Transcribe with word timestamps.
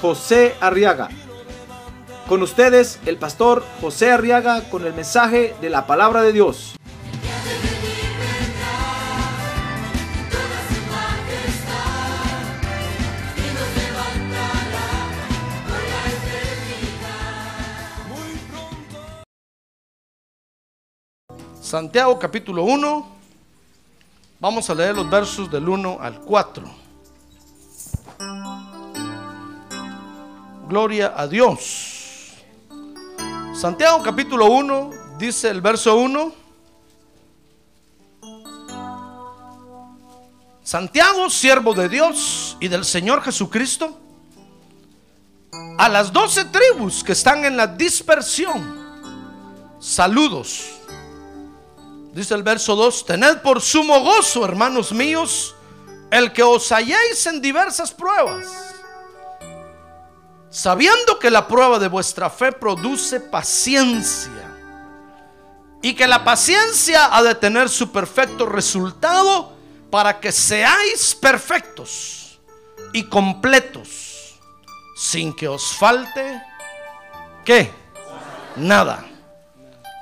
José 0.00 0.54
Arriaga. 0.60 1.08
Con 2.28 2.42
ustedes, 2.42 2.98
el 3.06 3.16
pastor 3.18 3.64
José 3.80 4.10
Arriaga 4.10 4.68
con 4.68 4.84
el 4.84 4.92
mensaje 4.92 5.54
de 5.60 5.70
la 5.70 5.86
palabra 5.86 6.22
de 6.22 6.32
Dios. 6.32 6.74
Santiago 21.60 22.16
capítulo 22.18 22.62
1, 22.62 23.06
vamos 24.38 24.70
a 24.70 24.74
leer 24.74 24.94
los 24.94 25.10
versos 25.10 25.50
del 25.50 25.68
1 25.68 25.98
al 26.00 26.20
4. 26.20 26.85
Gloria 30.68 31.14
a 31.16 31.28
Dios. 31.28 32.34
Santiago 33.54 34.02
capítulo 34.02 34.46
1, 34.46 34.90
dice 35.16 35.48
el 35.48 35.60
verso 35.60 35.96
1. 35.96 36.34
Santiago, 40.64 41.30
siervo 41.30 41.72
de 41.72 41.88
Dios 41.88 42.56
y 42.58 42.66
del 42.66 42.84
Señor 42.84 43.22
Jesucristo, 43.22 43.96
a 45.78 45.88
las 45.88 46.12
doce 46.12 46.44
tribus 46.46 47.04
que 47.04 47.12
están 47.12 47.44
en 47.44 47.56
la 47.56 47.68
dispersión, 47.68 48.98
saludos. 49.78 50.80
Dice 52.12 52.34
el 52.34 52.42
verso 52.42 52.74
2, 52.74 53.06
tened 53.06 53.38
por 53.38 53.60
sumo 53.60 54.00
gozo, 54.00 54.44
hermanos 54.44 54.90
míos, 54.90 55.54
el 56.10 56.32
que 56.32 56.42
os 56.42 56.72
halléis 56.72 57.24
en 57.26 57.40
diversas 57.40 57.92
pruebas, 57.92 58.65
sabiendo 60.56 61.18
que 61.18 61.30
la 61.30 61.46
prueba 61.46 61.78
de 61.78 61.86
vuestra 61.86 62.30
fe 62.30 62.50
produce 62.50 63.20
paciencia, 63.20 64.32
y 65.82 65.92
que 65.92 66.06
la 66.06 66.24
paciencia 66.24 67.14
ha 67.14 67.22
de 67.22 67.34
tener 67.34 67.68
su 67.68 67.92
perfecto 67.92 68.46
resultado 68.46 69.52
para 69.90 70.18
que 70.18 70.32
seáis 70.32 71.14
perfectos 71.14 72.40
y 72.94 73.04
completos, 73.04 74.40
sin 74.96 75.36
que 75.36 75.46
os 75.46 75.76
falte, 75.76 76.42
¿qué? 77.44 77.70
Nada. 78.56 79.04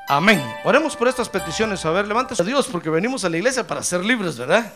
Amén. 0.09 0.41
Oremos 0.63 0.95
por 0.95 1.09
estas 1.09 1.29
peticiones. 1.29 1.85
A 1.85 1.91
ver, 1.91 2.07
levántese 2.07 2.43
a 2.43 2.45
Dios 2.45 2.69
porque 2.71 2.91
venimos 2.91 3.25
a 3.25 3.29
la 3.29 3.39
iglesia 3.39 3.67
para 3.67 3.83
ser 3.83 4.05
libres, 4.05 4.39
¿verdad? 4.39 4.73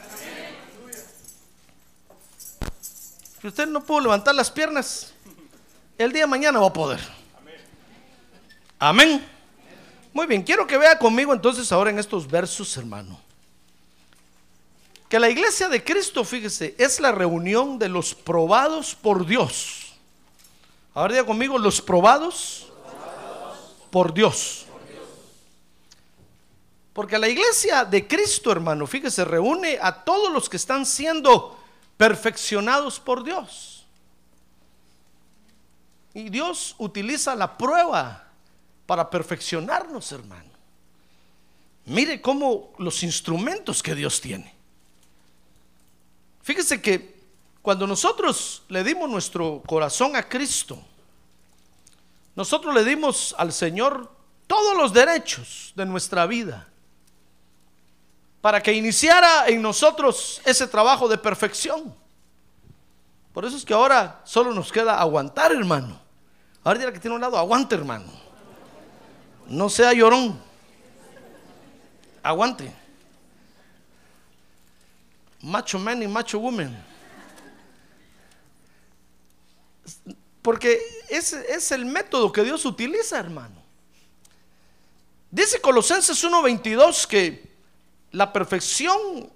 Si 3.41 3.47
usted 3.47 3.69
no 3.69 3.81
pudo 3.85 4.01
levantar 4.01 4.35
las 4.35 4.51
piernas, 4.51 5.13
el 5.99 6.13
día 6.13 6.23
de 6.23 6.29
mañana 6.29 6.61
va 6.61 6.69
a 6.69 6.73
poder. 6.73 7.01
Amén. 8.79 9.27
Muy 10.13 10.27
bien, 10.27 10.43
quiero 10.43 10.67
que 10.67 10.79
vea 10.79 10.99
conmigo 10.99 11.35
entonces 11.35 11.71
ahora 11.73 11.91
en 11.91 11.99
estos 11.99 12.27
versos, 12.27 12.77
hermano. 12.77 13.21
Que 15.09 15.19
la 15.19 15.29
iglesia 15.29 15.69
de 15.69 15.83
Cristo, 15.83 16.25
fíjese, 16.25 16.75
es 16.79 17.01
la 17.01 17.13
reunión 17.13 17.79
de 17.79 17.89
los 17.89 18.15
probados 18.15 18.95
por 18.95 19.27
Dios. 19.27 19.95
Ahora 20.95 21.15
diga 21.15 21.27
conmigo, 21.27 21.59
los 21.59 21.81
probados 21.81 22.69
por 23.91 24.13
Dios. 24.13 24.67
Porque 26.93 27.19
la 27.19 27.29
iglesia 27.29 27.85
de 27.85 28.07
Cristo, 28.07 28.51
hermano, 28.51 28.87
fíjese, 28.87 29.25
reúne 29.25 29.79
a 29.81 30.05
todos 30.05 30.33
los 30.33 30.49
que 30.49 30.57
están 30.57 30.85
siendo 30.85 31.57
perfeccionados 31.97 32.99
por 32.99 33.23
Dios. 33.23 33.78
Y 36.19 36.31
Dios 36.31 36.75
utiliza 36.79 37.37
la 37.37 37.57
prueba 37.57 38.25
para 38.87 39.09
perfeccionarnos, 39.09 40.11
hermano. 40.11 40.51
Mire 41.85 42.21
cómo 42.21 42.73
los 42.79 43.05
instrumentos 43.05 43.81
que 43.81 43.95
Dios 43.95 44.21
tiene. 44.21 44.53
Fíjese 46.43 46.83
que 46.83 47.21
cuando 47.63 47.87
nosotros 47.87 48.65
le 48.69 48.83
dimos 48.83 49.09
nuestro 49.09 49.63
corazón 49.65 50.17
a 50.17 50.29
Cristo, 50.29 50.83
nosotros 52.35 52.75
le 52.75 52.83
dimos 52.83 53.33
al 53.39 53.53
Señor 53.53 54.11
todos 54.49 54.77
los 54.77 54.93
derechos 54.93 55.73
de 55.77 55.87
nuestra 55.87 56.27
vida 56.27 56.67
para 58.41 58.61
que 58.61 58.73
iniciara 58.73 59.47
en 59.47 59.63
nosotros 59.63 60.41
ese 60.45 60.67
trabajo 60.67 61.07
de 61.07 61.17
perfección. 61.17 61.95
Por 63.33 63.45
eso 63.45 63.57
es 63.57 63.65
que 63.65 63.73
ahora 63.73 64.21
solo 64.25 64.53
nos 64.53 64.73
queda 64.73 64.99
aguantar, 64.99 65.53
hermano. 65.53 66.08
Ahora 66.69 66.81
dirá 66.81 66.93
que 66.93 67.01
tiene 67.01 67.15
un 67.15 67.23
lado, 67.23 67.39
aguante, 67.39 67.75
hermano. 67.75 68.13
No 69.47 69.71
sea 69.71 69.95
llorón. 69.95 70.39
Aguante. 72.23 72.71
Macho 75.41 75.79
man 75.79 76.03
y 76.03 76.07
macho 76.07 76.39
woman. 76.39 76.85
Porque 80.43 80.79
ese 81.09 81.43
es 81.51 81.73
el 81.73 81.87
método 81.87 82.31
que 82.31 82.45
Dios 82.45 82.67
utiliza, 82.67 83.19
hermano. 83.19 83.63
Dice 85.31 85.63
Colosenses 85.63 86.23
1:22 86.23 87.07
que 87.07 87.51
la 88.11 88.31
perfección 88.31 89.33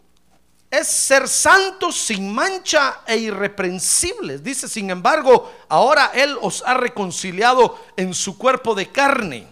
es 0.73 0.89
ser 0.89 1.29
santos 1.29 1.95
sin 1.95 2.33
mancha 2.33 3.03
e 3.07 3.19
irreprensibles. 3.19 4.43
Dice, 4.43 4.67
sin 4.67 4.89
embargo, 4.89 5.53
ahora 5.69 6.13
Él 6.15 6.35
os 6.41 6.63
ha 6.65 6.73
reconciliado 6.73 7.79
en 7.95 8.15
su 8.15 8.39
cuerpo 8.39 8.75
de 8.75 8.91
carne, 8.91 9.47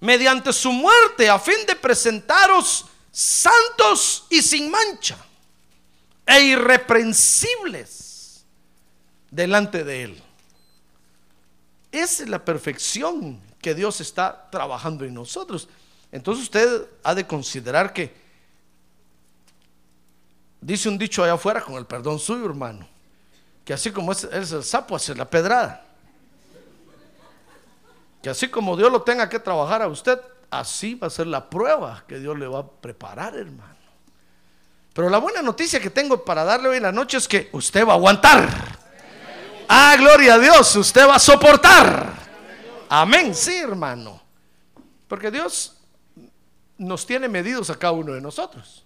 mediante 0.00 0.52
su 0.52 0.72
muerte, 0.72 1.30
a 1.30 1.38
fin 1.38 1.56
de 1.66 1.74
presentaros 1.74 2.84
santos 3.10 4.26
y 4.28 4.42
sin 4.42 4.70
mancha 4.70 5.16
e 6.26 6.42
irreprensibles 6.42 8.44
delante 9.30 9.84
de 9.84 10.02
Él. 10.02 10.22
Esa 11.90 12.24
es 12.24 12.28
la 12.28 12.44
perfección 12.44 13.40
que 13.62 13.74
Dios 13.74 14.02
está 14.02 14.50
trabajando 14.50 15.06
en 15.06 15.14
nosotros. 15.14 15.66
Entonces 16.12 16.44
usted 16.44 16.86
ha 17.02 17.14
de 17.14 17.26
considerar 17.26 17.94
que, 17.94 18.23
dice 20.64 20.88
un 20.88 20.98
dicho 20.98 21.22
allá 21.22 21.34
afuera 21.34 21.60
con 21.60 21.74
el 21.74 21.86
perdón 21.86 22.18
suyo, 22.18 22.46
hermano, 22.46 22.88
que 23.64 23.72
así 23.72 23.90
como 23.90 24.12
es, 24.12 24.24
es 24.24 24.52
el 24.52 24.64
sapo, 24.64 24.96
hace 24.96 25.14
la 25.14 25.28
pedrada. 25.28 25.84
Que 28.22 28.30
así 28.30 28.48
como 28.48 28.76
Dios 28.76 28.90
lo 28.90 29.02
tenga 29.02 29.28
que 29.28 29.38
trabajar 29.38 29.82
a 29.82 29.88
usted, 29.88 30.18
así 30.50 30.94
va 30.94 31.08
a 31.08 31.10
ser 31.10 31.26
la 31.26 31.50
prueba 31.50 32.04
que 32.08 32.18
Dios 32.18 32.38
le 32.38 32.46
va 32.46 32.60
a 32.60 32.66
preparar, 32.66 33.36
hermano. 33.36 33.74
Pero 34.94 35.10
la 35.10 35.18
buena 35.18 35.42
noticia 35.42 35.80
que 35.80 35.90
tengo 35.90 36.24
para 36.24 36.44
darle 36.44 36.68
hoy 36.68 36.76
en 36.78 36.84
la 36.84 36.92
noche 36.92 37.18
es 37.18 37.28
que 37.28 37.50
usted 37.52 37.86
va 37.86 37.92
a 37.92 37.96
aguantar. 37.96 38.48
Ah, 39.68 39.94
gloria 39.98 40.34
a 40.34 40.38
Dios, 40.38 40.76
usted 40.76 41.06
va 41.06 41.16
a 41.16 41.18
soportar. 41.18 42.12
Amén, 42.88 43.34
sí, 43.34 43.56
hermano. 43.56 44.22
Porque 45.08 45.30
Dios 45.30 45.76
nos 46.78 47.04
tiene 47.04 47.28
medidos 47.28 47.70
a 47.70 47.78
cada 47.78 47.92
uno 47.92 48.12
de 48.12 48.20
nosotros. 48.20 48.84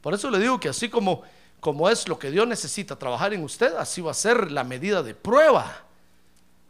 Por 0.00 0.14
eso 0.14 0.30
le 0.30 0.38
digo 0.38 0.58
que 0.58 0.68
así 0.68 0.88
como, 0.88 1.22
como 1.60 1.88
es 1.88 2.08
lo 2.08 2.18
que 2.18 2.30
Dios 2.30 2.46
necesita 2.46 2.96
trabajar 2.96 3.34
en 3.34 3.44
usted, 3.44 3.74
así 3.76 4.00
va 4.00 4.10
a 4.10 4.14
ser 4.14 4.50
la 4.50 4.64
medida 4.64 5.02
de 5.02 5.14
prueba. 5.14 5.84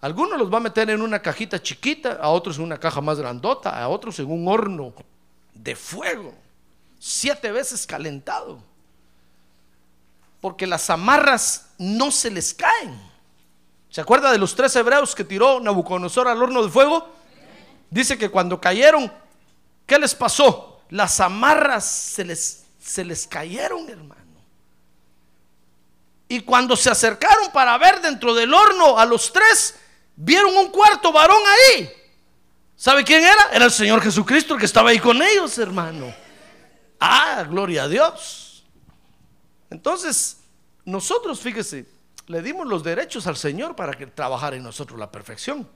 Algunos 0.00 0.38
los 0.38 0.52
va 0.52 0.58
a 0.58 0.60
meter 0.60 0.90
en 0.90 1.02
una 1.02 1.20
cajita 1.20 1.62
chiquita, 1.62 2.18
a 2.20 2.28
otros 2.30 2.58
en 2.58 2.64
una 2.64 2.78
caja 2.78 3.00
más 3.00 3.18
grandota, 3.18 3.80
a 3.80 3.88
otros 3.88 4.18
en 4.18 4.30
un 4.30 4.48
horno 4.48 4.94
de 5.54 5.76
fuego, 5.76 6.34
siete 6.98 7.52
veces 7.52 7.86
calentado. 7.86 8.62
Porque 10.40 10.66
las 10.66 10.88
amarras 10.88 11.70
no 11.78 12.10
se 12.10 12.30
les 12.30 12.54
caen. 12.54 12.98
¿Se 13.90 14.00
acuerda 14.00 14.32
de 14.32 14.38
los 14.38 14.54
tres 14.54 14.74
hebreos 14.76 15.14
que 15.14 15.24
tiró 15.24 15.60
Nabucodonosor 15.60 16.28
al 16.28 16.42
horno 16.42 16.62
de 16.62 16.70
fuego? 16.70 17.08
Dice 17.90 18.16
que 18.16 18.30
cuando 18.30 18.60
cayeron 18.60 19.12
¿Qué 19.90 19.98
les 19.98 20.14
pasó? 20.14 20.82
Las 20.90 21.18
amarras 21.18 21.84
se 21.84 22.24
les, 22.24 22.59
se 22.80 23.04
les 23.04 23.26
cayeron, 23.26 23.88
hermano. 23.88 24.20
Y 26.28 26.40
cuando 26.40 26.76
se 26.76 26.90
acercaron 26.90 27.50
para 27.52 27.76
ver 27.78 28.00
dentro 28.00 28.34
del 28.34 28.54
horno 28.54 28.98
a 28.98 29.04
los 29.04 29.32
tres, 29.32 29.76
vieron 30.16 30.56
un 30.56 30.70
cuarto 30.70 31.12
varón 31.12 31.42
ahí. 31.46 31.90
¿Sabe 32.76 33.04
quién 33.04 33.22
era? 33.22 33.50
Era 33.52 33.66
el 33.66 33.70
Señor 33.70 34.00
Jesucristo 34.00 34.54
el 34.54 34.60
que 34.60 34.66
estaba 34.66 34.90
ahí 34.90 34.98
con 34.98 35.20
ellos, 35.22 35.58
hermano. 35.58 36.14
Ah, 36.98 37.44
gloria 37.48 37.84
a 37.84 37.88
Dios. 37.88 38.64
Entonces, 39.68 40.38
nosotros, 40.84 41.40
fíjese, 41.40 41.86
le 42.26 42.42
dimos 42.42 42.66
los 42.66 42.82
derechos 42.82 43.26
al 43.26 43.36
Señor 43.36 43.76
para 43.76 43.92
que 43.92 44.06
trabajara 44.06 44.56
en 44.56 44.62
nosotros 44.62 44.98
la 44.98 45.10
perfección. 45.10 45.68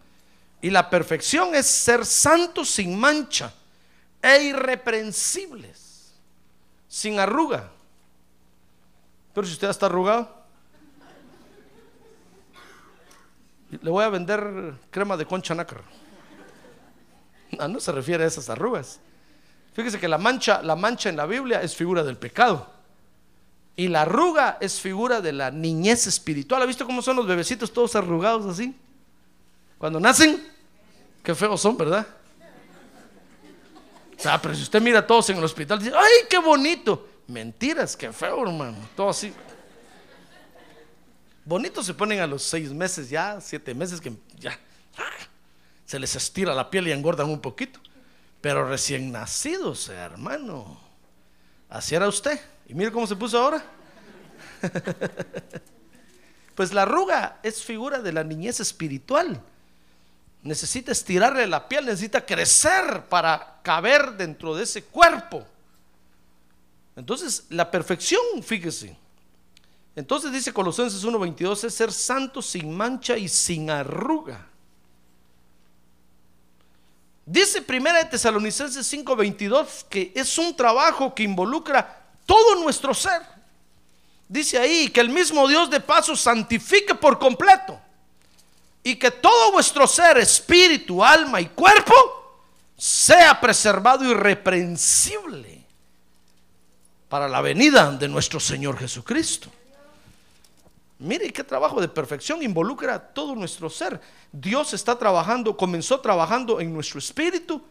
Y 0.63 0.71
la 0.71 0.89
perfección 0.89 1.55
es 1.55 1.67
ser 1.67 2.07
santos 2.07 2.71
sin 2.71 2.99
mancha 2.99 3.53
e 4.23 4.45
irreprensibles, 4.45 5.84
sin 6.95 7.19
arruga. 7.19 7.73
Pero 9.35 9.45
si 9.45 9.55
usted 9.55 9.69
está 9.69 9.87
arrugado, 9.87 10.33
le 13.69 13.91
voy 13.91 14.05
a 14.05 14.09
vender 14.09 14.75
crema 14.91 15.17
de 15.17 15.27
concha 15.27 15.57
nácar. 15.57 15.83
Ah, 17.59 17.67
no 17.67 17.81
se 17.81 17.91
refiere 17.91 18.23
a 18.23 18.29
esas 18.29 18.49
arrugas. 18.49 19.01
Fíjese 19.73 19.99
que 19.99 20.07
la 20.07 20.19
mancha, 20.19 20.63
la 20.63 20.77
mancha 20.77 21.09
en 21.09 21.17
la 21.17 21.27
Biblia 21.27 21.63
es 21.63 21.75
figura 21.75 22.05
del 22.05 22.17
pecado. 22.17 22.71
Y 23.75 23.89
la 23.89 24.03
arruga 24.03 24.59
es 24.61 24.81
figura 24.81 25.21
de 25.21 25.33
la 25.33 25.51
niñez 25.51 26.07
espiritual. 26.07 26.63
¿Ha 26.63 26.67
visto 26.67 26.87
cómo 26.87 27.03
son 27.03 27.17
los 27.17 27.27
bebecitos 27.27 27.73
todos 27.73 27.97
arrugados 27.97 28.47
así? 28.47 28.73
Cuando 29.79 29.99
nacen, 29.99 30.41
qué 31.25 31.35
feos 31.35 31.61
son, 31.61 31.77
¿verdad? 31.77 32.07
Pero 34.43 34.55
si 34.55 34.63
usted 34.63 34.81
mira 34.81 35.01
a 35.01 35.07
todos 35.07 35.29
en 35.31 35.39
el 35.39 35.45
hospital, 35.45 35.79
dice, 35.79 35.93
¡ay, 35.95 36.27
qué 36.29 36.39
bonito! 36.39 37.09
Mentiras, 37.27 37.97
qué 37.97 38.13
feo, 38.13 38.43
hermano. 38.43 38.77
Todo 38.97 39.11
así. 39.11 39.33
Bonitos 41.45 41.85
se 41.85 41.95
ponen 41.95 42.21
a 42.21 42.27
los 42.27 42.43
seis 42.43 42.73
meses 42.73 43.11
ya, 43.11 43.39
siete 43.41 43.75
meses 43.75 44.01
que 44.01 44.13
ya 44.39 44.59
se 45.85 45.99
les 45.99 46.17
estira 46.17 46.55
la 46.55 46.71
piel 46.71 46.89
y 46.89 46.93
engordan 46.93 47.29
un 47.29 47.41
poquito. 47.41 47.81
Pero 48.41 48.69
recién 48.69 49.13
nacidos, 49.13 49.89
hermano. 49.89 50.81
Así 51.69 51.95
era 51.95 52.09
usted. 52.09 52.41
Y 52.67 52.75
mire 52.75 52.93
cómo 52.93 53.07
se 53.07 53.17
puso 53.17 53.39
ahora. 53.39 53.65
pues 56.55 56.73
la 56.73 56.83
arruga 56.83 57.41
es 57.43 57.63
figura 57.63 58.01
de 58.01 58.13
la 58.13 58.25
niñez 58.25 58.61
espiritual. 58.61 59.41
Necesita 60.45 60.93
estirarle 60.93 61.47
la 61.47 61.67
piel, 61.67 61.87
necesita 61.87 62.25
crecer 62.25 63.07
para 63.09 63.61
caber 63.63 64.13
dentro 64.13 64.55
de 64.55 64.65
ese 64.65 64.85
cuerpo. 64.85 65.43
Entonces, 66.95 67.47
la 67.49 67.71
perfección, 67.71 68.21
fíjese. 68.43 68.95
Entonces 69.97 70.33
dice 70.33 70.53
Colosenses 70.53 71.03
1:22 71.03 71.65
es 71.65 71.75
ser 71.75 71.91
santo 71.91 72.43
sin 72.43 72.77
mancha 72.77 73.17
y 73.17 73.27
sin 73.27 73.71
arruga. 73.71 74.47
Dice 77.25 77.63
Primera 77.63 78.01
de 78.01 78.11
Tesalonicenses 78.11 78.87
5:22 78.87 79.87
que 79.89 80.13
es 80.15 80.37
un 80.37 80.55
trabajo 80.55 81.15
que 81.15 81.23
involucra 81.23 82.05
todo 82.27 82.57
nuestro 82.57 82.93
ser. 82.93 83.23
Dice 84.29 84.59
ahí 84.59 84.89
que 84.89 85.01
el 85.01 85.09
mismo 85.09 85.49
Dios 85.49 85.71
de 85.71 85.81
paso 85.81 86.15
santifique 86.17 86.95
por 86.95 87.19
completo 87.19 87.81
y 88.87 88.97
que 88.97 89.11
todo 89.11 89.53
vuestro 89.53 89.87
ser, 89.87 90.19
espíritu, 90.19 91.03
alma 91.03 91.41
y 91.41 91.47
cuerpo 91.47 91.95
sea 92.77 93.41
preservado 93.41 94.05
irreprensible 94.05 95.65
para 97.09 97.27
la 97.27 97.41
venida 97.41 97.91
de 97.93 98.07
nuestro 98.09 98.39
Señor 98.39 98.79
Jesucristo. 98.79 99.51
Mire 100.99 101.33
qué 101.33 101.43
trabajo 101.43 101.81
de 101.81 101.89
perfección 101.89 102.43
involucra 102.43 102.99
todo 102.99 103.35
nuestro 103.35 103.71
ser. 103.71 104.01
Dios 104.31 104.75
está 104.75 104.99
trabajando, 104.99 105.57
comenzó 105.57 105.99
trabajando 106.01 106.61
en 106.61 106.73
nuestro 106.73 106.99
espíritu 106.99 107.63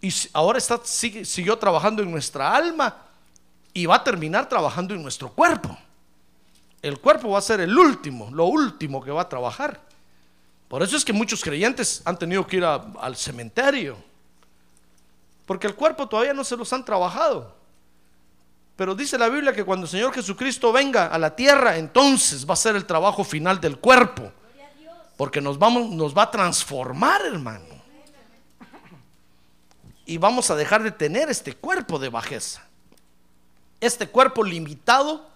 y 0.00 0.12
ahora 0.32 0.58
está, 0.58 0.80
siguió 0.84 1.56
trabajando 1.58 2.02
en 2.02 2.10
nuestra 2.10 2.54
alma 2.54 2.96
y 3.72 3.86
va 3.86 3.96
a 3.96 4.04
terminar 4.04 4.48
trabajando 4.48 4.94
en 4.94 5.02
nuestro 5.02 5.30
cuerpo. 5.30 5.78
El 6.82 6.98
cuerpo 6.98 7.30
va 7.30 7.38
a 7.38 7.42
ser 7.42 7.60
el 7.60 7.78
último, 7.78 8.30
lo 8.32 8.46
último 8.46 9.02
que 9.02 9.12
va 9.12 9.22
a 9.22 9.28
trabajar. 9.28 9.93
Por 10.68 10.82
eso 10.82 10.96
es 10.96 11.04
que 11.04 11.12
muchos 11.12 11.42
creyentes 11.42 12.02
han 12.04 12.18
tenido 12.18 12.46
que 12.46 12.56
ir 12.56 12.64
al 12.64 13.16
cementerio. 13.16 13.96
Porque 15.46 15.66
el 15.66 15.74
cuerpo 15.74 16.08
todavía 16.08 16.32
no 16.32 16.44
se 16.44 16.56
los 16.56 16.72
han 16.72 16.84
trabajado. 16.84 17.54
Pero 18.76 18.94
dice 18.94 19.18
la 19.18 19.28
Biblia 19.28 19.52
que 19.52 19.64
cuando 19.64 19.84
el 19.84 19.90
Señor 19.90 20.12
Jesucristo 20.12 20.72
venga 20.72 21.06
a 21.06 21.18
la 21.18 21.36
tierra, 21.36 21.76
entonces 21.76 22.48
va 22.48 22.54
a 22.54 22.56
ser 22.56 22.74
el 22.74 22.86
trabajo 22.86 23.22
final 23.22 23.60
del 23.60 23.78
cuerpo. 23.78 24.32
Porque 25.16 25.40
nos, 25.40 25.58
vamos, 25.58 25.90
nos 25.90 26.16
va 26.16 26.22
a 26.24 26.30
transformar, 26.30 27.24
hermano. 27.24 27.74
Y 30.06 30.18
vamos 30.18 30.50
a 30.50 30.56
dejar 30.56 30.82
de 30.82 30.90
tener 30.90 31.30
este 31.30 31.54
cuerpo 31.54 31.98
de 31.98 32.08
bajeza. 32.08 32.66
Este 33.80 34.08
cuerpo 34.08 34.42
limitado. 34.42 35.28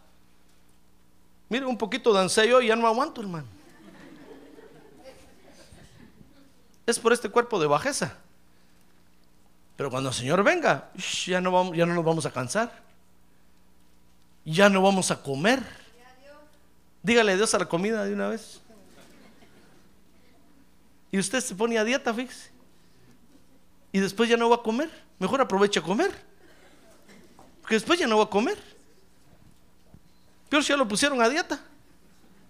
Mire, 1.48 1.64
un 1.64 1.78
poquito 1.78 2.12
de 2.12 2.62
y 2.62 2.66
ya 2.66 2.76
no 2.76 2.86
aguanto, 2.86 3.20
hermano. 3.20 3.57
Es 6.88 6.98
por 6.98 7.12
este 7.12 7.28
cuerpo 7.28 7.60
de 7.60 7.66
bajeza. 7.66 8.16
Pero 9.76 9.90
cuando 9.90 10.08
el 10.08 10.14
Señor 10.14 10.42
venga, 10.42 10.90
ya 11.26 11.40
no, 11.40 11.52
vamos, 11.52 11.76
ya 11.76 11.84
no 11.86 11.94
nos 11.94 12.04
vamos 12.04 12.26
a 12.26 12.32
cansar 12.32 12.88
ya 14.52 14.68
no 14.68 14.82
vamos 14.82 15.10
a 15.10 15.22
comer. 15.22 15.62
Dígale 17.02 17.36
Dios 17.36 17.54
a 17.54 17.58
la 17.58 17.66
comida 17.66 18.04
de 18.04 18.14
una 18.14 18.28
vez. 18.28 18.60
Y 21.10 21.18
usted 21.18 21.40
se 21.40 21.54
pone 21.54 21.78
a 21.78 21.84
dieta, 21.84 22.12
fíjese. 22.12 22.50
Y 23.92 24.00
después 24.00 24.28
ya 24.28 24.36
no 24.36 24.48
va 24.48 24.56
a 24.56 24.62
comer. 24.62 24.90
Mejor 25.18 25.40
aprovecha 25.40 25.80
a 25.80 25.82
comer. 25.82 26.12
Porque 27.60 27.74
después 27.76 27.98
ya 27.98 28.06
no 28.06 28.18
va 28.18 28.24
a 28.24 28.30
comer. 28.30 28.58
Peor 30.48 30.62
si 30.62 30.70
ya 30.70 30.76
lo 30.76 30.88
pusieron 30.88 31.20
a 31.20 31.28
dieta. 31.28 31.60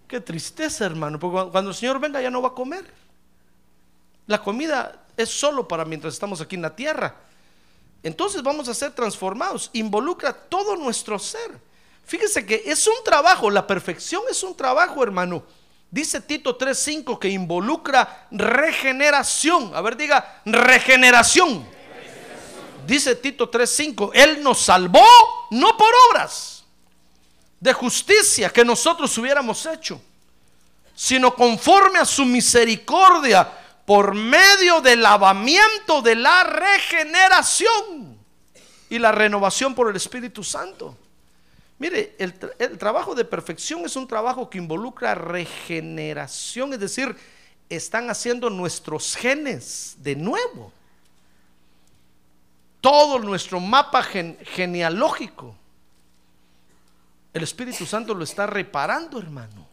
Qué 0.07 0.21
tristeza, 0.21 0.87
hermano. 0.87 1.19
Porque 1.19 1.51
cuando 1.51 1.71
el 1.71 1.77
Señor 1.77 2.01
venga 2.01 2.21
ya 2.21 2.31
no 2.31 2.43
va 2.43 2.49
a 2.49 2.55
comer. 2.55 2.85
La 4.29 4.41
comida 4.41 5.07
es 5.17 5.31
solo 5.31 5.67
para 5.67 5.85
mientras 5.85 6.15
estamos 6.15 6.41
aquí 6.41 6.55
en 6.55 6.63
la 6.63 6.77
tierra. 6.77 7.17
Entonces 8.03 8.43
vamos 8.43 8.69
a 8.69 8.75
ser 8.75 8.93
transformados. 8.93 9.71
Involucra 9.73 10.33
todo 10.33 10.77
nuestro 10.77 11.19
ser. 11.19 11.59
Fíjese 12.05 12.47
que 12.47 12.63
es 12.65 12.87
un 12.87 13.03
trabajo, 13.05 13.51
la 13.51 13.67
perfección 13.67 14.23
es 14.31 14.43
un 14.43 14.57
trabajo, 14.57 15.03
hermano. 15.03 15.43
Dice 15.91 16.21
Tito 16.21 16.57
3:5 16.57 17.19
que 17.19 17.29
involucra 17.29 18.29
regeneración. 18.31 19.75
A 19.75 19.81
ver, 19.81 19.97
diga, 19.97 20.43
regeneración. 20.45 21.67
Dice 22.87 23.15
Tito 23.17 23.51
3:5, 23.51 24.11
Él 24.13 24.43
nos 24.43 24.61
salvó 24.61 25.07
no 25.51 25.77
por 25.77 25.93
obras 26.11 26.65
de 27.59 27.73
justicia 27.73 28.51
que 28.51 28.65
nosotros 28.65 29.17
hubiéramos 29.17 29.65
hecho, 29.65 30.01
sino 30.95 31.35
conforme 31.35 31.99
a 31.99 32.05
su 32.05 32.25
misericordia 32.25 33.51
por 33.89 34.15
medio 34.15 34.83
del 34.83 35.01
lavamiento 35.01 36.03
de 36.03 36.15
la 36.15 36.45
regeneración 36.45 38.19
y 38.91 38.99
la 38.99 39.13
renovación 39.13 39.75
por 39.75 39.89
el 39.89 39.97
Espíritu 39.97 40.45
Santo. 40.45 40.95
Mire, 41.79 42.15
el, 42.19 42.77
trabajo 42.77 43.15
de 43.15 43.25
perfección 43.25 43.87
es 43.87 43.97
un 43.97 44.07
trabajo 44.07 44.51
que 44.51 44.59
involucra 44.59 45.15
regeneración, 45.15 46.75
es 46.75 46.81
decir, 46.81 47.17
están 47.71 48.11
haciendo 48.11 48.51
nuestros 48.51 49.17
genes 49.17 49.97
de 50.01 50.17
nuevo. 50.17 50.71
Todo 52.83 53.19
nuestro 53.21 53.59
mapa 53.59 54.03
genealógico. 54.03 55.57
El 57.33 57.43
Espíritu 57.43 57.87
Santo 57.87 58.13
lo 58.13 58.25
está 58.25 58.47
reparando, 58.47 59.19
hermano. 59.19 59.68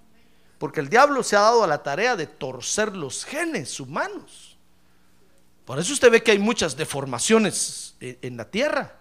Porque 0.66 0.80
el 0.80 0.90
diablo 0.90 1.22
se 1.22 1.36
ha 1.36 1.42
dado 1.42 1.64
a 1.64 1.68
la 1.68 1.84
tarea 1.84 2.16
de 2.16 2.26
torcer 2.26 2.98
los 2.98 3.24
genes 3.24 3.80
humanos. 3.80 4.58
Por 5.64 5.78
eso 5.78 5.94
usted 5.94 6.10
ve 6.10 6.24
que 6.24 6.32
hay 6.32 6.40
muchas 6.40 6.76
deformaciones 6.76 7.94
en, 8.00 8.36
la 8.36 8.50
tierra. 8.50 8.96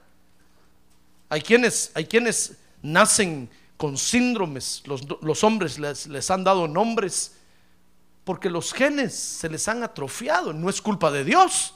Hay 1.30 1.40
quienes, 1.40 1.90
hay 1.94 2.04
quienes 2.04 2.59
nacen 2.83 3.49
con 3.78 3.97
síndromes, 3.97 4.83
los, 4.85 5.42
hombres 5.42 5.78
les, 5.78 6.06
les 6.06 6.30
han 6.30 6.44
dado 6.44 6.68
nombres 6.68 7.33
porque 8.25 8.50
los 8.50 8.75
genes 8.75 9.14
se 9.14 9.49
les 9.49 9.66
han 9.66 9.83
atrofiado, 9.83 10.52
no 10.52 10.68
es 10.68 10.83
culpa 10.83 11.11
de 11.11 11.25
Dios, 11.25 11.73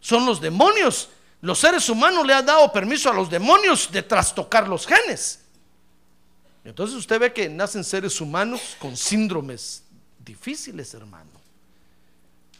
son 0.00 0.26
los 0.26 0.40
demonios. 0.40 1.10
Los 1.42 1.60
seres 1.60 1.88
humanos 1.88 2.26
le 2.26 2.34
han 2.34 2.46
dado 2.46 2.72
permiso 2.72 3.08
a 3.08 3.14
los 3.14 3.30
demonios 3.30 3.88
de 3.92 4.02
trastocar 4.02 4.66
los 4.66 4.84
genes. 4.84 5.41
Entonces 6.64 6.96
usted 6.96 7.18
ve 7.18 7.32
que 7.32 7.48
nacen 7.48 7.84
seres 7.84 8.20
humanos 8.20 8.76
con 8.78 8.96
síndromes 8.96 9.84
difíciles, 10.24 10.94
hermano. 10.94 11.30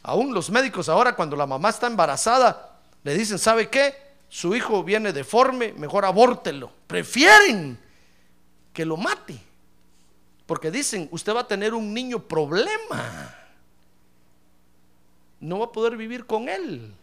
Aún 0.01 0.33
los 0.33 0.49
médicos 0.49 0.89
ahora 0.89 1.15
cuando 1.15 1.35
la 1.35 1.47
mamá 1.47 1.69
está 1.69 1.87
embarazada, 1.87 2.79
le 3.03 3.15
dicen, 3.15 3.39
¿sabe 3.39 3.69
qué? 3.69 4.03
su 4.33 4.55
hijo 4.55 4.83
viene 4.83 5.13
deforme, 5.13 5.73
mejor 5.73 6.05
abórtelo. 6.05 6.71
Prefieren 6.87 7.77
que 8.73 8.83
lo 8.83 8.97
mate. 8.97 9.39
Porque 10.47 10.71
dicen, 10.71 11.07
usted 11.11 11.35
va 11.35 11.41
a 11.41 11.47
tener 11.47 11.75
un 11.75 11.93
niño 11.93 12.17
problema. 12.17 13.31
no 15.39 15.59
va 15.59 15.65
a 15.65 15.71
poder 15.71 15.95
vivir 15.95 16.25
con 16.25 16.49
él. 16.49 16.95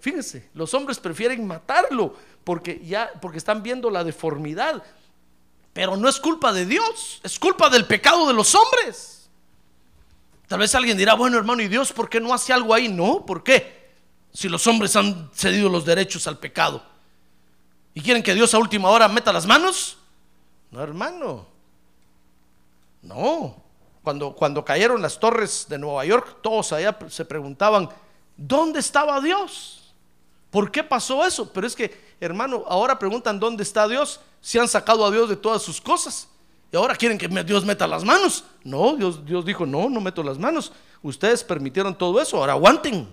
Fíjense, 0.00 0.50
los 0.52 0.74
hombres 0.74 0.98
prefieren 0.98 1.46
matarlo 1.46 2.14
porque 2.44 2.78
ya 2.84 3.10
porque 3.22 3.38
están 3.38 3.62
viendo 3.62 3.88
la 3.88 4.04
deformidad. 4.04 4.82
Pero 5.80 5.96
no 5.96 6.10
es 6.10 6.20
culpa 6.20 6.52
de 6.52 6.66
Dios, 6.66 7.22
es 7.22 7.38
culpa 7.38 7.70
del 7.70 7.86
pecado 7.86 8.28
de 8.28 8.34
los 8.34 8.54
hombres. 8.54 9.30
Tal 10.46 10.58
vez 10.58 10.74
alguien 10.74 10.98
dirá, 10.98 11.14
bueno 11.14 11.38
hermano, 11.38 11.62
¿y 11.62 11.68
Dios 11.68 11.90
por 11.90 12.10
qué 12.10 12.20
no 12.20 12.34
hace 12.34 12.52
algo 12.52 12.74
ahí? 12.74 12.86
No, 12.86 13.24
¿por 13.24 13.42
qué? 13.42 13.94
Si 14.30 14.50
los 14.50 14.66
hombres 14.66 14.94
han 14.94 15.30
cedido 15.32 15.70
los 15.70 15.86
derechos 15.86 16.26
al 16.26 16.36
pecado. 16.36 16.82
¿Y 17.94 18.02
quieren 18.02 18.22
que 18.22 18.34
Dios 18.34 18.52
a 18.52 18.58
última 18.58 18.90
hora 18.90 19.08
meta 19.08 19.32
las 19.32 19.46
manos? 19.46 19.96
No, 20.70 20.82
hermano. 20.82 21.46
No. 23.00 23.56
Cuando, 24.04 24.34
cuando 24.34 24.62
cayeron 24.62 25.00
las 25.00 25.18
torres 25.18 25.64
de 25.66 25.78
Nueva 25.78 26.04
York, 26.04 26.40
todos 26.42 26.74
allá 26.74 26.98
se 27.08 27.24
preguntaban, 27.24 27.88
¿dónde 28.36 28.80
estaba 28.80 29.18
Dios? 29.22 29.94
¿Por 30.50 30.70
qué 30.70 30.84
pasó 30.84 31.24
eso? 31.24 31.50
Pero 31.50 31.66
es 31.66 31.74
que, 31.74 32.09
hermano, 32.20 32.64
ahora 32.68 32.98
preguntan, 32.98 33.40
¿dónde 33.40 33.62
está 33.62 33.88
Dios? 33.88 34.20
Si 34.40 34.58
han 34.58 34.68
sacado 34.68 35.04
a 35.04 35.10
Dios 35.10 35.28
de 35.28 35.36
todas 35.36 35.62
sus 35.62 35.80
cosas. 35.80 36.28
Y 36.72 36.76
ahora 36.76 36.94
quieren 36.94 37.18
que 37.18 37.28
Dios 37.42 37.64
meta 37.64 37.86
las 37.86 38.04
manos. 38.04 38.44
No, 38.62 38.94
Dios, 38.94 39.24
Dios 39.24 39.44
dijo, 39.44 39.66
no, 39.66 39.88
no 39.88 40.00
meto 40.00 40.22
las 40.22 40.38
manos. 40.38 40.72
Ustedes 41.02 41.42
permitieron 41.42 41.96
todo 41.96 42.20
eso, 42.20 42.36
ahora 42.36 42.52
aguanten. 42.52 43.08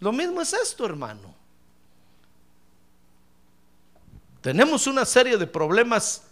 Lo 0.00 0.12
mismo 0.12 0.40
es 0.40 0.52
esto, 0.52 0.84
hermano. 0.84 1.34
Tenemos 4.40 4.86
una 4.86 5.04
serie 5.04 5.36
de 5.36 5.46
problemas 5.46 6.24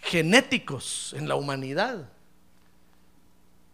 genéticos 0.00 1.14
en 1.16 1.28
la 1.28 1.36
humanidad. 1.36 2.08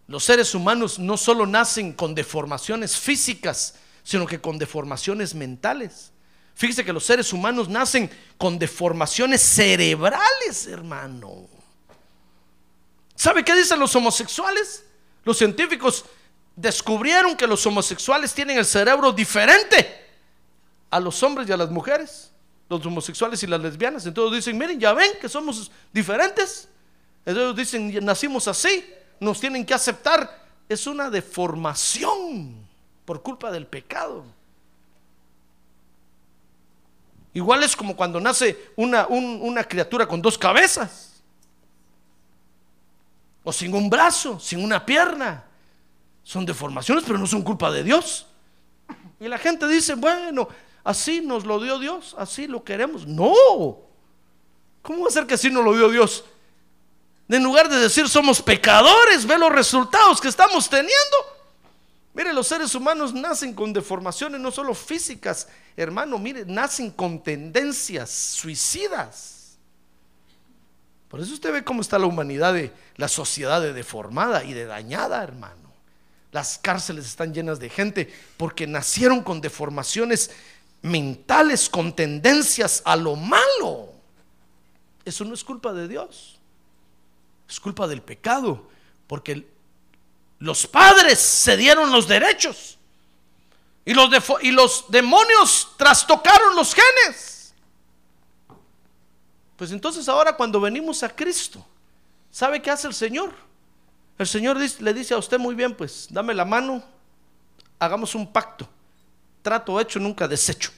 Los 0.07 0.25
seres 0.25 0.55
humanos 0.55 0.99
no 0.99 1.17
solo 1.17 1.47
nacen 1.47 1.93
con 1.93 2.15
deformaciones 2.15 2.97
físicas, 2.97 3.75
sino 4.09 4.27
que 4.27 4.41
con 4.41 4.57
deformaciones 4.57 5.35
mentales. 5.35 6.13
Fíjese 6.55 6.83
que 6.83 6.95
los 6.95 7.05
seres 7.05 7.31
humanos 7.31 7.69
nacen 7.69 8.11
con 8.39 8.59
deformaciones 8.59 9.43
cerebrales, 9.43 10.67
hermano. 10.67 11.47
¿Sabe 13.15 13.45
qué 13.45 13.55
dicen 13.55 13.79
los 13.79 13.95
homosexuales? 13.95 14.83
Los 15.25 15.37
científicos 15.37 16.07
descubrieron 16.57 17.37
que 17.37 17.47
los 17.47 17.67
homosexuales 17.67 18.33
tienen 18.33 18.57
el 18.57 18.65
cerebro 18.65 19.13
diferente 19.13 20.07
a 20.89 21.01
los 21.01 21.23
hombres 21.23 21.47
y 21.47 21.53
a 21.53 21.59
las 21.59 21.71
mujeres, 21.71 22.31
los 22.71 22.87
homosexuales 22.87 23.43
y 23.43 23.47
las 23.47 23.61
lesbianas. 23.61 24.07
Entonces 24.07 24.39
dicen, 24.39 24.57
miren, 24.57 24.81
ya 24.81 24.95
ven 24.95 25.11
que 25.21 25.29
somos 25.29 25.71
diferentes. 25.93 26.67
Entonces 27.27 27.57
dicen, 27.57 28.03
nacimos 28.03 28.49
así, 28.49 28.87
nos 29.21 29.39
tienen 29.39 29.67
que 29.67 29.75
aceptar. 29.75 30.49
Es 30.67 30.87
una 30.87 31.11
deformación 31.11 32.68
por 33.09 33.23
culpa 33.23 33.51
del 33.51 33.67
pecado. 33.67 34.23
Igual 37.33 37.63
es 37.63 37.75
como 37.75 37.97
cuando 37.97 38.21
nace 38.21 38.71
una, 38.77 39.07
una 39.07 39.65
criatura 39.65 40.07
con 40.07 40.21
dos 40.21 40.37
cabezas. 40.37 41.23
O 43.43 43.51
sin 43.51 43.75
un 43.75 43.89
brazo, 43.89 44.39
sin 44.39 44.63
una 44.63 44.85
pierna. 44.85 45.43
Son 46.23 46.45
deformaciones, 46.45 47.03
pero 47.07 47.19
no 47.19 47.27
son 47.27 47.41
culpa 47.41 47.71
de 47.71 47.83
Dios. 47.83 48.27
Y 49.19 49.27
la 49.27 49.39
gente 49.39 49.67
dice, 49.67 49.95
bueno, 49.95 50.47
así 50.85 51.23
nos 51.23 51.47
lo 51.47 51.59
dio 51.61 51.79
Dios, 51.79 52.15
así 52.19 52.47
lo 52.47 52.63
queremos. 52.63 53.07
No. 53.07 53.33
¿Cómo 54.83 55.05
va 55.05 55.09
a 55.09 55.13
ser 55.13 55.27
que 55.27 55.33
así 55.33 55.49
nos 55.49 55.65
lo 55.65 55.73
dio 55.73 55.89
Dios? 55.89 56.27
En 57.31 57.43
lugar 57.43 57.71
de 57.71 57.79
decir 57.79 58.07
somos 58.07 58.43
pecadores, 58.43 59.25
ve 59.25 59.39
los 59.39 59.51
resultados 59.51 60.21
que 60.21 60.29
estamos 60.29 60.69
teniendo. 60.69 61.38
Mire, 62.19 62.33
los 62.33 62.49
seres 62.49 62.75
humanos 62.75 63.15
nacen 63.15 63.55
con 63.55 63.73
deformaciones 63.73 64.41
no 64.41 64.51
solo 64.51 64.75
físicas, 64.75 65.47
hermano, 65.77 66.19
mire, 66.19 66.45
nacen 66.45 66.91
con 66.91 67.23
tendencias 67.23 68.11
suicidas. 68.11 69.57
Por 71.07 71.21
eso 71.21 71.33
usted 71.33 71.53
ve 71.53 71.63
cómo 71.63 71.81
está 71.81 71.97
la 71.97 72.07
humanidad, 72.07 72.55
de, 72.55 72.73
la 72.97 73.07
sociedad 73.07 73.61
de 73.61 73.73
deformada 73.73 74.43
y 74.43 74.53
de 74.53 74.65
dañada, 74.65 75.23
hermano. 75.23 75.73
Las 76.33 76.59
cárceles 76.59 77.07
están 77.07 77.33
llenas 77.33 77.61
de 77.61 77.71
gente 77.71 78.13
porque 78.37 78.67
nacieron 78.67 79.23
con 79.23 79.41
deformaciones 79.41 80.33
mentales, 80.83 81.69
con 81.71 81.95
tendencias 81.95 82.83
a 82.85 82.97
lo 82.97 83.15
malo. 83.15 83.93
Eso 85.05 85.25
no 85.25 85.35
es 85.35 85.45
culpa 85.45 85.73
de 85.73 85.87
Dios, 85.87 86.37
es 87.49 87.61
culpa 87.61 87.87
del 87.87 88.03
pecado, 88.03 88.69
porque 89.07 89.47
los 90.39 90.67
padres 90.67 91.19
se 91.19 91.57
dieron 91.57 91.91
los 91.91 92.07
derechos. 92.07 92.79
Y 93.85 93.95
los, 93.95 94.11
y 94.43 94.51
los 94.51 94.85
demonios 94.89 95.75
trastocaron 95.77 96.55
los 96.55 96.75
genes. 96.75 97.55
Pues 99.57 99.73
entonces 99.73 100.09
ahora 100.09 100.37
cuando 100.37 100.61
venimos 100.61 101.03
a 101.03 101.09
Cristo, 101.09 101.67
¿sabe 102.31 102.61
qué 102.63 102.71
hace 102.71 102.87
el 102.87 102.95
Señor? 102.95 103.35
El 104.19 104.27
Señor 104.27 104.59
le 104.59 104.95
dice 104.95 105.15
a 105.15 105.19
usted 105.19 105.39
muy 105.39 105.55
bien, 105.55 105.75
pues 105.75 106.07
dame 106.11 106.35
la 106.35 106.45
mano, 106.45 106.83
hagamos 107.79 108.15
un 108.15 108.31
pacto. 108.31 108.69
Trato 109.43 109.81
hecho, 109.81 109.99
nunca 109.99 110.29
deshecho. 110.29 110.71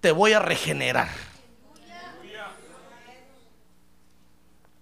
Te 0.00 0.10
voy 0.10 0.32
a 0.32 0.40
regenerar. 0.40 1.08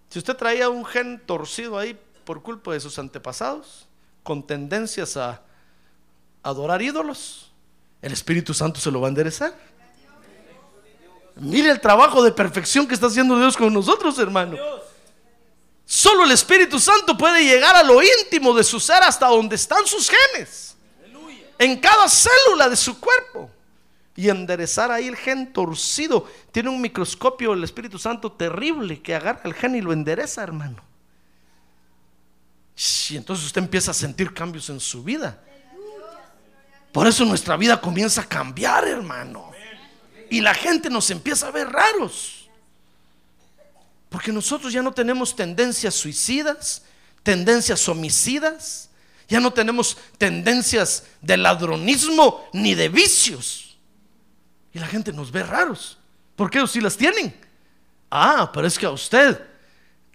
Si 0.09 0.19
usted 0.19 0.37
traía 0.37 0.71
un 0.71 0.85
gen 0.85 1.21
torcido 1.27 1.79
ahí, 1.79 1.99
por 2.27 2.43
culpa 2.43 2.73
de 2.73 2.81
sus 2.81 2.99
antepasados, 2.99 3.87
con 4.25 4.45
tendencias 4.45 5.17
a 5.17 5.41
adorar 6.43 6.83
ídolos, 6.83 7.53
el 8.03 8.13
Espíritu 8.13 8.53
Santo 8.53 8.81
se 8.81 8.91
lo 8.91 9.01
va 9.01 9.07
a 9.07 9.11
enderezar. 9.11 9.57
Mire 11.37 11.71
el 11.71 11.81
trabajo 11.81 12.23
de 12.23 12.33
perfección 12.33 12.87
que 12.87 12.95
está 12.95 13.07
haciendo 13.07 13.39
Dios 13.39 13.57
con 13.57 13.73
nosotros, 13.73 14.19
hermano. 14.19 14.57
Solo 15.85 16.25
el 16.25 16.33
Espíritu 16.33 16.81
Santo 16.81 17.17
puede 17.17 17.45
llegar 17.45 17.77
a 17.77 17.85
lo 17.85 18.03
íntimo 18.03 18.53
de 18.55 18.65
su 18.65 18.81
ser 18.81 19.03
hasta 19.05 19.29
donde 19.29 19.55
están 19.55 19.87
sus 19.87 20.11
genes. 20.11 20.77
En 21.59 21.79
cada 21.79 22.09
célula 22.09 22.69
de 22.69 22.77
su 22.77 22.99
cuerpo. 22.99 23.51
Y 24.17 24.31
enderezar 24.31 24.91
ahí 24.91 25.07
el 25.07 25.17
gen 25.17 25.53
torcido. 25.53 26.27
Tiene 26.51 26.71
un 26.71 26.81
microscopio 26.81 27.53
el 27.53 27.63
Espíritu 27.63 27.99
Santo 27.99 28.33
terrible 28.33 29.01
que 29.01 29.15
agarra 29.15 29.43
el 29.45 29.55
gen 29.55 29.77
y 29.77 29.81
lo 29.81 29.93
endereza, 29.93 30.43
hermano. 30.43 30.83
Y 33.09 33.17
entonces 33.17 33.47
usted 33.47 33.63
empieza 33.63 33.91
a 33.91 33.95
sentir 33.95 34.35
cambios 34.35 34.69
en 34.69 34.81
su 34.81 35.03
vida. 35.03 35.41
Por 36.93 37.07
eso 37.07 37.25
nuestra 37.25 37.57
vida 37.57 37.81
comienza 37.81 38.23
a 38.23 38.29
cambiar, 38.29 38.87
hermano. 38.87 39.53
Y 40.31 40.41
la 40.41 40.55
gente 40.55 40.91
nos 40.91 41.11
empieza 41.11 41.49
a 41.49 41.51
ver 41.51 41.69
raros. 41.69 42.49
Porque 44.09 44.33
nosotros 44.33 44.73
ya 44.73 44.83
no 44.83 44.93
tenemos 44.93 45.35
tendencias 45.35 45.95
suicidas, 45.95 46.83
tendencias 47.23 47.89
homicidas, 47.89 48.89
ya 49.29 49.41
no 49.41 49.53
tenemos 49.53 49.97
tendencias 50.19 51.05
de 51.21 51.37
ladronismo 51.37 52.49
ni 52.53 52.75
de 52.75 52.89
vicios. 52.89 53.77
Y 54.73 54.79
la 54.79 54.87
gente 54.87 55.13
nos 55.13 55.33
ve 55.33 55.43
raros. 55.43 55.99
¿Por 56.37 56.51
qué 56.51 56.59
ellos 56.59 56.73
sí 56.73 56.81
las 56.81 56.97
tienen? 56.97 57.35
Ah, 58.11 58.51
pero 58.53 58.67
es 58.67 58.79
que 58.79 58.87
a 58.87 58.91
usted 58.91 59.41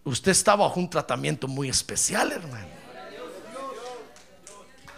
Usted 0.03 0.31
está 0.31 0.55
bajo 0.55 0.79
un 0.79 0.89
tratamiento 0.89 1.48
muy 1.48 1.70
especial, 1.70 2.31
hermano. 2.31 2.67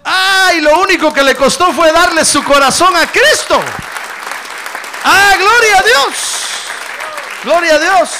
Ay, 0.04 0.62
lo 0.62 0.82
único 0.82 1.14
que 1.14 1.24
le 1.24 1.36
costó 1.36 1.72
fue 1.74 1.92
darle 1.92 2.24
su 2.24 2.44
corazón 2.44 2.96
a 2.96 3.10
Cristo. 3.12 3.60
Ah, 5.04 5.34
gloria 5.38 5.80
a 5.80 5.84
Dios. 5.84 6.16
Gloria 7.44 7.76
a 7.76 7.80
Dios. 7.80 8.12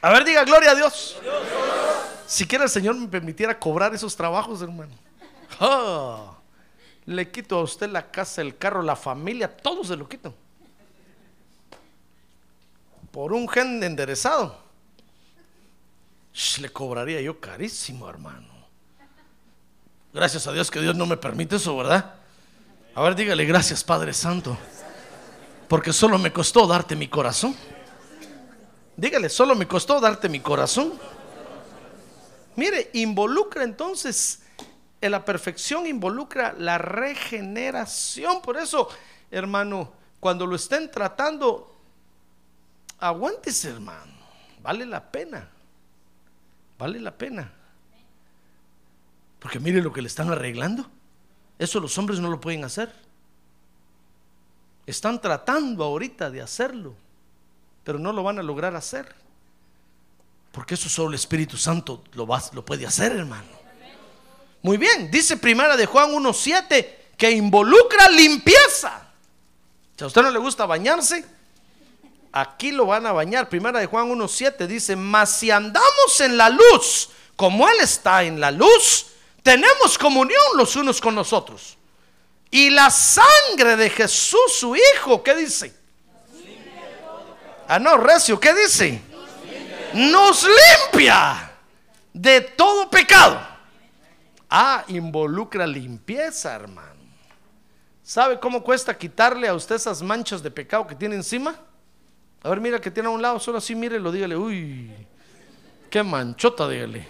A 0.00 0.10
ver, 0.10 0.24
diga 0.24 0.44
gloria 0.44 0.70
a 0.70 0.74
Dios. 0.74 1.18
Si 2.26 2.46
quiere 2.46 2.64
el 2.64 2.70
Señor 2.70 2.94
me 2.94 3.08
permitiera 3.08 3.58
cobrar 3.58 3.94
esos 3.94 4.16
trabajos, 4.16 4.62
hermano. 4.62 4.94
Ah, 5.60 6.32
le 7.04 7.30
quito 7.30 7.58
a 7.58 7.62
usted 7.62 7.90
la 7.90 8.10
casa, 8.10 8.40
el 8.40 8.56
carro, 8.56 8.82
la 8.82 8.96
familia, 8.96 9.54
todo 9.54 9.84
se 9.84 9.96
lo 9.96 10.08
quito 10.08 10.34
por 13.18 13.32
un 13.32 13.48
gen 13.48 13.82
enderezado, 13.82 14.56
le 16.60 16.70
cobraría 16.70 17.20
yo 17.20 17.40
carísimo, 17.40 18.08
hermano. 18.08 18.46
Gracias 20.14 20.46
a 20.46 20.52
Dios 20.52 20.70
que 20.70 20.80
Dios 20.80 20.94
no 20.94 21.04
me 21.04 21.16
permite 21.16 21.56
eso, 21.56 21.76
¿verdad? 21.76 22.14
A 22.94 23.02
ver, 23.02 23.16
dígale 23.16 23.44
gracias, 23.44 23.82
Padre 23.82 24.12
Santo, 24.14 24.56
porque 25.66 25.92
solo 25.92 26.16
me 26.16 26.32
costó 26.32 26.64
darte 26.68 26.94
mi 26.94 27.08
corazón. 27.08 27.56
Dígale, 28.96 29.28
solo 29.28 29.56
me 29.56 29.66
costó 29.66 29.98
darte 29.98 30.28
mi 30.28 30.38
corazón. 30.38 30.92
Mire, 32.54 32.90
involucra 32.92 33.64
entonces, 33.64 34.42
en 35.00 35.10
la 35.10 35.24
perfección 35.24 35.88
involucra 35.88 36.54
la 36.56 36.78
regeneración. 36.78 38.40
Por 38.42 38.58
eso, 38.58 38.88
hermano, 39.28 39.92
cuando 40.20 40.46
lo 40.46 40.54
estén 40.54 40.88
tratando, 40.88 41.77
aguántese, 42.98 43.70
hermano. 43.70 44.12
Vale 44.62 44.86
la 44.86 45.10
pena. 45.10 45.48
Vale 46.78 47.00
la 47.00 47.16
pena. 47.16 47.52
Porque 49.38 49.60
mire 49.60 49.82
lo 49.82 49.92
que 49.92 50.02
le 50.02 50.08
están 50.08 50.30
arreglando. 50.30 50.88
Eso 51.58 51.80
los 51.80 51.96
hombres 51.98 52.20
no 52.20 52.30
lo 52.30 52.40
pueden 52.40 52.64
hacer. 52.64 52.92
Están 54.86 55.20
tratando 55.20 55.84
ahorita 55.84 56.30
de 56.30 56.40
hacerlo, 56.40 56.94
pero 57.84 57.98
no 57.98 58.12
lo 58.12 58.22
van 58.22 58.38
a 58.38 58.42
lograr 58.42 58.74
hacer. 58.74 59.14
Porque 60.52 60.74
eso 60.74 60.88
solo 60.88 61.10
el 61.10 61.14
Espíritu 61.14 61.56
Santo 61.56 62.02
lo, 62.14 62.26
va, 62.26 62.42
lo 62.52 62.64
puede 62.64 62.86
hacer, 62.86 63.12
hermano. 63.12 63.58
Muy 64.62 64.76
bien, 64.76 65.10
dice 65.10 65.36
primera 65.36 65.76
de 65.76 65.86
Juan 65.86 66.10
1.7 66.10 66.88
que 67.16 67.30
involucra 67.30 68.08
limpieza. 68.10 69.08
Si 69.96 70.04
a 70.04 70.06
usted 70.06 70.22
no 70.22 70.30
le 70.30 70.38
gusta 70.38 70.64
bañarse, 70.66 71.24
aquí 72.40 72.72
lo 72.72 72.86
van 72.86 73.06
a 73.06 73.12
bañar. 73.12 73.48
Primera 73.48 73.80
de 73.80 73.86
Juan 73.86 74.08
1.7 74.10 74.66
dice, 74.66 74.96
mas 74.96 75.30
si 75.30 75.50
andamos 75.50 76.20
en 76.20 76.36
la 76.36 76.48
luz, 76.50 77.10
como 77.36 77.68
Él 77.68 77.80
está 77.80 78.22
en 78.24 78.40
la 78.40 78.50
luz, 78.50 79.06
tenemos 79.42 79.96
comunión 79.98 80.42
los 80.56 80.76
unos 80.76 81.00
con 81.00 81.14
nosotros. 81.14 81.76
Y 82.50 82.70
la 82.70 82.90
sangre 82.90 83.76
de 83.76 83.90
Jesús, 83.90 84.52
su 84.58 84.74
Hijo, 84.74 85.22
¿qué 85.22 85.34
dice? 85.34 85.74
Ah, 87.66 87.78
no, 87.78 87.98
recio, 87.98 88.40
¿qué 88.40 88.54
dice? 88.54 89.00
Nos 89.92 90.44
limpia 90.44 91.52
de 92.12 92.40
todo 92.40 92.88
pecado. 92.88 93.38
Ah, 94.48 94.84
involucra 94.88 95.66
limpieza, 95.66 96.54
hermano. 96.54 96.98
¿Sabe 98.02 98.40
cómo 98.40 98.62
cuesta 98.62 98.96
quitarle 98.96 99.48
a 99.48 99.54
usted 99.54 99.74
esas 99.74 100.00
manchas 100.00 100.42
de 100.42 100.50
pecado 100.50 100.86
que 100.86 100.94
tiene 100.94 101.14
encima? 101.14 101.54
A 102.42 102.50
ver, 102.50 102.60
mira 102.60 102.80
que 102.80 102.90
tiene 102.90 103.08
a 103.08 103.12
un 103.12 103.20
lado, 103.20 103.40
solo 103.40 103.58
así, 103.58 103.74
lo 103.74 104.12
dígale, 104.12 104.36
uy, 104.36 104.92
qué 105.90 106.02
manchota, 106.02 106.68
dígale. 106.68 107.06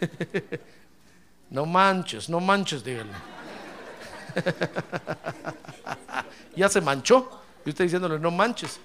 No 1.50 1.66
manches, 1.66 2.28
no 2.28 2.38
manches, 2.38 2.84
dígale. 2.84 3.10
ya 6.56 6.68
se 6.68 6.80
manchó. 6.80 7.42
Y 7.64 7.70
usted 7.70 7.84
diciéndole, 7.84 8.20
no 8.20 8.30
manches. 8.30 8.78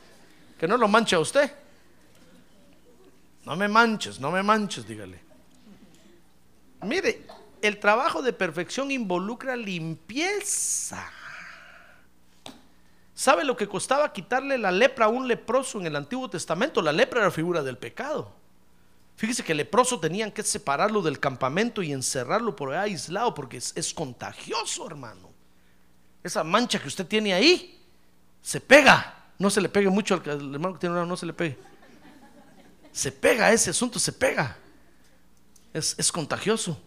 Que 0.58 0.68
no 0.68 0.76
lo 0.76 0.88
manche 0.88 1.16
a 1.16 1.20
usted. 1.20 1.52
No 3.46 3.56
me 3.56 3.68
manches, 3.68 4.20
no 4.20 4.32
me 4.32 4.42
manches, 4.42 4.88
dígale. 4.88 5.20
Mire, 6.82 7.28
el 7.62 7.80
trabajo 7.80 8.24
de 8.24 8.34
perfección 8.34 8.90
involucra 8.90 9.56
limpieza. 9.56 11.08
¿Sabe 13.16 13.46
lo 13.46 13.56
que 13.56 13.68
costaba 13.68 14.12
quitarle 14.12 14.58
la 14.58 14.72
lepra 14.72 15.06
a 15.06 15.08
un 15.08 15.26
leproso 15.26 15.80
en 15.80 15.88
el 15.88 15.96
Antiguo 15.96 16.30
Testamento? 16.30 16.82
La 16.82 16.92
lepra 16.92 17.22
era 17.22 17.32
figura 17.32 17.64
del 17.64 17.78
pecado. 17.78 18.34
Fíjese 19.16 19.42
que 19.42 19.54
el 19.54 19.60
leproso 19.60 19.98
tenían 20.02 20.34
que 20.34 20.44
separarlo 20.44 21.02
del 21.02 21.18
campamento 21.22 21.82
y 21.82 21.94
encerrarlo 21.94 22.54
por 22.58 22.74
ahí 22.74 22.92
aislado 22.92 23.34
porque 23.34 23.56
es, 23.56 23.94
contagioso, 23.94 24.86
hermano. 24.86 25.30
Esa 26.22 26.44
mancha 26.44 26.82
que 26.82 26.90
usted 26.90 27.08
tiene 27.08 27.34
ahí 27.34 27.82
se 28.42 28.60
pega. 28.60 29.14
No 29.40 29.50
se 29.50 29.62
le 29.62 29.70
pegue 29.70 29.90
mucho 29.90 30.16
al, 30.16 30.54
hermano 30.54 30.74
que 30.74 30.80
tiene 30.82 30.96
una, 30.96 31.06
no 31.06 31.16
se 31.16 31.26
le 31.26 31.32
pegue. 31.32 31.58
Se 32.92 33.14
pega, 33.14 33.54
ese 33.54 33.70
asunto 33.70 33.98
se 33.98 34.12
pega. 34.12 34.58
Es, 35.74 35.96
es 35.98 36.12
contagioso. 36.12 36.78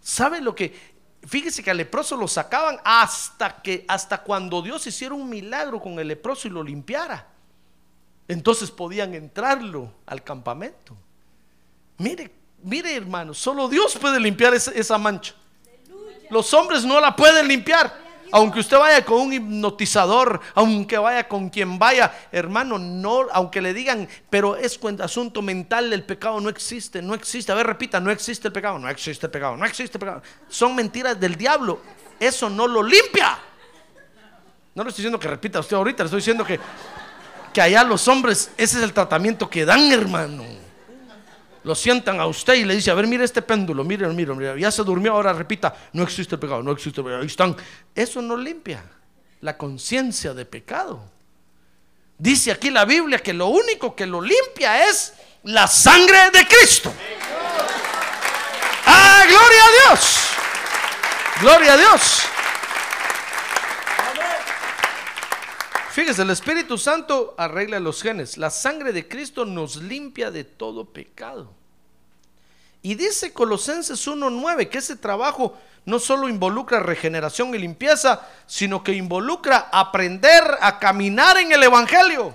¿Sabe 0.00 0.40
lo 0.40 0.52
que? 0.52 0.95
Fíjese 1.26 1.62
que 1.62 1.70
al 1.70 1.76
leproso 1.76 2.16
lo 2.16 2.28
sacaban 2.28 2.78
hasta 2.84 3.60
que, 3.60 3.84
hasta 3.88 4.22
cuando 4.22 4.62
Dios 4.62 4.86
hiciera 4.86 5.14
un 5.14 5.28
milagro 5.28 5.80
con 5.80 5.98
el 5.98 6.08
leproso 6.08 6.46
y 6.46 6.52
lo 6.52 6.62
limpiara. 6.62 7.26
Entonces 8.28 8.70
podían 8.70 9.14
entrarlo 9.14 9.92
al 10.06 10.22
campamento. 10.22 10.96
Mire, 11.98 12.32
mire 12.62 12.94
hermano, 12.94 13.34
solo 13.34 13.68
Dios 13.68 13.96
puede 13.96 14.20
limpiar 14.20 14.54
esa, 14.54 14.70
esa 14.72 14.98
mancha. 14.98 15.34
Los 16.30 16.52
hombres 16.54 16.84
no 16.84 17.00
la 17.00 17.14
pueden 17.14 17.48
limpiar. 17.48 18.05
Aunque 18.32 18.60
usted 18.60 18.78
vaya 18.78 19.04
con 19.04 19.20
un 19.20 19.32
hipnotizador, 19.32 20.40
aunque 20.54 20.98
vaya 20.98 21.28
con 21.28 21.48
quien 21.48 21.78
vaya, 21.78 22.12
hermano, 22.32 22.78
no, 22.78 23.26
aunque 23.32 23.60
le 23.60 23.72
digan, 23.72 24.08
pero 24.30 24.56
es 24.56 24.78
asunto 25.00 25.42
mental, 25.42 25.92
el 25.92 26.04
pecado 26.04 26.40
no 26.40 26.48
existe, 26.48 27.02
no 27.02 27.14
existe. 27.14 27.52
A 27.52 27.54
ver, 27.54 27.66
repita, 27.66 28.00
no 28.00 28.10
existe 28.10 28.48
el 28.48 28.52
pecado, 28.52 28.78
no 28.78 28.88
existe 28.88 29.26
el 29.26 29.32
pecado, 29.32 29.56
no 29.56 29.64
existe 29.64 29.96
el 29.96 30.00
pecado. 30.00 30.22
Son 30.48 30.74
mentiras 30.74 31.18
del 31.18 31.36
diablo. 31.36 31.80
Eso 32.18 32.50
no 32.50 32.66
lo 32.66 32.82
limpia. 32.82 33.38
No 34.74 34.82
le 34.82 34.90
estoy 34.90 35.02
diciendo 35.02 35.18
que 35.18 35.28
repita 35.28 35.60
usted 35.60 35.76
ahorita, 35.76 36.02
le 36.02 36.06
estoy 36.06 36.20
diciendo 36.20 36.44
que, 36.44 36.60
que 37.52 37.60
allá 37.60 37.82
los 37.84 38.06
hombres, 38.08 38.50
ese 38.56 38.78
es 38.78 38.82
el 38.82 38.92
tratamiento 38.92 39.48
que 39.48 39.64
dan, 39.64 39.90
hermano 39.90 40.65
lo 41.66 41.74
sientan 41.74 42.20
a 42.20 42.26
usted 42.28 42.54
y 42.54 42.64
le 42.64 42.76
dice, 42.76 42.92
a 42.92 42.94
ver, 42.94 43.08
mire 43.08 43.24
este 43.24 43.42
péndulo, 43.42 43.82
mire, 43.82 44.06
mire, 44.06 44.32
mire, 44.36 44.60
ya 44.60 44.70
se 44.70 44.84
durmió, 44.84 45.14
ahora 45.14 45.32
repita, 45.32 45.74
no 45.94 46.04
existe 46.04 46.38
pecado, 46.38 46.62
no 46.62 46.70
existe 46.70 47.02
pecado, 47.02 47.22
ahí 47.22 47.26
están. 47.26 47.56
Eso 47.92 48.22
no 48.22 48.36
limpia 48.36 48.84
la 49.40 49.58
conciencia 49.58 50.32
de 50.32 50.44
pecado. 50.44 51.02
Dice 52.16 52.52
aquí 52.52 52.70
la 52.70 52.84
Biblia 52.84 53.18
que 53.18 53.32
lo 53.32 53.48
único 53.48 53.96
que 53.96 54.06
lo 54.06 54.20
limpia 54.20 54.88
es 54.88 55.14
la 55.42 55.66
sangre 55.66 56.30
de 56.32 56.46
Cristo. 56.46 56.92
¡Ah, 58.86 59.24
gloria 59.26 59.64
a 59.64 59.90
Dios! 59.90 60.18
¡Gloria 61.40 61.72
a 61.72 61.76
Dios! 61.76 62.22
Fíjese, 65.96 66.20
el 66.20 66.28
Espíritu 66.28 66.76
Santo 66.76 67.34
arregla 67.38 67.80
los 67.80 68.02
genes. 68.02 68.36
La 68.36 68.50
sangre 68.50 68.92
de 68.92 69.08
Cristo 69.08 69.46
nos 69.46 69.76
limpia 69.76 70.30
de 70.30 70.44
todo 70.44 70.84
pecado. 70.84 71.50
Y 72.82 72.96
dice 72.96 73.32
Colosenses 73.32 74.06
1.9 74.06 74.68
que 74.68 74.76
ese 74.76 74.96
trabajo 74.96 75.56
no 75.86 75.98
solo 75.98 76.28
involucra 76.28 76.80
regeneración 76.80 77.54
y 77.54 77.58
limpieza, 77.58 78.28
sino 78.46 78.84
que 78.84 78.92
involucra 78.92 79.70
aprender 79.72 80.44
a 80.60 80.78
caminar 80.78 81.38
en 81.38 81.52
el 81.52 81.62
Evangelio. 81.62 82.34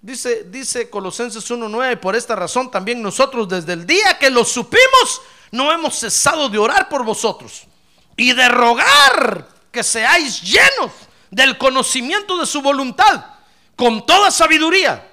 Dice, 0.00 0.44
dice 0.44 0.88
Colosenses 0.88 1.50
1.9, 1.50 1.98
por 1.98 2.14
esta 2.14 2.36
razón 2.36 2.70
también 2.70 3.02
nosotros 3.02 3.48
desde 3.48 3.72
el 3.72 3.84
día 3.84 4.16
que 4.16 4.30
lo 4.30 4.44
supimos, 4.44 5.22
no 5.50 5.72
hemos 5.72 5.98
cesado 5.98 6.48
de 6.48 6.58
orar 6.58 6.88
por 6.88 7.04
vosotros 7.04 7.64
y 8.16 8.32
de 8.32 8.48
rogar 8.48 9.53
que 9.74 9.82
seáis 9.82 10.40
llenos 10.40 10.92
del 11.30 11.58
conocimiento 11.58 12.38
de 12.38 12.46
su 12.46 12.62
voluntad, 12.62 13.26
con 13.74 14.06
toda 14.06 14.30
sabiduría 14.30 15.06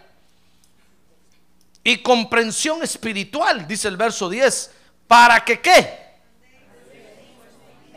y 1.83 1.97
comprensión 1.97 2.83
espiritual, 2.83 3.67
dice 3.67 3.87
el 3.87 3.97
verso 3.97 4.29
10, 4.29 4.71
para 5.07 5.43
que 5.43 5.59
qué? 5.59 5.99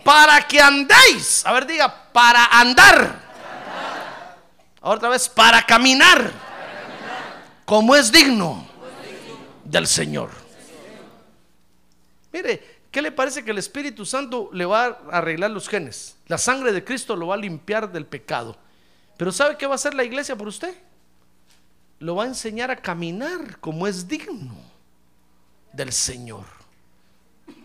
Para 0.02 0.48
que 0.48 0.60
andéis, 0.60 1.44
a 1.44 1.52
ver 1.52 1.66
diga, 1.66 2.10
para 2.12 2.46
andar. 2.46 3.22
Otra 4.80 5.10
vez, 5.10 5.28
para 5.28 5.64
caminar, 5.64 6.32
como 7.64 7.94
es 7.94 8.10
digno 8.10 8.66
del 9.64 9.86
Señor. 9.86 10.30
Mire, 12.32 12.73
¿Qué 12.94 13.02
le 13.02 13.10
parece 13.10 13.44
que 13.44 13.50
el 13.50 13.58
Espíritu 13.58 14.06
Santo 14.06 14.50
le 14.52 14.64
va 14.64 14.84
a 14.84 15.18
arreglar 15.18 15.50
los 15.50 15.68
genes? 15.68 16.16
La 16.28 16.38
sangre 16.38 16.70
de 16.70 16.84
Cristo 16.84 17.16
lo 17.16 17.26
va 17.26 17.34
a 17.34 17.38
limpiar 17.38 17.90
del 17.90 18.06
pecado. 18.06 18.56
Pero 19.16 19.32
¿sabe 19.32 19.56
qué 19.58 19.66
va 19.66 19.72
a 19.72 19.74
hacer 19.74 19.94
la 19.94 20.04
iglesia 20.04 20.36
por 20.36 20.46
usted? 20.46 20.72
Lo 21.98 22.14
va 22.14 22.22
a 22.22 22.28
enseñar 22.28 22.70
a 22.70 22.76
caminar 22.76 23.58
como 23.58 23.88
es 23.88 24.06
digno 24.06 24.54
del 25.72 25.92
Señor. 25.92 26.44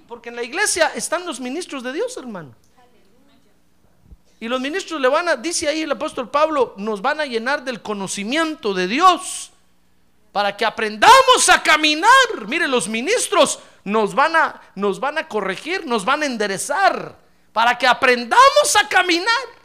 Porque 0.07 0.29
en 0.29 0.35
la 0.35 0.41
iglesia 0.41 0.87
están 0.95 1.27
los 1.27 1.39
ministros 1.39 1.83
de 1.83 1.93
Dios, 1.93 2.17
hermano. 2.17 2.55
Y 4.39 4.47
los 4.47 4.59
ministros 4.59 4.99
le 4.99 5.09
van 5.09 5.29
a, 5.29 5.35
dice 5.35 5.67
ahí 5.67 5.83
el 5.83 5.91
apóstol 5.91 6.31
Pablo, 6.31 6.73
nos 6.75 7.03
van 7.03 7.19
a 7.19 7.27
llenar 7.27 7.63
del 7.63 7.83
conocimiento 7.83 8.73
de 8.73 8.87
Dios 8.87 9.51
para 10.31 10.57
que 10.57 10.65
aprendamos 10.65 11.49
a 11.49 11.61
caminar. 11.61 12.47
Mire, 12.47 12.67
los 12.67 12.87
ministros 12.87 13.59
nos 13.83 14.13
van 14.13 14.35
a, 14.35 14.61
nos 14.75 14.99
van 14.99 15.17
a 15.17 15.27
corregir, 15.27 15.85
nos 15.85 16.05
van 16.05 16.23
a 16.23 16.25
enderezar, 16.25 17.15
para 17.53 17.77
que 17.77 17.87
aprendamos 17.87 18.75
a 18.81 18.87
caminar. 18.87 19.59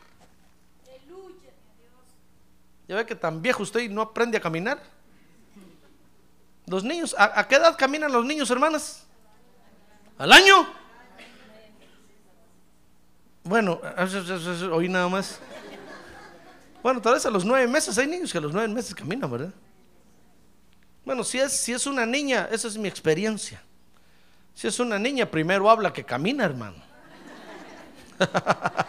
Ya 2.87 2.97
ve 2.97 3.07
que 3.07 3.15
tan 3.15 3.41
viejo 3.41 3.63
usted 3.63 3.91
no 3.91 4.03
aprende 4.03 4.37
a 4.37 4.41
caminar. 4.41 4.79
Los 6.67 6.85
niños, 6.85 7.15
¿a, 7.19 7.47
qué 7.47 7.57
edad 7.57 7.77
caminan 7.77 8.13
los 8.13 8.25
niños, 8.25 8.51
hermanas? 8.51 9.05
¿Al 10.17 10.33
año? 10.33 10.67
Bueno, 13.43 13.81
hoy 14.73 14.89
nada 14.89 15.09
más. 15.09 15.39
Bueno, 16.83 17.01
tal 17.01 17.15
vez 17.15 17.27
a 17.27 17.31
los 17.31 17.45
nueve 17.45 17.67
meses 17.67 17.97
hay 17.99 18.07
niños 18.07 18.33
que 18.33 18.39
a 18.39 18.41
los 18.41 18.53
nueve 18.53 18.69
meses 18.69 18.95
caminan, 18.95 19.31
¿verdad? 19.31 19.53
Bueno, 21.05 21.23
si 21.25 21.39
es, 21.39 21.53
si 21.53 21.73
es 21.73 21.87
una 21.87 22.07
niña, 22.07 22.49
esa 22.51 22.69
es 22.69 22.79
mi 22.79 22.89
experiencia. 22.89 23.63
Si 24.55 24.69
es 24.69 24.79
una 24.81 24.99
niña, 24.99 25.31
primero 25.31 25.69
habla 25.69 25.93
que 25.93 26.05
camina, 26.05 26.45
hermano. 26.45 26.77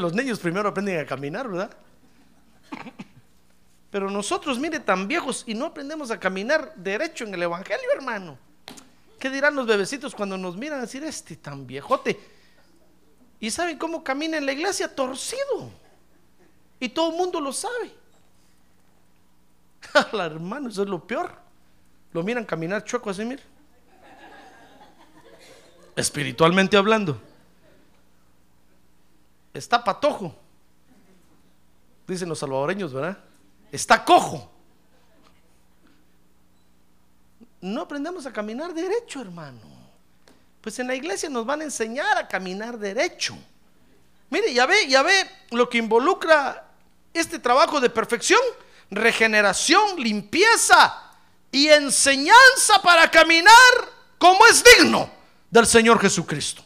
los 0.00 0.12
niños 0.12 0.38
primero 0.38 0.68
aprenden 0.68 1.00
a 1.00 1.06
caminar, 1.06 1.48
¿verdad? 1.48 1.70
Pero 3.90 4.10
nosotros, 4.10 4.58
mire, 4.58 4.80
tan 4.80 5.06
viejos 5.06 5.44
y 5.46 5.54
no 5.54 5.66
aprendemos 5.66 6.10
a 6.10 6.18
caminar 6.18 6.74
derecho 6.74 7.24
en 7.24 7.34
el 7.34 7.42
Evangelio, 7.42 7.86
hermano. 7.94 8.36
¿Qué 9.18 9.30
dirán 9.30 9.54
los 9.54 9.66
bebecitos 9.66 10.14
cuando 10.14 10.36
nos 10.36 10.56
miran 10.56 10.80
a 10.80 10.82
decir, 10.82 11.04
este 11.04 11.36
tan 11.36 11.66
viejote? 11.66 12.18
¿Y 13.38 13.50
saben 13.50 13.78
cómo 13.78 14.02
camina 14.02 14.36
en 14.36 14.46
la 14.46 14.52
iglesia? 14.52 14.92
Torcido. 14.92 15.70
Y 16.80 16.88
todo 16.88 17.10
el 17.10 17.16
mundo 17.16 17.40
lo 17.40 17.52
sabe. 17.52 17.92
Hermano, 20.12 20.68
eso 20.68 20.82
es 20.82 20.88
lo 20.88 21.06
peor. 21.06 21.44
Lo 22.14 22.22
miran 22.22 22.44
caminar 22.44 22.84
chueco 22.84 23.10
así, 23.10 23.24
mire. 23.24 23.42
Espiritualmente 25.96 26.76
hablando. 26.76 27.20
Está 29.52 29.82
patojo. 29.82 30.32
Dicen 32.06 32.28
los 32.28 32.38
salvadoreños, 32.38 32.92
¿verdad? 32.92 33.18
Está 33.72 34.04
cojo. 34.04 34.48
No 37.60 37.82
aprendemos 37.82 38.24
a 38.26 38.32
caminar 38.32 38.72
derecho, 38.72 39.20
hermano. 39.20 39.60
Pues 40.60 40.78
en 40.78 40.86
la 40.86 40.94
iglesia 40.94 41.28
nos 41.28 41.44
van 41.44 41.62
a 41.62 41.64
enseñar 41.64 42.16
a 42.16 42.28
caminar 42.28 42.78
derecho. 42.78 43.36
Mire, 44.30 44.54
ya 44.54 44.66
ve, 44.66 44.86
ya 44.86 45.02
ve 45.02 45.28
lo 45.50 45.68
que 45.68 45.78
involucra 45.78 46.64
este 47.12 47.40
trabajo 47.40 47.80
de 47.80 47.90
perfección, 47.90 48.40
regeneración, 48.88 49.98
limpieza 49.98 51.03
y 51.54 51.68
enseñanza 51.68 52.82
para 52.82 53.08
caminar 53.08 53.52
como 54.18 54.44
es 54.46 54.64
digno 54.64 55.08
del 55.48 55.64
Señor 55.66 56.00
Jesucristo. 56.00 56.64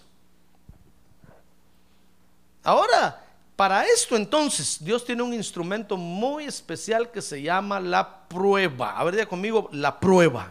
Ahora, 2.65 3.23
para 3.55 3.85
esto 3.85 4.17
entonces, 4.17 4.83
Dios 4.83 5.05
tiene 5.05 5.23
un 5.23 5.35
instrumento 5.35 5.99
muy 5.99 6.45
especial 6.45 7.11
que 7.11 7.21
se 7.21 7.43
llama 7.43 7.79
la 7.81 8.27
prueba. 8.29 8.99
A 8.99 9.05
ver, 9.05 9.29
conmigo, 9.29 9.69
la 9.73 10.01
prueba. 10.01 10.49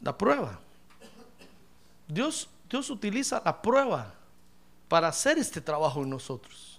La 0.00 0.18
prueba. 0.18 0.58
Dios, 2.08 2.48
Dios 2.68 2.90
utiliza 2.90 3.40
la 3.44 3.62
prueba 3.62 4.12
para 4.88 5.06
hacer 5.06 5.38
este 5.38 5.60
trabajo 5.60 6.02
en 6.02 6.10
nosotros. 6.10 6.69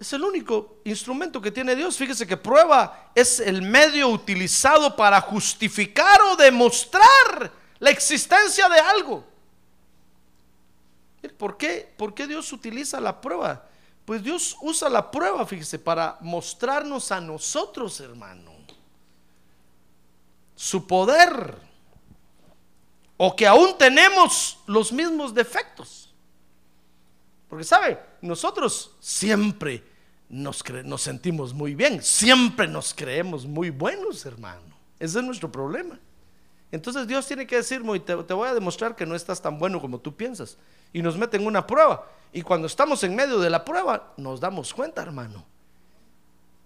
Es 0.00 0.14
el 0.14 0.24
único 0.24 0.78
instrumento 0.84 1.42
que 1.42 1.52
tiene 1.52 1.76
Dios. 1.76 1.98
Fíjese 1.98 2.26
que 2.26 2.38
prueba 2.38 3.10
es 3.14 3.38
el 3.38 3.60
medio 3.60 4.08
utilizado 4.08 4.96
para 4.96 5.20
justificar 5.20 6.22
o 6.22 6.36
demostrar 6.36 7.52
la 7.78 7.90
existencia 7.90 8.66
de 8.70 8.80
algo. 8.80 9.22
¿Por 11.36 11.58
qué? 11.58 11.92
¿Por 11.98 12.14
qué 12.14 12.26
Dios 12.26 12.50
utiliza 12.50 12.98
la 12.98 13.20
prueba? 13.20 13.66
Pues 14.06 14.22
Dios 14.22 14.56
usa 14.62 14.88
la 14.88 15.10
prueba, 15.10 15.44
fíjese, 15.46 15.78
para 15.78 16.16
mostrarnos 16.22 17.12
a 17.12 17.20
nosotros, 17.20 18.00
hermano, 18.00 18.52
su 20.56 20.86
poder. 20.86 21.58
O 23.18 23.36
que 23.36 23.46
aún 23.46 23.76
tenemos 23.76 24.60
los 24.66 24.90
mismos 24.92 25.34
defectos. 25.34 26.10
Porque, 27.50 27.64
¿sabe? 27.64 28.02
Nosotros 28.22 28.92
siempre 28.98 29.89
nos, 30.30 30.62
sentimos 31.02 31.52
muy 31.52 31.74
bien, 31.74 32.02
siempre 32.02 32.68
nos 32.68 32.94
creemos 32.94 33.44
muy 33.44 33.70
buenos, 33.70 34.24
hermano. 34.24 34.62
Ese 34.98 35.18
es 35.18 35.24
nuestro 35.24 35.50
problema. 35.50 35.98
Entonces 36.70 37.08
Dios 37.08 37.26
tiene 37.26 37.48
que 37.48 37.56
decirme, 37.56 37.98
te, 37.98 38.14
voy 38.14 38.48
a 38.48 38.54
demostrar 38.54 38.94
que 38.94 39.04
no 39.04 39.16
estás 39.16 39.42
tan 39.42 39.58
bueno 39.58 39.80
como 39.80 39.98
tú 39.98 40.14
piensas. 40.14 40.56
Y 40.92 41.02
nos 41.02 41.18
meten 41.18 41.44
una 41.44 41.66
prueba. 41.66 42.06
Y 42.32 42.42
cuando 42.42 42.68
estamos 42.68 43.02
en 43.02 43.16
medio 43.16 43.40
de 43.40 43.50
la 43.50 43.64
prueba, 43.64 44.14
nos 44.16 44.38
damos 44.38 44.72
cuenta, 44.72 45.02
hermano, 45.02 45.44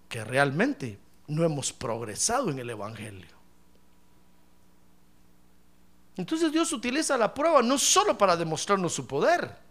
que 0.07 0.23
realmente 0.23 0.99
no 1.27 1.43
hemos 1.43 1.73
progresado 1.73 2.51
en 2.51 2.59
el 2.59 2.69
Evangelio. 2.69 3.35
Entonces 6.17 6.51
Dios 6.51 6.71
utiliza 6.71 7.17
la 7.17 7.33
prueba 7.33 7.63
no 7.63 7.79
solo 7.79 8.15
para 8.15 8.37
demostrarnos 8.37 8.93
su 8.93 9.07
poder, 9.07 9.64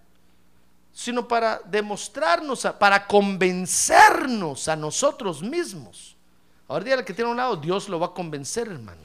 sino 0.94 1.26
para 1.26 1.60
demostrarnos, 1.64 2.62
para 2.78 3.04
convencernos 3.04 4.68
a 4.68 4.76
nosotros 4.76 5.42
mismos. 5.42 6.16
Ahora 6.68 6.84
dígale 6.84 7.04
que 7.04 7.12
tiene 7.12 7.28
a 7.28 7.32
un 7.32 7.36
lado, 7.36 7.56
Dios 7.56 7.88
lo 7.88 7.98
va 7.98 8.06
a 8.06 8.14
convencer, 8.14 8.68
hermano. 8.68 9.02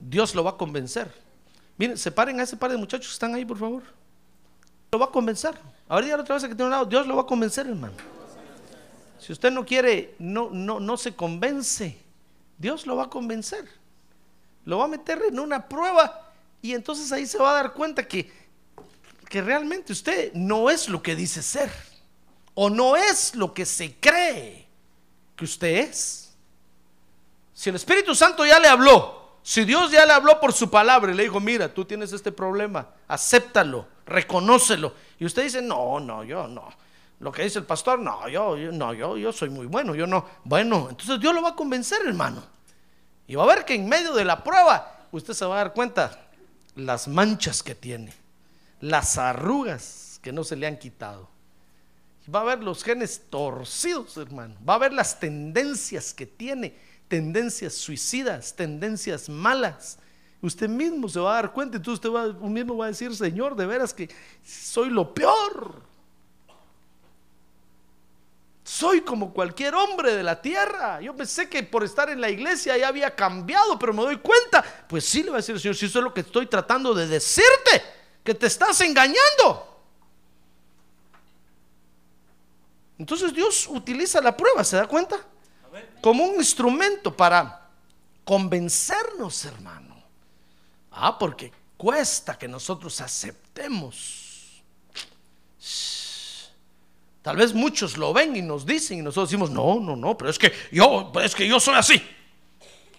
Dios 0.00 0.34
lo 0.34 0.42
va 0.42 0.50
a 0.52 0.56
convencer. 0.56 1.12
Miren, 1.76 1.98
separen 1.98 2.40
a 2.40 2.44
ese 2.44 2.56
par 2.56 2.70
de 2.70 2.78
muchachos 2.78 3.08
que 3.08 3.12
están 3.12 3.34
ahí, 3.34 3.44
por 3.44 3.58
favor. 3.58 3.82
Lo 4.90 4.98
va 4.98 5.04
a 5.04 5.10
convencer. 5.10 5.54
Ahora 5.86 6.06
dígale 6.06 6.22
otra 6.22 6.36
vez 6.36 6.44
que 6.44 6.54
tiene 6.54 6.62
a 6.62 6.66
un 6.66 6.70
lado, 6.70 6.86
Dios 6.86 7.06
lo 7.06 7.14
va 7.14 7.22
a 7.22 7.26
convencer, 7.26 7.66
hermano. 7.66 7.94
Si 9.20 9.32
usted 9.32 9.50
no 9.50 9.66
quiere, 9.66 10.14
no, 10.18 10.48
no, 10.50 10.80
no 10.80 10.96
se 10.96 11.14
convence. 11.14 12.00
Dios 12.56 12.86
lo 12.86 12.96
va 12.96 13.04
a 13.04 13.10
convencer. 13.10 13.68
Lo 14.64 14.78
va 14.78 14.86
a 14.86 14.88
meter 14.88 15.20
en 15.28 15.38
una 15.38 15.68
prueba 15.68 16.27
y 16.60 16.74
entonces 16.74 17.12
ahí 17.12 17.26
se 17.26 17.38
va 17.38 17.50
a 17.50 17.62
dar 17.62 17.72
cuenta 17.72 18.06
que, 18.06 18.32
que 19.28 19.42
realmente 19.42 19.92
usted 19.92 20.32
no 20.34 20.70
es 20.70 20.88
lo 20.88 21.02
que 21.02 21.14
dice 21.14 21.42
ser. 21.42 21.70
O 22.54 22.68
no 22.68 22.96
es 22.96 23.36
lo 23.36 23.54
que 23.54 23.64
se 23.64 23.94
cree 23.96 24.66
que 25.36 25.44
usted 25.44 25.76
es. 25.88 26.34
Si 27.54 27.70
el 27.70 27.76
Espíritu 27.76 28.14
Santo 28.14 28.44
ya 28.44 28.58
le 28.58 28.68
habló, 28.68 29.38
si 29.42 29.64
Dios 29.64 29.92
ya 29.92 30.04
le 30.04 30.12
habló 30.12 30.40
por 30.40 30.52
su 30.52 30.68
palabra 30.68 31.12
y 31.12 31.14
le 31.14 31.22
dijo, 31.22 31.40
mira, 31.40 31.72
tú 31.72 31.84
tienes 31.84 32.12
este 32.12 32.32
problema, 32.32 32.88
acéptalo, 33.06 33.86
reconócelo. 34.06 34.92
Y 35.18 35.24
usted 35.24 35.44
dice, 35.44 35.62
no, 35.62 36.00
no, 36.00 36.24
yo 36.24 36.48
no. 36.48 36.68
Lo 37.20 37.32
que 37.32 37.42
dice 37.42 37.58
el 37.58 37.64
pastor, 37.64 37.98
no, 37.98 38.28
yo, 38.28 38.56
no, 38.56 38.92
yo, 38.92 39.16
yo 39.16 39.32
soy 39.32 39.50
muy 39.50 39.66
bueno, 39.66 39.94
yo 39.94 40.06
no. 40.06 40.24
Bueno, 40.44 40.88
entonces 40.90 41.18
Dios 41.20 41.34
lo 41.34 41.42
va 41.42 41.50
a 41.50 41.56
convencer, 41.56 42.00
hermano. 42.06 42.42
Y 43.26 43.36
va 43.36 43.44
a 43.44 43.46
ver 43.46 43.64
que 43.64 43.74
en 43.74 43.88
medio 43.88 44.12
de 44.12 44.24
la 44.24 44.42
prueba, 44.42 45.06
usted 45.12 45.34
se 45.34 45.44
va 45.44 45.54
a 45.54 45.64
dar 45.64 45.72
cuenta 45.72 46.27
las 46.78 47.08
manchas 47.08 47.62
que 47.62 47.74
tiene, 47.74 48.12
las 48.80 49.18
arrugas 49.18 50.20
que 50.22 50.32
no 50.32 50.44
se 50.44 50.56
le 50.56 50.66
han 50.66 50.78
quitado. 50.78 51.28
Va 52.32 52.42
a 52.42 52.44
ver 52.44 52.62
los 52.62 52.84
genes 52.84 53.22
torcidos, 53.30 54.16
hermano. 54.16 54.54
Va 54.66 54.74
a 54.74 54.78
ver 54.78 54.92
las 54.92 55.18
tendencias 55.18 56.12
que 56.12 56.26
tiene 56.26 56.74
tendencias 57.08 57.74
suicidas, 57.74 58.54
tendencias 58.54 59.28
malas. 59.28 59.98
Usted 60.42 60.68
mismo 60.68 61.08
se 61.08 61.18
va 61.18 61.32
a 61.32 61.42
dar 61.42 61.52
cuenta, 61.52 61.78
entonces 61.78 62.04
usted 62.04 62.38
mismo 62.40 62.76
va 62.76 62.84
a 62.86 62.88
decir, 62.88 63.14
Señor, 63.16 63.56
de 63.56 63.66
veras 63.66 63.92
que 63.92 64.08
soy 64.44 64.90
lo 64.90 65.12
peor. 65.12 65.87
Soy 68.68 69.00
como 69.00 69.32
cualquier 69.32 69.74
hombre 69.74 70.14
de 70.14 70.22
la 70.22 70.42
tierra. 70.42 71.00
Yo 71.00 71.16
pensé 71.16 71.48
que 71.48 71.62
por 71.62 71.84
estar 71.84 72.10
en 72.10 72.20
la 72.20 72.28
iglesia 72.28 72.76
ya 72.76 72.88
había 72.88 73.16
cambiado, 73.16 73.78
pero 73.78 73.94
me 73.94 74.02
doy 74.02 74.18
cuenta. 74.18 74.62
Pues 74.86 75.06
sí, 75.06 75.22
le 75.22 75.30
va 75.30 75.36
a 75.36 75.38
decir 75.38 75.54
el 75.54 75.60
Señor, 75.60 75.74
si 75.74 75.86
eso 75.86 76.00
es 76.00 76.04
lo 76.04 76.12
que 76.12 76.20
estoy 76.20 76.46
tratando 76.46 76.92
de 76.92 77.06
decirte, 77.06 77.82
que 78.22 78.34
te 78.34 78.46
estás 78.46 78.78
engañando. 78.82 79.80
Entonces 82.98 83.32
Dios 83.32 83.66
utiliza 83.70 84.20
la 84.20 84.36
prueba, 84.36 84.62
¿se 84.62 84.76
da 84.76 84.86
cuenta? 84.86 85.16
como 86.02 86.24
un 86.24 86.34
instrumento 86.36 87.16
para 87.16 87.70
convencernos, 88.22 89.46
hermano. 89.46 89.96
Ah, 90.90 91.18
porque 91.18 91.50
cuesta 91.78 92.36
que 92.36 92.46
nosotros 92.46 93.00
aceptemos. 93.00 94.17
Tal 97.22 97.36
vez 97.36 97.52
muchos 97.52 97.96
lo 97.96 98.12
ven 98.12 98.36
y 98.36 98.42
nos 98.42 98.64
dicen 98.64 98.98
y 98.98 99.02
nosotros 99.02 99.30
decimos, 99.30 99.50
no, 99.50 99.80
no, 99.80 99.96
no, 99.96 100.16
pero 100.16 100.30
es 100.30 100.38
que 100.38 100.52
yo, 100.70 101.12
es 101.22 101.34
que 101.34 101.46
yo 101.46 101.60
soy 101.60 101.74
así. 101.74 102.02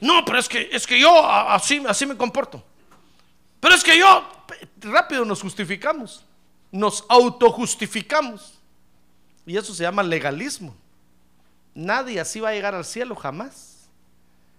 No, 0.02 0.24
pero 0.26 0.40
es 0.40 0.48
que 0.48 0.70
es 0.72 0.88
que 0.88 1.00
yo 1.00 1.26
así, 1.26 1.84
así 1.88 2.06
me 2.06 2.16
comporto. 2.16 2.64
Pero 3.60 3.76
es 3.76 3.84
que 3.84 3.98
yo 3.98 4.26
rápido 4.82 5.26
nos 5.26 5.42
justificamos, 5.42 6.24
nos 6.72 7.06
autojustificamos. 7.10 8.54
Y 9.46 9.58
eso 9.58 9.74
se 9.74 9.84
llama 9.84 10.04
legalismo. 10.04 10.76
Nadie 11.74 12.20
así 12.20 12.40
va 12.40 12.50
a 12.50 12.54
llegar 12.54 12.76
al 12.76 12.86
cielo 12.86 13.16
jamás. 13.16 13.90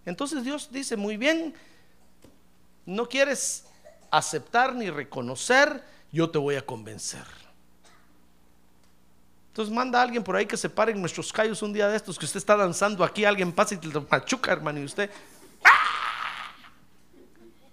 Entonces 0.05 0.43
Dios 0.43 0.71
dice, 0.73 0.97
muy 0.97 1.17
bien, 1.17 1.55
no 2.87 3.09
quieres 3.09 3.65
aceptar 4.11 4.75
ni 4.75 4.91
reconocer, 4.91 5.85
yo 6.11 6.31
te 6.31 6.39
voy 6.39 6.57
a 6.57 6.67
convencer. 6.67 7.25
Entonces 9.51 9.75
manda 9.75 9.99
a 9.99 10.03
alguien 10.03 10.23
por 10.23 10.37
ahí 10.37 10.47
que 10.47 10.57
se 10.57 10.71
pare 10.71 10.93
en 10.93 11.01
nuestros 11.01 11.33
callos 11.33 11.61
un 11.63 11.73
día 11.73 11.89
de 11.89 11.97
estos, 11.97 12.17
que 12.17 12.25
usted 12.25 12.39
está 12.39 12.57
danzando 12.57 13.03
aquí, 13.03 13.25
alguien 13.25 13.53
pasa 13.53 13.75
y 13.75 13.79
te 13.79 13.89
machuca, 14.09 14.53
hermano, 14.53 14.79
y 14.79 14.85
usted... 14.85 15.11
¡Ah! 15.65 16.55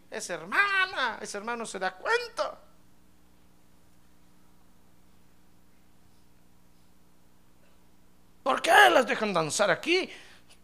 Esa 0.09 0.33
hermana, 0.33 1.19
ese 1.21 1.37
hermano 1.37 1.67
se 1.67 1.77
da 1.77 1.93
cuenta. 1.93 2.59
¿Por 8.41 8.59
qué 8.59 8.71
las 8.91 9.05
dejan 9.05 9.31
danzar 9.31 9.69
aquí? 9.69 10.09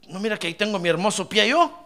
No 0.07 0.19
mira 0.19 0.39
que 0.39 0.47
ahí 0.47 0.55
tengo 0.55 0.79
mi 0.79 0.89
hermoso 0.89 1.29
pie 1.29 1.49
yo. 1.49 1.79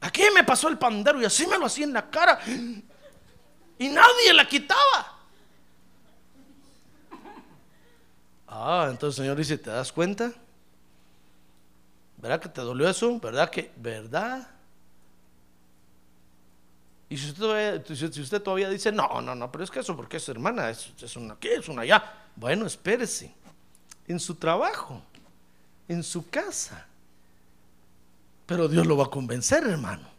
Aquí 0.00 0.24
me 0.34 0.42
pasó 0.42 0.66
el 0.66 0.78
pandero 0.78 1.22
y 1.22 1.24
así 1.24 1.46
me 1.46 1.56
lo 1.58 1.66
hacía 1.66 1.84
en 1.84 1.92
la 1.92 2.10
cara. 2.10 2.40
Y 3.78 3.88
nadie 3.88 4.32
la 4.32 4.46
quitaba. 4.46 5.18
Ah, 8.46 8.88
entonces 8.90 9.18
el 9.18 9.24
Señor 9.24 9.36
dice, 9.36 9.58
¿te 9.58 9.70
das 9.70 9.92
cuenta? 9.92 10.32
¿Verdad 12.18 12.40
que 12.40 12.48
te 12.48 12.60
dolió 12.60 12.88
eso? 12.88 13.18
¿Verdad 13.18 13.50
que? 13.50 13.72
¿Verdad? 13.76 14.46
Y 17.08 17.16
si 17.16 17.28
usted, 17.30 18.42
todavía, 18.42 18.70
dice, 18.70 18.92
no, 18.92 19.20
no, 19.20 19.34
no, 19.34 19.50
pero 19.50 19.64
es 19.64 19.70
que 19.70 19.80
eso 19.80 19.96
porque 19.96 20.18
es 20.18 20.28
hermana, 20.28 20.70
es, 20.70 20.92
es 21.00 21.16
una 21.16 21.34
aquí, 21.34 21.48
es 21.48 21.68
una 21.68 21.82
allá. 21.82 22.02
Bueno, 22.36 22.64
espérese. 22.64 23.34
En 24.06 24.20
su 24.20 24.34
trabajo, 24.34 25.02
en 25.88 26.02
su 26.02 26.30
casa. 26.30 26.86
Pero 28.46 28.68
Dios 28.68 28.86
lo 28.86 28.96
va 28.96 29.04
a 29.04 29.10
convencer, 29.10 29.64
hermano. 29.64 30.11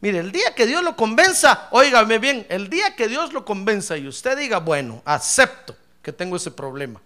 Mire, 0.00 0.18
el 0.18 0.32
día 0.32 0.54
que 0.54 0.66
Dios 0.66 0.82
lo 0.82 0.96
convenza, 0.96 1.68
óigame 1.72 2.18
bien, 2.18 2.46
el 2.48 2.70
día 2.70 2.96
que 2.96 3.06
Dios 3.06 3.34
lo 3.34 3.44
convenza 3.44 3.98
y 3.98 4.08
usted 4.08 4.38
diga, 4.38 4.58
bueno, 4.58 5.02
acepto 5.04 5.76
que 6.02 6.10
tengo 6.10 6.36
ese 6.36 6.50
problema, 6.50 7.00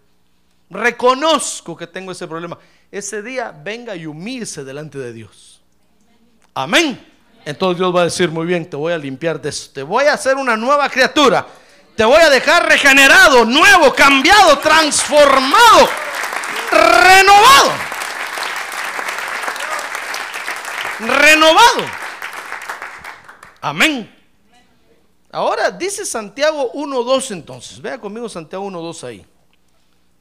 reconozco 0.70 1.76
que 1.76 1.88
tengo 1.88 2.12
ese 2.12 2.28
problema, 2.28 2.56
ese 2.92 3.20
día 3.20 3.52
venga 3.52 3.96
y 3.96 4.06
humíese 4.06 4.62
delante 4.62 4.98
de 4.98 5.12
Dios. 5.12 5.60
Amén. 6.54 7.04
Entonces 7.44 7.78
Dios 7.78 7.94
va 7.94 8.02
a 8.02 8.04
decir, 8.04 8.30
muy 8.30 8.46
bien, 8.46 8.70
te 8.70 8.76
voy 8.76 8.92
a 8.92 8.98
limpiar 8.98 9.42
de 9.42 9.48
eso, 9.48 9.70
te 9.74 9.82
voy 9.82 10.04
a 10.04 10.14
hacer 10.14 10.36
una 10.36 10.56
nueva 10.56 10.88
criatura, 10.88 11.44
te 11.96 12.04
voy 12.04 12.20
a 12.20 12.30
dejar 12.30 12.68
regenerado, 12.68 13.44
nuevo, 13.44 13.92
cambiado, 13.92 14.56
transformado, 14.60 15.88
renovado. 16.70 17.72
Renovado. 21.00 22.03
Amén. 23.64 24.14
Ahora 25.32 25.70
dice 25.70 26.04
Santiago 26.04 26.70
1.2 26.74 27.30
entonces. 27.30 27.80
Vea 27.80 27.98
conmigo 27.98 28.28
Santiago 28.28 28.66
1.2 28.66 29.04
ahí. 29.04 29.26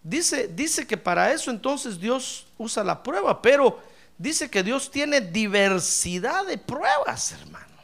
Dice, 0.01 0.47
dice 0.47 0.87
que 0.87 0.95
para 0.95 1.29
eso 1.33 1.51
entonces 1.51 1.99
Dios 1.99 2.45
usa 2.57 2.85
la 2.85 3.03
prueba, 3.03 3.41
pero 3.41 3.81
dice 4.17 4.49
que 4.49 4.63
Dios 4.63 4.89
tiene 4.89 5.19
diversidad 5.19 6.45
de 6.45 6.57
pruebas, 6.57 7.33
hermano. 7.33 7.75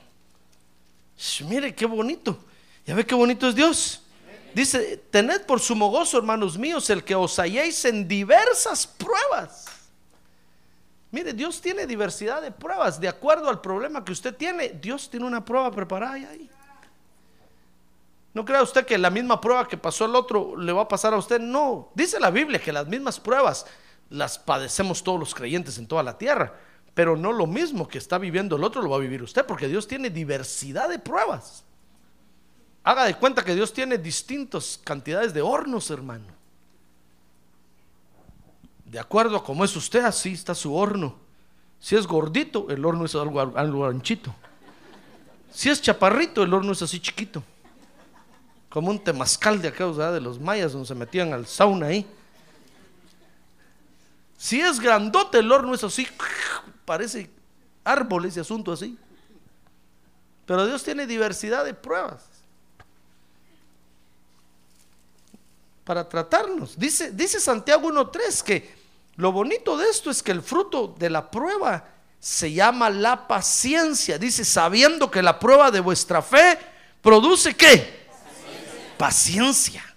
mire 1.42 1.76
qué 1.76 1.86
bonito. 1.86 2.40
¿Ya 2.86 2.96
ve 2.96 3.06
qué 3.06 3.16
bonito 3.16 3.50
es 3.50 3.56
Dios? 3.56 4.02
Dice, 4.54 5.04
tened 5.12 5.42
por 5.42 5.60
sumo 5.60 5.90
gozo, 5.90 6.18
hermanos 6.18 6.58
míos, 6.58 6.90
el 6.90 7.04
que 7.04 7.16
os 7.16 7.38
halléis 7.38 7.84
en 7.84 8.08
diversas 8.08 8.88
pruebas. 8.88 9.66
Mire, 11.12 11.34
Dios 11.34 11.60
tiene 11.60 11.88
diversidad 11.88 12.42
de 12.42 12.52
pruebas. 12.52 13.00
De 13.00 13.08
acuerdo 13.08 13.50
al 13.50 13.62
problema 13.62 14.06
que 14.06 14.12
usted 14.12 14.36
tiene, 14.36 14.70
Dios 14.70 15.10
tiene 15.10 15.26
una 15.26 15.44
prueba 15.44 15.72
preparada 15.72 16.14
ahí. 16.14 16.50
No 18.34 18.46
crea 18.46 18.62
usted 18.62 18.86
que 18.86 18.98
la 18.98 19.10
misma 19.10 19.42
prueba 19.42 19.68
que 19.68 19.78
pasó 19.78 20.06
al 20.06 20.16
otro 20.16 20.56
le 20.56 20.72
va 20.72 20.84
a 20.84 20.88
pasar 20.88 21.14
a 21.14 21.18
usted. 21.18 21.40
No, 21.40 21.90
dice 21.96 22.20
la 22.20 22.30
Biblia 22.30 22.62
que 22.62 22.72
las 22.72 22.88
mismas 22.88 23.20
pruebas 23.20 23.66
las 24.10 24.38
padecemos 24.38 25.04
todos 25.04 25.20
los 25.20 25.34
creyentes 25.34 25.78
en 25.78 25.88
toda 25.88 26.04
la 26.04 26.18
tierra. 26.18 26.54
Pero 26.94 27.16
no 27.16 27.32
lo 27.32 27.48
mismo 27.48 27.88
que 27.88 27.98
está 27.98 28.18
viviendo 28.18 28.56
el 28.56 28.64
otro 28.64 28.82
lo 28.82 28.90
va 28.90 28.98
a 28.98 29.00
vivir 29.00 29.24
usted, 29.24 29.46
porque 29.46 29.68
Dios 29.68 29.88
tiene 29.88 30.10
diversidad 30.10 30.90
de 30.90 31.00
pruebas. 31.00 31.64
Haga 32.84 33.06
de 33.06 33.16
cuenta 33.16 33.44
que 33.44 33.56
Dios 33.56 33.74
tiene 33.74 33.98
distintas 33.98 34.80
cantidades 34.84 35.34
de 35.34 35.42
hornos, 35.42 35.90
hermano. 35.90 36.39
De 38.90 39.00
acuerdo 39.00 39.38
a 39.38 39.44
cómo 39.44 39.64
es 39.64 39.76
usted, 39.76 40.04
así 40.04 40.34
está 40.34 40.56
su 40.56 40.74
horno. 40.74 41.16
Si 41.80 41.96
es 41.96 42.08
gordito, 42.08 42.68
el 42.70 42.84
horno 42.84 43.06
es 43.06 43.14
algo, 43.14 43.40
algo 43.40 43.86
anchito. 43.86 44.34
Si 45.52 45.70
es 45.70 45.80
chaparrito, 45.80 46.42
el 46.42 46.54
horno 46.54 46.72
es 46.72 46.82
así 46.82 47.00
chiquito. 47.00 47.44
Como 48.68 48.90
un 48.90 49.00
temazcal 49.00 49.62
de 49.62 49.68
acá, 49.68 49.86
de 49.86 50.20
los 50.20 50.40
mayas, 50.40 50.74
donde 50.74 50.88
se 50.88 50.96
metían 50.96 51.34
al 51.34 51.46
sauna 51.46 51.88
ahí. 51.88 52.08
Si 54.38 54.60
es 54.60 54.80
grandote, 54.80 55.40
el 55.40 55.52
horno 55.52 55.76
es 55.76 55.84
así, 55.84 56.08
parece 56.86 57.30
árbol 57.84 58.26
ese 58.26 58.40
asunto 58.40 58.72
así. 58.72 58.98
Pero 60.48 60.66
Dios 60.66 60.84
tiene 60.84 61.06
diversidad 61.06 61.64
de 61.64 61.76
pruebas 61.76 62.26
para 65.84 66.08
tratarnos. 66.08 66.78
Dice, 66.78 67.12
dice 67.12 67.40
Santiago 67.40 67.90
1.3 67.90 68.44
que 68.44 68.79
lo 69.20 69.34
bonito 69.34 69.76
de 69.76 69.90
esto 69.90 70.10
es 70.10 70.24
que 70.24 70.32
el 70.32 70.42
fruto 70.42 70.96
de 70.98 71.10
la 71.10 71.30
prueba 71.30 71.84
se 72.22 72.54
llama 72.54 72.90
la 72.90 73.28
paciencia. 73.28 74.18
Dice, 74.18 74.46
sabiendo 74.46 75.12
que 75.12 75.22
la 75.22 75.38
prueba 75.38 75.70
de 75.72 75.82
vuestra 75.82 76.22
fe 76.22 76.58
produce 77.02 77.54
qué? 77.54 78.08
Paciencia. 78.08 78.98
paciencia. 78.98 79.96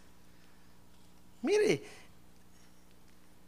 Mire, 1.40 1.84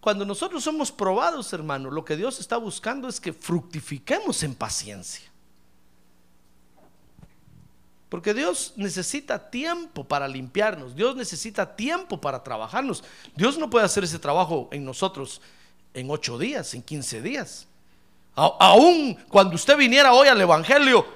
cuando 0.00 0.24
nosotros 0.24 0.62
somos 0.62 0.92
probados, 0.92 1.52
hermano, 1.52 1.90
lo 1.90 2.04
que 2.04 2.16
Dios 2.16 2.38
está 2.38 2.56
buscando 2.56 3.08
es 3.08 3.18
que 3.18 3.32
fructifiquemos 3.32 4.44
en 4.44 4.54
paciencia. 4.54 5.28
Porque 8.08 8.32
Dios 8.32 8.74
necesita 8.76 9.50
tiempo 9.50 10.04
para 10.04 10.28
limpiarnos, 10.28 10.94
Dios 10.94 11.16
necesita 11.16 11.74
tiempo 11.74 12.20
para 12.20 12.44
trabajarnos. 12.44 13.02
Dios 13.34 13.58
no 13.58 13.68
puede 13.68 13.86
hacer 13.86 14.04
ese 14.04 14.20
trabajo 14.20 14.68
en 14.70 14.84
nosotros 14.84 15.40
en 15.94 16.10
ocho 16.10 16.38
días, 16.38 16.74
en 16.74 16.82
quince 16.82 17.22
días. 17.22 17.66
aún 18.34 19.14
cuando 19.28 19.54
usted 19.54 19.76
viniera 19.76 20.12
hoy 20.12 20.28
al 20.28 20.40
Evangelio 20.40 21.06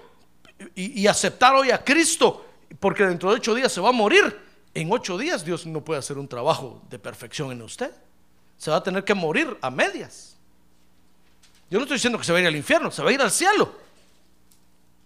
y, 0.74 1.02
y 1.02 1.06
aceptar 1.06 1.54
hoy 1.54 1.70
a 1.70 1.84
Cristo, 1.84 2.46
porque 2.80 3.04
dentro 3.04 3.30
de 3.30 3.36
ocho 3.36 3.54
días 3.54 3.72
se 3.72 3.80
va 3.80 3.90
a 3.90 3.92
morir, 3.92 4.38
en 4.74 4.90
ocho 4.92 5.18
días 5.18 5.44
Dios 5.44 5.66
no 5.66 5.84
puede 5.84 5.98
hacer 5.98 6.18
un 6.18 6.28
trabajo 6.28 6.80
de 6.88 6.98
perfección 6.98 7.50
en 7.50 7.62
usted. 7.62 7.92
Se 8.56 8.70
va 8.70 8.78
a 8.78 8.82
tener 8.82 9.04
que 9.04 9.14
morir 9.14 9.56
a 9.60 9.70
medias. 9.70 10.36
Yo 11.70 11.78
no 11.78 11.84
estoy 11.84 11.96
diciendo 11.96 12.18
que 12.18 12.24
se 12.24 12.32
va 12.32 12.38
a 12.38 12.40
ir 12.42 12.46
al 12.46 12.56
infierno, 12.56 12.90
se 12.90 13.02
va 13.02 13.10
a 13.10 13.12
ir 13.12 13.20
al 13.20 13.30
cielo, 13.30 13.72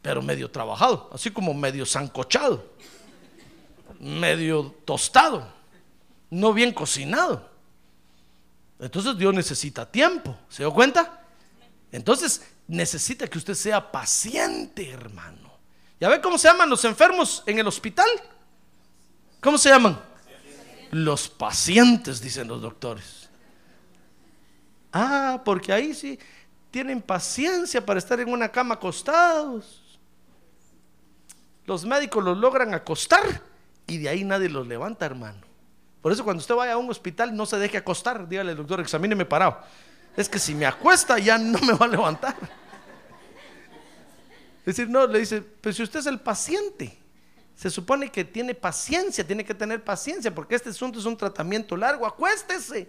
pero 0.01 0.23
medio 0.23 0.51
trabajado, 0.51 1.11
así 1.13 1.31
como 1.31 1.53
medio 1.55 1.85
zancochado, 1.85 2.65
medio 3.99 4.75
tostado, 4.85 5.49
no 6.31 6.53
bien 6.53 6.73
cocinado. 6.73 7.52
Entonces 8.83 9.17
Dios 9.17 9.33
necesita 9.33 9.91
tiempo. 9.91 10.37
¿Se 10.49 10.65
dio 10.65 10.75
cuenta? 10.75 11.21
Entonces 11.93 12.43
necesita 12.67 13.29
que 13.29 13.39
usted 13.39 13.55
sea 13.55 13.93
paciente, 13.93 14.91
hermano. 14.91 15.53
¿Ya 16.01 16.09
ve 16.09 16.21
cómo 16.21 16.37
se 16.37 16.49
llaman 16.49 16.69
los 16.69 16.85
enfermos 16.85 17.45
en 17.47 17.61
el 17.61 17.67
hospital? 17.69 18.09
¿Cómo 19.41 19.57
se 19.57 19.69
llaman? 19.69 20.01
Los 20.91 21.29
pacientes, 21.29 22.21
dicen 22.21 22.49
los 22.49 22.61
doctores. 22.61 23.31
Ah, 24.93 25.41
porque 25.45 25.73
ahí 25.73 25.95
sí 25.95 26.19
tienen 26.73 27.01
paciencia 27.01 27.87
para 27.87 28.01
estar 28.01 28.19
en 28.19 28.31
una 28.31 28.51
cama 28.51 28.75
acostados. 28.75 30.01
Los 31.67 31.85
médicos 31.85 32.25
los 32.25 32.37
logran 32.37 32.75
acostar 32.75 33.43
y 33.87 33.99
de 33.99 34.09
ahí 34.09 34.25
nadie 34.25 34.49
los 34.49 34.67
levanta, 34.67 35.07
hermano. 35.07 35.52
Por 36.03 36.11
eso 36.11 36.25
cuando 36.25 36.41
usted 36.41 36.55
vaya 36.55 36.73
a 36.73 36.77
un 36.77 36.91
hospital 36.91 37.35
no 37.35 37.47
se 37.47 37.57
deje 37.59 37.79
acostar, 37.79 38.29
dígale 38.29 38.51
al 38.51 38.57
doctor, 38.57 38.81
examíneme 38.81 39.25
parado. 39.25 39.61
Es 40.17 40.29
que 40.29 40.39
si 40.39 40.55
me 40.55 40.67
acuesta 40.67 41.19
ya 41.19 41.39
no 41.39 41.59
me 41.61 41.73
va 41.73 41.87
a 41.87 41.89
levantar. 41.89 42.37
Es 44.61 44.77
decir, 44.77 44.89
no, 44.89 45.07
le 45.07 45.21
dice, 45.21 45.41
pero 45.41 45.73
si 45.73 45.83
usted 45.83 46.01
es 46.01 46.07
el 46.07 46.21
paciente, 46.21 46.99
se 47.57 47.71
supone 47.71 48.11
que 48.11 48.25
tiene 48.25 48.55
paciencia, 48.55 49.27
tiene 49.27 49.45
que 49.45 49.55
tener 49.55 49.83
paciencia, 49.83 50.35
porque 50.35 50.57
este 50.57 50.71
asunto 50.71 50.99
es 50.99 51.05
un 51.05 51.17
tratamiento 51.17 51.77
largo, 51.77 52.05
acuéstese. 52.05 52.89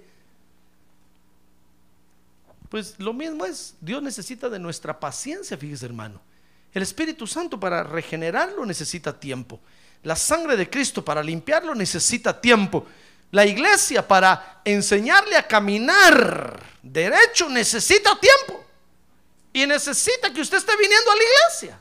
Pues 2.70 3.00
lo 3.00 3.14
mismo 3.14 3.46
es, 3.46 3.76
Dios 3.82 4.02
necesita 4.02 4.50
de 4.50 4.58
nuestra 4.58 5.00
paciencia, 5.00 5.56
fíjese 5.58 5.86
hermano. 5.86 6.20
El 6.74 6.82
Espíritu 6.82 7.28
Santo 7.28 7.60
para 7.60 7.84
regenerarlo 7.84 8.66
necesita 8.66 9.20
tiempo. 9.20 9.60
La 10.04 10.16
sangre 10.16 10.58
de 10.58 10.70
Cristo 10.70 11.04
para 11.04 11.24
limpiarlo 11.24 11.74
necesita 11.74 12.40
tiempo. 12.40 12.86
La 13.32 13.46
iglesia 13.46 14.08
para 14.08 14.62
enseñarle 14.64 15.36
a 15.38 15.48
caminar 15.48 16.62
derecho 16.82 17.50
necesita 17.50 18.20
tiempo. 18.20 18.64
Y 19.54 19.66
necesita 19.66 20.34
que 20.34 20.42
usted 20.42 20.58
esté 20.58 20.76
viniendo 20.78 21.12
a 21.12 21.16
la 21.16 21.22
iglesia. 21.24 21.80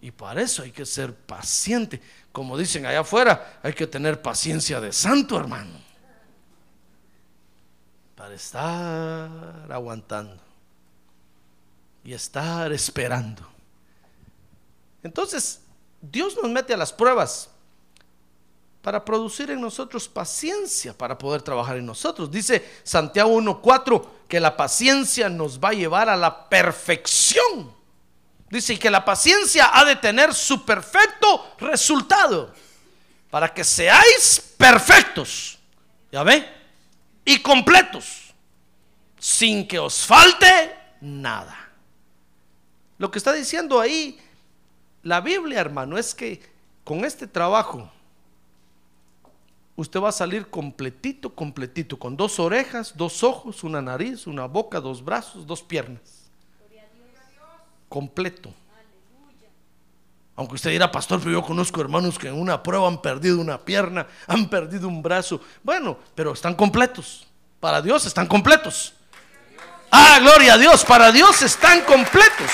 Y 0.00 0.10
para 0.10 0.42
eso 0.42 0.62
hay 0.62 0.72
que 0.72 0.84
ser 0.84 1.14
paciente. 1.14 2.00
Como 2.32 2.58
dicen 2.58 2.84
allá 2.84 3.00
afuera, 3.00 3.60
hay 3.62 3.72
que 3.72 3.86
tener 3.86 4.20
paciencia 4.20 4.80
de 4.80 4.92
santo, 4.92 5.38
hermano. 5.38 5.80
Para 8.14 8.34
estar 8.34 9.30
aguantando. 9.70 10.42
Y 12.04 12.12
estar 12.12 12.72
esperando. 12.72 13.48
Entonces, 15.02 15.60
Dios 16.10 16.36
nos 16.40 16.50
mete 16.50 16.74
a 16.74 16.76
las 16.76 16.92
pruebas 16.92 17.48
para 18.82 19.02
producir 19.02 19.50
en 19.50 19.60
nosotros 19.60 20.08
paciencia 20.08 20.92
para 20.92 21.16
poder 21.16 21.40
trabajar 21.40 21.78
en 21.78 21.86
nosotros. 21.86 22.30
Dice 22.30 22.80
Santiago 22.82 23.30
1.4 23.40 24.06
que 24.28 24.40
la 24.40 24.56
paciencia 24.56 25.30
nos 25.30 25.58
va 25.58 25.70
a 25.70 25.74
llevar 25.74 26.10
a 26.10 26.16
la 26.16 26.48
perfección. 26.50 27.74
Dice 28.50 28.78
que 28.78 28.90
la 28.90 29.04
paciencia 29.04 29.70
ha 29.72 29.84
de 29.86 29.96
tener 29.96 30.34
su 30.34 30.64
perfecto 30.66 31.54
resultado 31.58 32.52
para 33.30 33.52
que 33.52 33.64
seáis 33.64 34.54
perfectos, 34.58 35.58
¿ya 36.12 36.22
ve? 36.22 36.46
Y 37.24 37.38
completos, 37.38 38.34
sin 39.18 39.66
que 39.66 39.78
os 39.78 40.04
falte 40.04 40.76
nada. 41.00 41.70
Lo 42.98 43.10
que 43.10 43.18
está 43.18 43.32
diciendo 43.32 43.80
ahí 43.80 44.20
la 45.04 45.20
Biblia, 45.20 45.60
hermano, 45.60 45.96
es 45.98 46.14
que 46.14 46.42
con 46.82 47.04
este 47.04 47.26
trabajo 47.26 47.90
usted 49.76 50.00
va 50.00 50.08
a 50.08 50.12
salir 50.12 50.48
completito, 50.48 51.34
completito, 51.34 51.98
con 51.98 52.16
dos 52.16 52.40
orejas, 52.40 52.94
dos 52.96 53.22
ojos, 53.22 53.62
una 53.64 53.82
nariz, 53.82 54.26
una 54.26 54.46
boca, 54.46 54.80
dos 54.80 55.04
brazos, 55.04 55.46
dos 55.46 55.62
piernas. 55.62 56.30
Completo. 57.88 58.52
Aunque 60.36 60.56
usted 60.56 60.70
dirá, 60.70 60.90
pastor, 60.90 61.20
pero 61.20 61.30
yo 61.30 61.42
conozco 61.42 61.80
hermanos 61.80 62.18
que 62.18 62.26
en 62.26 62.34
una 62.34 62.60
prueba 62.60 62.88
han 62.88 63.00
perdido 63.00 63.38
una 63.40 63.58
pierna, 63.58 64.06
han 64.26 64.48
perdido 64.48 64.88
un 64.88 65.00
brazo. 65.00 65.40
Bueno, 65.62 65.98
pero 66.14 66.32
están 66.32 66.54
completos. 66.54 67.26
Para 67.60 67.80
Dios 67.80 68.04
están 68.04 68.26
completos. 68.26 68.94
Ah, 69.90 70.18
gloria 70.20 70.54
a 70.54 70.58
Dios, 70.58 70.84
para 70.84 71.12
Dios 71.12 71.40
están 71.42 71.82
completos. 71.82 72.50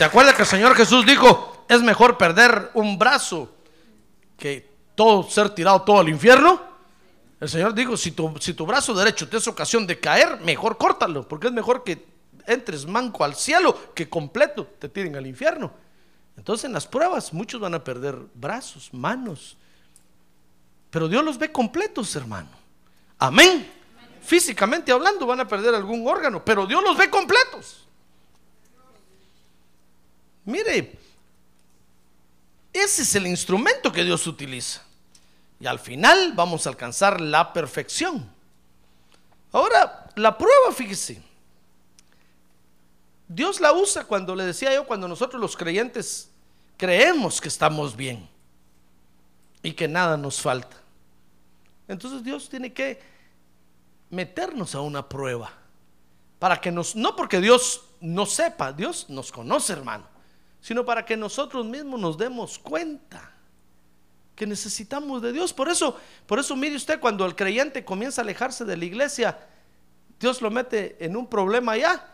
¿Se 0.00 0.04
acuerda 0.04 0.34
que 0.34 0.40
el 0.40 0.48
Señor 0.48 0.74
Jesús 0.74 1.04
dijo, 1.04 1.66
es 1.68 1.82
mejor 1.82 2.16
perder 2.16 2.70
un 2.72 2.98
brazo 2.98 3.50
que 4.38 4.66
todo 4.94 5.28
ser 5.28 5.50
tirado 5.50 5.82
todo 5.82 6.00
al 6.00 6.08
infierno? 6.08 6.58
El 7.38 7.50
Señor 7.50 7.74
dijo, 7.74 7.98
si 7.98 8.12
tu, 8.12 8.34
si 8.40 8.54
tu 8.54 8.64
brazo 8.64 8.94
derecho 8.94 9.28
te 9.28 9.36
es 9.36 9.46
ocasión 9.46 9.86
de 9.86 10.00
caer, 10.00 10.40
mejor 10.40 10.78
córtalo, 10.78 11.28
porque 11.28 11.48
es 11.48 11.52
mejor 11.52 11.84
que 11.84 12.06
entres 12.46 12.86
manco 12.86 13.24
al 13.24 13.34
cielo 13.34 13.92
que 13.94 14.08
completo 14.08 14.66
te 14.78 14.88
tiren 14.88 15.16
al 15.16 15.26
infierno. 15.26 15.70
Entonces 16.34 16.64
en 16.64 16.72
las 16.72 16.86
pruebas 16.86 17.34
muchos 17.34 17.60
van 17.60 17.74
a 17.74 17.84
perder 17.84 18.16
brazos, 18.32 18.88
manos, 18.94 19.58
pero 20.88 21.08
Dios 21.08 21.22
los 21.22 21.36
ve 21.36 21.52
completos, 21.52 22.16
hermano. 22.16 22.48
Amén. 23.18 23.70
Físicamente 24.22 24.92
hablando 24.92 25.26
van 25.26 25.40
a 25.40 25.46
perder 25.46 25.74
algún 25.74 26.08
órgano, 26.08 26.42
pero 26.42 26.66
Dios 26.66 26.82
los 26.82 26.96
ve 26.96 27.10
completos. 27.10 27.86
Mire, 30.44 30.98
ese 32.72 33.02
es 33.02 33.14
el 33.14 33.26
instrumento 33.26 33.92
que 33.92 34.04
Dios 34.04 34.26
utiliza. 34.26 34.82
Y 35.58 35.66
al 35.66 35.78
final 35.78 36.32
vamos 36.34 36.66
a 36.66 36.70
alcanzar 36.70 37.20
la 37.20 37.52
perfección. 37.52 38.30
Ahora, 39.52 40.08
la 40.16 40.38
prueba, 40.38 40.72
fíjese. 40.72 41.22
Dios 43.28 43.60
la 43.60 43.72
usa 43.72 44.04
cuando 44.04 44.34
le 44.34 44.44
decía 44.44 44.72
yo, 44.74 44.86
cuando 44.86 45.06
nosotros 45.06 45.40
los 45.40 45.56
creyentes 45.56 46.30
creemos 46.76 47.40
que 47.40 47.48
estamos 47.48 47.94
bien 47.94 48.28
y 49.62 49.72
que 49.72 49.86
nada 49.86 50.16
nos 50.16 50.40
falta. 50.40 50.76
Entonces 51.86 52.24
Dios 52.24 52.48
tiene 52.48 52.72
que 52.72 53.00
meternos 54.08 54.74
a 54.74 54.80
una 54.80 55.08
prueba 55.08 55.52
para 56.38 56.60
que 56.60 56.72
nos, 56.72 56.96
no 56.96 57.14
porque 57.14 57.40
Dios 57.40 57.82
no 58.00 58.26
sepa, 58.26 58.72
Dios 58.72 59.06
nos 59.10 59.30
conoce, 59.30 59.74
hermano 59.74 60.09
sino 60.60 60.84
para 60.84 61.04
que 61.04 61.16
nosotros 61.16 61.66
mismos 61.66 62.00
nos 62.00 62.18
demos 62.18 62.58
cuenta 62.58 63.32
que 64.34 64.46
necesitamos 64.46 65.20
de 65.20 65.32
Dios. 65.32 65.52
Por 65.52 65.68
eso, 65.68 65.98
por 66.26 66.38
eso 66.38 66.56
mire 66.56 66.76
usted, 66.76 66.98
cuando 66.98 67.26
el 67.26 67.36
creyente 67.36 67.84
comienza 67.84 68.20
a 68.20 68.24
alejarse 68.24 68.64
de 68.64 68.76
la 68.76 68.84
iglesia, 68.84 69.38
Dios 70.18 70.40
lo 70.40 70.50
mete 70.50 70.96
en 71.04 71.16
un 71.16 71.26
problema 71.26 71.72
allá, 71.72 72.06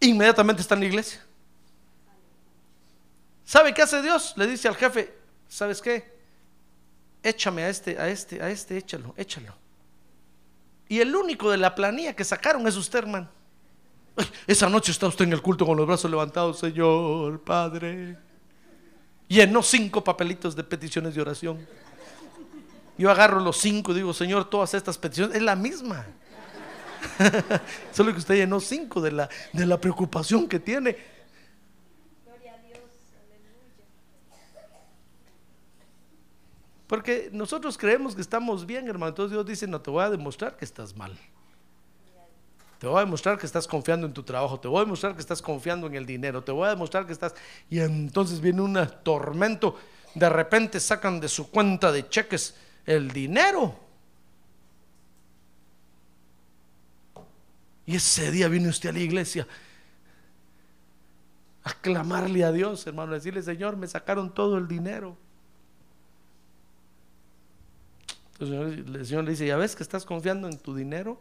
inmediatamente 0.00 0.62
está 0.62 0.74
en 0.74 0.80
la 0.80 0.86
iglesia. 0.86 1.24
¿Sabe 3.44 3.74
qué 3.74 3.82
hace 3.82 4.00
Dios? 4.00 4.34
Le 4.36 4.46
dice 4.46 4.68
al 4.68 4.76
jefe, 4.76 5.12
¿sabes 5.48 5.80
qué? 5.80 6.18
Échame 7.22 7.64
a 7.64 7.68
este, 7.68 7.98
a 7.98 8.08
este, 8.08 8.40
a 8.42 8.48
este, 8.48 8.76
échalo, 8.76 9.12
échalo. 9.16 9.54
Y 10.88 11.00
el 11.00 11.14
único 11.14 11.50
de 11.50 11.56
la 11.56 11.74
planilla 11.74 12.14
que 12.14 12.24
sacaron 12.24 12.66
es 12.66 12.76
usted, 12.76 13.00
hermano. 13.00 13.28
Esa 14.46 14.68
noche 14.68 14.92
está 14.92 15.06
usted 15.06 15.24
en 15.24 15.32
el 15.32 15.42
culto 15.42 15.64
con 15.64 15.76
los 15.76 15.86
brazos 15.86 16.10
levantados, 16.10 16.58
Señor 16.58 17.40
Padre. 17.40 18.18
Llenó 19.28 19.62
cinco 19.62 20.02
papelitos 20.02 20.56
de 20.56 20.64
peticiones 20.64 21.14
de 21.14 21.20
oración. 21.20 21.66
Yo 22.98 23.10
agarro 23.10 23.40
los 23.40 23.56
cinco 23.56 23.92
y 23.92 23.96
digo, 23.96 24.12
Señor, 24.12 24.50
todas 24.50 24.74
estas 24.74 24.98
peticiones 24.98 25.36
es 25.36 25.42
la 25.42 25.56
misma. 25.56 26.04
Solo 27.92 28.12
que 28.12 28.18
usted 28.18 28.34
llenó 28.34 28.60
cinco 28.60 29.00
de 29.00 29.12
la, 29.12 29.28
de 29.52 29.66
la 29.66 29.80
preocupación 29.80 30.48
que 30.48 30.58
tiene. 30.60 30.96
Porque 36.86 37.30
nosotros 37.32 37.78
creemos 37.78 38.16
que 38.16 38.20
estamos 38.20 38.66
bien, 38.66 38.88
hermano. 38.88 39.10
Entonces 39.10 39.30
Dios 39.30 39.46
dice, 39.46 39.68
no 39.68 39.80
te 39.80 39.90
voy 39.90 40.02
a 40.02 40.10
demostrar 40.10 40.56
que 40.56 40.64
estás 40.64 40.96
mal. 40.96 41.16
Te 42.80 42.86
voy 42.86 42.96
a 42.96 43.00
demostrar 43.00 43.36
que 43.36 43.44
estás 43.44 43.68
confiando 43.68 44.06
en 44.06 44.14
tu 44.14 44.22
trabajo, 44.22 44.58
te 44.58 44.66
voy 44.66 44.78
a 44.78 44.84
demostrar 44.84 45.14
que 45.14 45.20
estás 45.20 45.42
confiando 45.42 45.86
en 45.86 45.96
el 45.96 46.06
dinero, 46.06 46.42
te 46.42 46.50
voy 46.50 46.66
a 46.66 46.70
demostrar 46.70 47.06
que 47.06 47.12
estás... 47.12 47.34
Y 47.68 47.78
entonces 47.78 48.40
viene 48.40 48.62
un 48.62 48.74
tormento, 49.02 49.76
de 50.14 50.30
repente 50.30 50.80
sacan 50.80 51.20
de 51.20 51.28
su 51.28 51.50
cuenta 51.50 51.92
de 51.92 52.08
cheques 52.08 52.56
el 52.86 53.10
dinero. 53.10 53.78
Y 57.84 57.96
ese 57.96 58.30
día 58.30 58.48
viene 58.48 58.70
usted 58.70 58.88
a 58.88 58.92
la 58.92 59.00
iglesia 59.00 59.46
a 61.62 61.74
clamarle 61.74 62.44
a 62.44 62.50
Dios, 62.50 62.86
hermano, 62.86 63.12
a 63.12 63.16
decirle, 63.16 63.42
Señor, 63.42 63.76
me 63.76 63.88
sacaron 63.88 64.32
todo 64.32 64.56
el 64.56 64.66
dinero. 64.66 65.18
Entonces 68.38 68.86
el 68.86 69.04
Señor 69.04 69.24
le 69.24 69.32
dice, 69.32 69.46
¿ya 69.46 69.58
ves 69.58 69.76
que 69.76 69.82
estás 69.82 70.06
confiando 70.06 70.48
en 70.48 70.56
tu 70.56 70.74
dinero? 70.74 71.20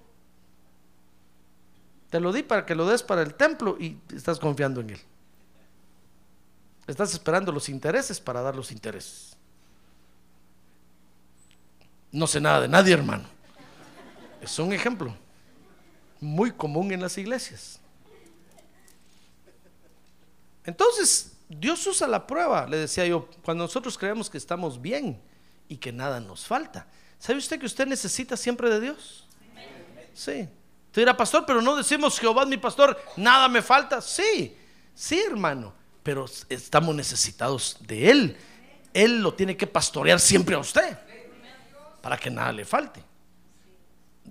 Te 2.09 2.19
lo 2.19 2.33
di 2.33 2.43
para 2.43 2.65
que 2.65 2.75
lo 2.75 2.87
des 2.87 3.03
para 3.03 3.21
el 3.21 3.35
templo 3.35 3.77
y 3.79 3.97
estás 4.15 4.39
confiando 4.39 4.81
en 4.81 4.91
él. 4.91 4.99
Estás 6.87 7.13
esperando 7.13 7.51
los 7.51 7.69
intereses 7.69 8.19
para 8.19 8.41
dar 8.41 8.55
los 8.55 8.71
intereses. 8.71 9.37
No 12.11 12.25
sé 12.25 12.41
nada 12.41 12.61
de 12.61 12.67
nadie, 12.67 12.93
hermano. 12.93 13.25
Es 14.41 14.57
un 14.57 14.73
ejemplo 14.73 15.15
muy 16.19 16.51
común 16.51 16.91
en 16.91 17.01
las 17.01 17.17
iglesias. 17.17 17.79
Entonces, 20.65 21.33
Dios 21.47 21.85
usa 21.85 22.07
la 22.07 22.25
prueba, 22.25 22.67
le 22.67 22.77
decía 22.77 23.05
yo, 23.05 23.29
cuando 23.43 23.63
nosotros 23.63 23.97
creemos 23.97 24.29
que 24.29 24.37
estamos 24.37 24.81
bien 24.81 25.19
y 25.67 25.77
que 25.77 25.91
nada 25.91 26.19
nos 26.19 26.45
falta. 26.45 26.87
¿Sabe 27.19 27.39
usted 27.39 27.59
que 27.59 27.65
usted 27.65 27.85
necesita 27.85 28.35
siempre 28.35 28.69
de 28.69 28.79
Dios? 28.79 29.27
Sí. 30.13 30.49
Usted 30.89 31.03
dirá, 31.03 31.15
pastor, 31.15 31.45
pero 31.45 31.61
no 31.61 31.75
decimos 31.75 32.19
Jehová 32.19 32.41
es 32.41 32.49
mi 32.49 32.57
pastor, 32.57 32.99
nada 33.15 33.47
me 33.47 33.61
falta. 33.61 34.01
Sí, 34.01 34.57
sí, 34.95 35.19
hermano, 35.19 35.71
pero 36.01 36.25
estamos 36.49 36.95
necesitados 36.95 37.77
de 37.81 38.09
Él. 38.09 38.37
Él 38.91 39.21
lo 39.21 39.35
tiene 39.35 39.55
que 39.55 39.67
pastorear 39.67 40.19
siempre 40.19 40.55
a 40.55 40.59
usted 40.59 40.97
para 42.01 42.17
que 42.17 42.31
nada 42.31 42.51
le 42.51 42.65
falte. 42.65 43.03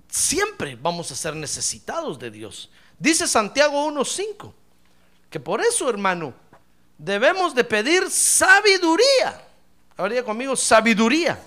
Siempre 0.08 0.74
vamos 0.74 1.12
a 1.12 1.14
ser 1.14 1.36
necesitados 1.36 2.18
de 2.18 2.28
Dios. 2.32 2.70
Dice 2.98 3.28
Santiago 3.28 3.88
1.5, 3.88 4.52
que 5.30 5.38
por 5.38 5.60
eso, 5.60 5.88
hermano, 5.88 6.34
debemos 6.96 7.54
de 7.54 7.62
pedir 7.62 8.10
sabiduría. 8.10 9.46
Habría 9.96 10.24
conmigo 10.24 10.56
sabiduría. 10.56 11.40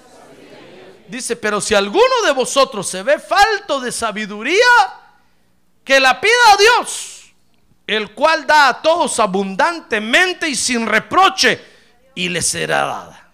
Dice, 1.09 1.35
pero 1.35 1.59
si 1.59 1.75
alguno 1.75 2.21
de 2.25 2.31
vosotros 2.31 2.87
se 2.87 3.03
ve 3.03 3.19
falto 3.19 3.81
de 3.81 3.91
sabiduría, 3.91 5.00
que 5.83 5.99
la 5.99 6.19
pida 6.19 6.31
a 6.53 6.57
Dios, 6.57 7.33
el 7.87 8.13
cual 8.13 8.45
da 8.45 8.69
a 8.69 8.81
todos 8.81 9.19
abundantemente 9.19 10.47
y 10.47 10.55
sin 10.55 10.85
reproche, 10.85 11.61
y 12.15 12.29
le 12.29 12.41
será 12.41 12.85
dada. 12.85 13.31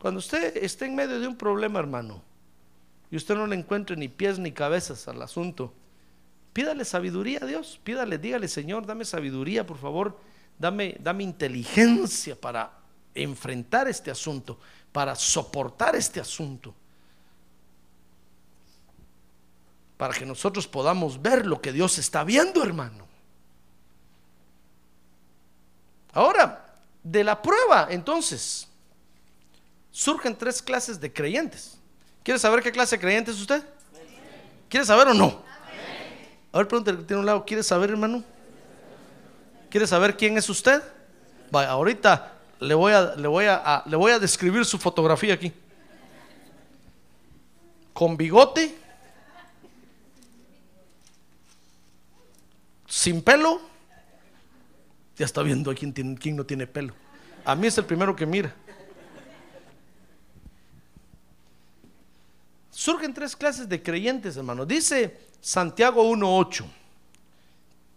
Cuando 0.00 0.18
usted 0.18 0.56
esté 0.56 0.86
en 0.86 0.94
medio 0.94 1.20
de 1.20 1.26
un 1.26 1.36
problema, 1.36 1.78
hermano, 1.78 2.22
y 3.10 3.16
usted 3.16 3.34
no 3.34 3.46
le 3.46 3.56
encuentre 3.56 3.96
ni 3.96 4.08
pies 4.08 4.38
ni 4.38 4.52
cabezas 4.52 5.06
al 5.08 5.20
asunto, 5.20 5.74
pídale 6.52 6.84
sabiduría 6.84 7.40
a 7.42 7.46
Dios, 7.46 7.80
pídale, 7.84 8.18
dígale, 8.18 8.48
Señor, 8.48 8.86
dame 8.86 9.04
sabiduría, 9.04 9.66
por 9.66 9.78
favor, 9.78 10.18
dame, 10.58 10.96
dame 11.00 11.24
inteligencia 11.24 12.34
para 12.34 12.72
enfrentar 13.14 13.88
este 13.88 14.10
asunto, 14.10 14.58
para 14.92 15.14
soportar 15.14 15.96
este 15.96 16.20
asunto. 16.20 16.74
Para 20.00 20.14
que 20.14 20.24
nosotros 20.24 20.66
podamos 20.66 21.20
ver 21.20 21.44
lo 21.44 21.60
que 21.60 21.74
Dios 21.74 21.98
está 21.98 22.24
viendo, 22.24 22.64
hermano. 22.64 23.06
Ahora, 26.14 26.74
de 27.02 27.22
la 27.22 27.42
prueba, 27.42 27.86
entonces, 27.90 28.66
surgen 29.90 30.34
tres 30.34 30.62
clases 30.62 30.98
de 30.98 31.12
creyentes. 31.12 31.76
¿Quiere 32.22 32.40
saber 32.40 32.62
qué 32.62 32.72
clase 32.72 32.96
de 32.96 33.02
creyente 33.02 33.30
es 33.30 33.38
usted? 33.38 33.62
¿Quiere 34.70 34.86
saber 34.86 35.08
o 35.08 35.12
no? 35.12 35.42
A 36.50 36.56
ver, 36.56 36.66
pregúntale 36.66 36.96
que 36.96 37.04
tiene 37.04 37.20
un 37.20 37.26
lado. 37.26 37.44
¿Quiere 37.44 37.62
saber, 37.62 37.90
hermano? 37.90 38.24
¿Quiere 39.68 39.86
saber 39.86 40.16
quién 40.16 40.38
es 40.38 40.48
usted? 40.48 40.82
Vaya, 41.50 41.68
ahorita 41.68 42.38
le 42.58 42.72
voy 42.72 42.94
a, 42.94 43.16
le 43.16 43.28
voy 43.28 43.44
a, 43.44 43.82
le 43.84 43.96
voy 43.96 44.12
a 44.12 44.18
describir 44.18 44.64
su 44.64 44.78
fotografía 44.78 45.34
aquí. 45.34 45.52
Con 47.92 48.16
bigote, 48.16 48.79
sin 52.90 53.22
pelo. 53.22 53.62
Ya 55.16 55.24
está 55.24 55.42
viendo 55.42 55.74
quién, 55.74 55.92
quién 56.16 56.36
no 56.36 56.44
tiene 56.44 56.66
pelo. 56.66 56.92
A 57.44 57.54
mí 57.54 57.68
es 57.68 57.78
el 57.78 57.86
primero 57.86 58.14
que 58.14 58.26
mira. 58.26 58.54
Surgen 62.70 63.14
tres 63.14 63.36
clases 63.36 63.68
de 63.68 63.82
creyentes, 63.82 64.36
hermano. 64.36 64.66
Dice 64.66 65.18
Santiago 65.40 66.04
1.8 66.10 66.64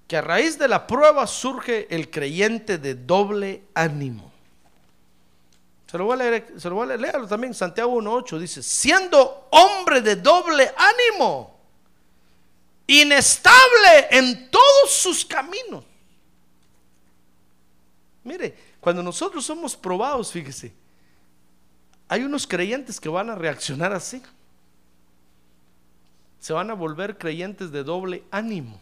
que 0.07 0.17
a 0.17 0.21
raíz 0.21 0.59
de 0.59 0.67
la 0.67 0.85
prueba 0.85 1.25
surge 1.25 1.87
el 1.93 2.09
creyente 2.11 2.77
de 2.77 2.93
doble 2.93 3.63
ánimo. 3.73 4.31
Se 5.89 5.97
lo 5.97 6.05
voy 6.05 6.13
a 6.13 6.17
leer, 6.17 6.53
se 6.57 6.69
lo 6.69 6.75
voy 6.75 6.83
a 6.83 6.87
leer, 6.87 6.99
léalo 6.99 7.27
también, 7.27 7.53
Santiago 7.53 8.01
1.8 8.01 8.39
dice, 8.39 8.61
siendo 8.61 9.47
hombre 9.51 10.01
de 10.01 10.17
doble 10.17 10.71
ánimo, 10.75 11.52
inestable 12.87 14.07
en 14.11 14.49
todos 14.49 14.91
sus 14.91 15.25
caminos. 15.25 15.83
Mire, 18.23 18.55
cuando 18.79 19.03
nosotros 19.03 19.45
somos 19.45 19.75
probados, 19.75 20.31
fíjese, 20.31 20.73
hay 22.07 22.23
unos 22.23 22.45
creyentes 22.47 22.99
que 22.99 23.09
van 23.09 23.29
a 23.29 23.35
reaccionar 23.35 23.93
así. 23.93 24.21
Se 26.39 26.53
van 26.53 26.69
a 26.69 26.73
volver 26.73 27.17
creyentes 27.17 27.71
de 27.71 27.83
doble 27.83 28.23
ánimo. 28.31 28.79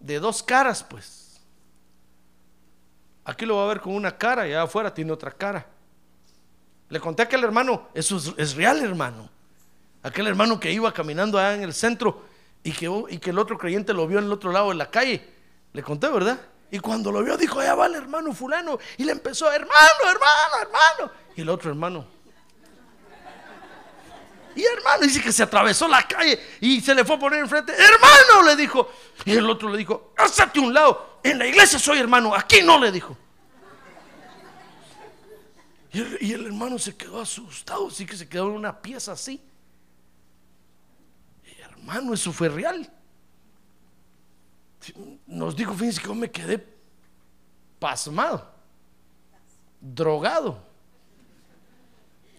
De 0.00 0.18
dos 0.18 0.42
caras, 0.42 0.82
pues. 0.82 1.40
Aquí 3.24 3.44
lo 3.44 3.56
va 3.56 3.64
a 3.64 3.68
ver 3.68 3.80
con 3.80 3.94
una 3.94 4.16
cara 4.16 4.46
y 4.46 4.52
allá 4.52 4.62
afuera 4.62 4.92
tiene 4.94 5.12
otra 5.12 5.30
cara. 5.30 5.66
Le 6.88 7.00
conté 7.00 7.22
a 7.22 7.24
aquel 7.24 7.42
hermano, 7.44 7.88
eso 7.92 8.16
es, 8.16 8.32
es 8.36 8.54
real, 8.54 8.82
hermano. 8.82 9.28
Aquel 10.06 10.28
hermano 10.28 10.60
que 10.60 10.70
iba 10.70 10.94
caminando 10.94 11.36
allá 11.36 11.54
en 11.54 11.64
el 11.64 11.74
centro 11.74 12.22
y 12.62 12.70
que, 12.70 12.88
y 13.08 13.18
que 13.18 13.30
el 13.30 13.38
otro 13.40 13.58
creyente 13.58 13.92
lo 13.92 14.06
vio 14.06 14.20
en 14.20 14.26
el 14.26 14.32
otro 14.32 14.52
lado 14.52 14.68
de 14.68 14.76
la 14.76 14.88
calle. 14.88 15.20
Le 15.72 15.82
conté, 15.82 16.08
¿verdad? 16.08 16.38
Y 16.70 16.78
cuando 16.78 17.10
lo 17.10 17.24
vio 17.24 17.36
dijo, 17.36 17.58
allá 17.58 17.74
va 17.74 17.86
el 17.86 17.96
hermano 17.96 18.32
fulano. 18.32 18.78
Y 18.98 19.02
le 19.02 19.10
empezó, 19.10 19.50
hermano, 19.50 19.74
hermano, 20.04 20.62
hermano. 20.62 21.12
Y 21.34 21.40
el 21.40 21.48
otro 21.48 21.70
hermano. 21.70 22.06
Y 24.54 24.64
hermano, 24.64 25.02
dice 25.02 25.20
que 25.20 25.32
se 25.32 25.42
atravesó 25.42 25.88
la 25.88 26.06
calle 26.06 26.40
y 26.60 26.80
se 26.80 26.94
le 26.94 27.04
fue 27.04 27.16
a 27.16 27.18
poner 27.18 27.40
enfrente. 27.40 27.72
Hermano, 27.72 28.46
le 28.46 28.54
dijo. 28.54 28.88
Y 29.24 29.32
el 29.32 29.50
otro 29.50 29.68
le 29.70 29.78
dijo, 29.78 30.12
házate 30.16 30.60
un 30.60 30.72
lado. 30.72 31.18
En 31.24 31.36
la 31.36 31.48
iglesia 31.48 31.80
soy 31.80 31.98
hermano, 31.98 32.32
aquí 32.32 32.62
no 32.62 32.78
le 32.78 32.92
dijo. 32.92 33.16
Y 36.20 36.32
el 36.32 36.46
hermano 36.46 36.78
se 36.78 36.96
quedó 36.96 37.20
asustado, 37.20 37.88
así 37.88 38.06
que 38.06 38.16
se 38.16 38.28
quedó 38.28 38.46
en 38.46 38.52
una 38.52 38.80
pieza 38.80 39.10
así. 39.10 39.42
Hermano, 41.86 42.14
eso 42.14 42.32
fue 42.32 42.48
real. 42.48 42.90
Nos 45.28 45.54
dijo, 45.54 45.72
fíjense 45.72 46.00
que 46.00 46.08
yo 46.08 46.16
me 46.16 46.28
quedé 46.32 46.66
pasmado, 47.78 48.52
drogado. 49.80 50.60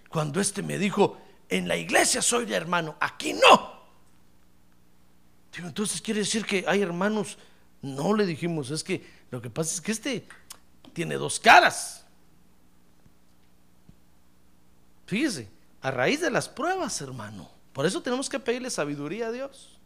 Cuando 0.10 0.42
este 0.42 0.62
me 0.62 0.78
dijo, 0.78 1.18
en 1.48 1.66
la 1.66 1.78
iglesia 1.78 2.22
soy 2.22 2.46
de 2.46 2.56
hermano, 2.56 2.98
aquí 3.00 3.32
no. 3.32 3.78
Digo, 5.56 5.70
entonces 5.70 6.02
quiere 6.02 6.20
decir 6.20 6.46
que 6.46 6.66
hay 6.68 6.82
hermanos. 6.82 7.38
No 7.82 8.14
le 8.14 8.26
dijimos, 8.26 8.70
es 8.70 8.84
que 8.84 9.10
lo 9.32 9.42
que 9.42 9.50
pasa 9.50 9.76
es 9.76 9.80
que 9.80 9.94
este 9.94 10.28
tiene 10.92 11.16
dos 11.16 11.40
caras. 11.40 12.04
Fíjese, 15.06 15.50
a 15.82 15.90
raíz 15.90 16.20
de 16.20 16.32
las 16.32 16.50
pruebas, 16.50 17.00
hermano. 17.00 17.57
Por 17.78 17.86
eso 17.86 18.02
tenemos 18.02 18.28
que 18.28 18.40
pedirle 18.40 18.72
sabiduría 18.72 19.28
a 19.28 19.32
Dios. 19.32 19.78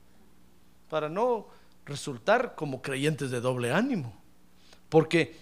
Para 0.89 1.09
no 1.09 1.49
resultar 1.83 2.55
como 2.55 2.81
creyentes 2.81 3.31
de 3.31 3.41
doble 3.41 3.73
ánimo. 3.73 4.17
Porque 4.87 5.37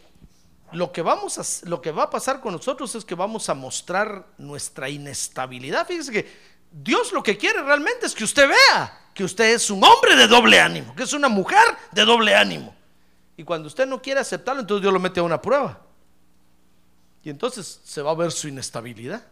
lo 0.71 0.91
que, 0.91 1.03
vamos 1.03 1.61
lo 1.65 1.79
que 1.79 1.91
va 1.91 2.05
a 2.05 2.09
pasar 2.09 2.41
con 2.41 2.53
nosotros 2.53 2.95
es 2.95 3.05
que 3.05 3.13
vamos 3.13 3.49
a 3.49 3.53
mostrar 3.53 4.25
nuestra 4.39 4.89
inestabilidad. 4.89 5.85
Fíjese 5.85 6.11
que 6.11 6.27
Dios 6.71 7.13
lo 7.13 7.21
que 7.21 7.37
quiere 7.37 7.61
realmente 7.61 8.07
es 8.07 8.15
que 8.15 8.23
usted 8.23 8.49
vea 8.49 8.99
que 9.13 9.23
usted 9.23 9.53
es 9.53 9.69
un 9.69 9.83
hombre 9.83 10.15
de 10.15 10.25
doble 10.25 10.59
ánimo, 10.59 10.95
que 10.95 11.03
es 11.03 11.13
una 11.13 11.29
mujer 11.29 11.77
de 11.91 12.03
doble 12.03 12.33
ánimo. 12.33 12.73
Y 13.37 13.43
cuando 13.43 13.67
usted 13.67 13.85
no 13.85 14.01
quiere 14.01 14.21
aceptarlo, 14.21 14.61
entonces 14.61 14.81
Dios 14.81 14.93
lo 14.93 14.99
mete 14.99 15.19
a 15.19 15.23
una 15.23 15.39
prueba. 15.39 15.85
Y 17.21 17.29
entonces 17.29 17.79
se 17.83 18.01
va 18.01 18.09
a 18.09 18.15
ver 18.15 18.31
su 18.31 18.47
inestabilidad. 18.47 19.23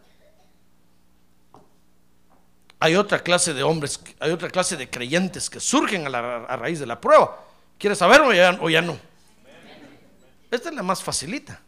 Hay 2.80 2.94
otra 2.94 3.18
clase 3.20 3.54
de 3.54 3.62
hombres, 3.62 4.00
hay 4.20 4.30
otra 4.30 4.50
clase 4.50 4.76
de 4.76 4.88
creyentes 4.88 5.50
que 5.50 5.58
surgen 5.58 6.06
a, 6.06 6.56
raíz 6.56 6.78
de 6.78 6.86
la 6.86 7.00
prueba. 7.00 7.44
¿Quiere 7.76 7.96
saber 7.96 8.20
o 8.20 8.32
ya, 8.32 8.56
o 8.60 8.70
ya 8.70 8.80
no? 8.80 8.98
Esta 10.50 10.68
es 10.68 10.74
la 10.74 10.82
más 10.82 11.02
facilita. 11.02 11.60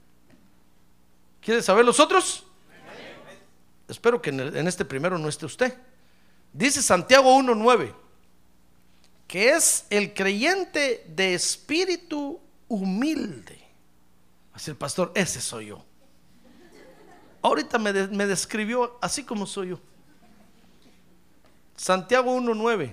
¿Quiere 1.40 1.62
saber 1.62 1.84
los 1.84 1.98
otros? 1.98 2.44
Espero 3.88 4.22
que 4.22 4.30
en, 4.30 4.68
este 4.68 4.84
primero 4.84 5.18
no 5.18 5.28
esté 5.28 5.46
usted. 5.46 5.76
Dice 6.52 6.82
Santiago 6.82 7.36
1.9 7.38 7.92
que 9.26 9.50
es 9.50 9.86
el 9.90 10.12
creyente 10.12 11.04
de 11.06 11.34
espíritu 11.34 12.40
humilde. 12.66 13.64
Así 14.52 14.72
el 14.72 14.76
pastor, 14.76 15.12
ese 15.14 15.40
soy 15.40 15.66
yo. 15.66 15.84
Ahorita 17.40 17.78
me, 17.78 17.92
me 18.08 18.26
describió 18.26 18.98
así 19.00 19.22
como 19.22 19.46
soy 19.46 19.68
yo. 19.68 19.80
Santiago 21.80 22.36
1.9 22.36 22.92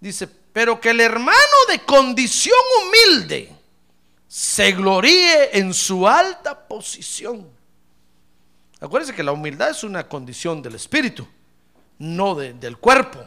dice, 0.00 0.26
pero 0.52 0.80
que 0.80 0.90
el 0.90 1.00
hermano 1.00 1.38
de 1.68 1.78
condición 1.84 2.56
humilde 2.82 3.54
se 4.26 4.72
gloríe 4.72 5.56
en 5.56 5.72
su 5.72 6.08
alta 6.08 6.66
posición. 6.66 7.48
Acuérdense 8.80 9.14
que 9.14 9.22
la 9.22 9.30
humildad 9.30 9.70
es 9.70 9.84
una 9.84 10.08
condición 10.08 10.60
del 10.60 10.74
espíritu, 10.74 11.24
no 12.00 12.34
de- 12.34 12.54
del 12.54 12.78
cuerpo. 12.78 13.24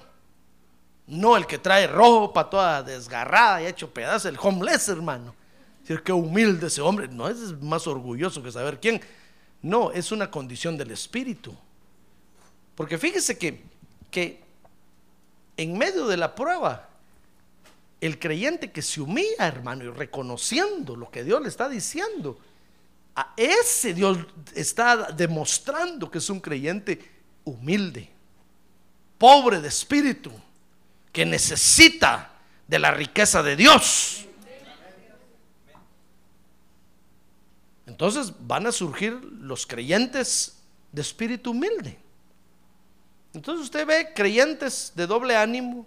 No 1.07 1.38
el 1.38 1.47
que 1.47 1.59
trae 1.59 1.88
ropa 1.88 2.49
toda 2.49 2.84
desgarrada 2.84 3.61
y 3.61 3.68
hecho 3.68 3.89
pedazos, 3.89 4.26
el 4.26 4.38
homeless, 4.38 4.89
hermano. 4.89 5.34
Decir 5.80 6.03
que 6.03 6.11
humilde 6.11 6.68
ese 6.68 6.82
hombre, 6.82 7.07
no 7.07 7.30
es 7.30 7.38
más 7.61 7.88
orgulloso 7.88 8.43
que 8.43 8.51
saber 8.51 8.82
quién. 8.82 8.99
No, 9.61 9.93
es 9.93 10.11
una 10.11 10.30
condición 10.30 10.78
del 10.78 10.91
espíritu. 10.91 11.55
Porque 12.76 12.97
fíjese 12.97 13.38
que, 13.38 13.63
que 14.11 14.45
en 15.58 15.78
medio 15.78 16.08
de 16.08 16.18
la 16.18 16.36
prueba, 16.36 16.88
el 17.99 18.20
creyente 18.20 18.72
que 18.72 18.82
se 18.82 19.01
humilla, 19.01 19.47
hermano, 19.47 19.84
y 19.84 19.89
reconociendo 19.89 20.95
lo 20.95 21.10
que 21.10 21.24
Dios 21.24 21.41
le 21.41 21.49
está 21.49 21.68
diciendo, 21.68 22.39
a 23.16 23.34
ese 23.36 23.95
Dios 23.95 24.20
está 24.53 25.12
demostrando 25.12 26.10
que 26.12 26.20
es 26.20 26.30
un 26.30 26.39
creyente 26.39 26.99
humilde, 27.43 28.08
pobre 29.18 29.60
de 29.60 29.68
espíritu, 29.68 30.32
que 31.12 31.26
necesita 31.26 32.32
de 32.68 32.78
la 32.78 32.91
riqueza 32.91 33.41
de 33.41 33.55
Dios. 33.55 34.26
Entonces 37.88 38.32
van 38.39 38.68
a 38.68 38.72
surgir 38.72 39.14
los 39.14 39.66
creyentes 39.66 40.60
de 40.91 41.01
espíritu 41.01 41.51
humilde. 41.51 41.97
Entonces 43.34 43.65
usted 43.65 43.86
ve 43.86 44.13
creyentes 44.13 44.91
de 44.95 45.05
doble 45.07 45.36
ánimo, 45.36 45.86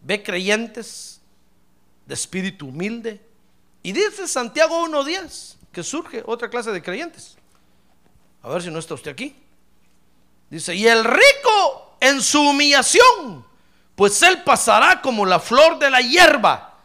ve 0.00 0.22
creyentes 0.22 1.20
de 2.06 2.14
espíritu 2.14 2.68
humilde, 2.68 3.20
y 3.82 3.92
dice 3.92 4.28
Santiago 4.28 4.86
1.10 4.86 5.56
que 5.72 5.82
surge 5.82 6.22
otra 6.26 6.48
clase 6.48 6.70
de 6.70 6.82
creyentes. 6.82 7.36
A 8.42 8.48
ver 8.48 8.62
si 8.62 8.70
no 8.70 8.78
está 8.78 8.94
usted 8.94 9.10
aquí. 9.10 9.34
Dice, 10.50 10.74
y 10.74 10.86
el 10.86 11.04
rico 11.04 11.96
en 12.00 12.20
su 12.20 12.40
humillación, 12.40 13.44
pues 13.94 14.20
él 14.22 14.42
pasará 14.42 15.00
como 15.00 15.24
la 15.24 15.40
flor 15.40 15.78
de 15.78 15.90
la 15.90 16.00
hierba. 16.00 16.78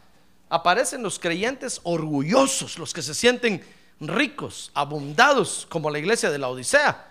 Aparecen 0.50 1.04
los 1.04 1.20
creyentes 1.20 1.82
orgullosos, 1.84 2.80
los 2.80 2.94
que 2.94 3.02
se 3.02 3.14
sienten 3.14 3.66
ricos, 4.00 4.72
abundados, 4.74 5.68
como 5.70 5.90
la 5.90 6.00
iglesia 6.00 6.30
de 6.30 6.38
la 6.38 6.48
Odisea, 6.48 7.07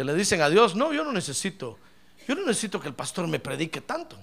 que 0.00 0.04
le 0.04 0.14
dicen 0.14 0.40
a 0.40 0.48
Dios, 0.48 0.74
no, 0.74 0.94
yo 0.94 1.04
no 1.04 1.12
necesito, 1.12 1.76
yo 2.26 2.34
no 2.34 2.46
necesito 2.46 2.80
que 2.80 2.88
el 2.88 2.94
pastor 2.94 3.28
me 3.28 3.38
predique 3.38 3.82
tanto. 3.82 4.16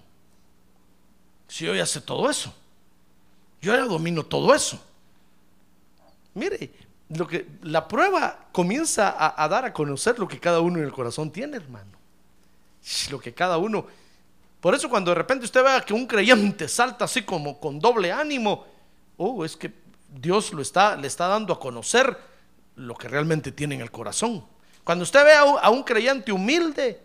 Si 1.47 1.65
yo 1.67 1.75
ya 1.75 1.86
sé 1.86 2.01
todo 2.01 2.32
eso, 2.32 2.51
yo 3.61 3.75
ya 3.75 3.86
domino 3.86 4.25
todo 4.25 4.55
eso. 4.55 4.84
Mire, 6.34 6.71
lo 7.09 7.28
que 7.28 7.45
la 7.61 7.88
prueba 7.88 8.47
comienza 8.51 9.09
a, 9.09 9.43
a 9.43 9.47
dar 9.47 9.65
a 9.65 9.73
conocer 9.73 10.17
lo 10.17 10.28
que 10.28 10.39
cada 10.39 10.61
uno 10.61 10.80
en 10.80 10.86
el 10.86 10.91
corazón 10.91 11.30
tiene, 11.30 11.57
hermano. 11.57 11.91
Lo 13.11 13.19
que 13.19 13.36
cada 13.36 13.59
uno 13.59 13.86
Por 14.59 14.73
eso 14.73 14.89
cuando 14.89 15.11
de 15.11 15.15
repente 15.15 15.45
usted 15.45 15.63
vea 15.63 15.82
que 15.82 15.93
un 15.93 16.07
creyente 16.07 16.67
salta 16.67 17.05
así 17.05 17.21
como 17.21 17.59
con 17.59 17.80
doble 17.80 18.11
ánimo, 18.11 18.65
oh, 19.17 19.45
es 19.45 19.55
que 19.55 19.71
Dios 20.09 20.53
lo 20.53 20.63
está, 20.63 20.95
le 20.95 21.05
está 21.05 21.28
dando 21.28 21.53
a 21.53 21.59
conocer 21.59 22.17
lo 22.78 22.95
que 22.95 23.07
realmente 23.07 23.51
tiene 23.51 23.75
en 23.75 23.82
el 23.82 23.91
corazón. 23.91 24.57
Cuando 24.88 25.03
usted 25.03 25.21
ve 25.25 25.33
a 25.33 25.69
un, 25.69 25.83
creyente 25.83 26.31
humilde, 26.31 26.97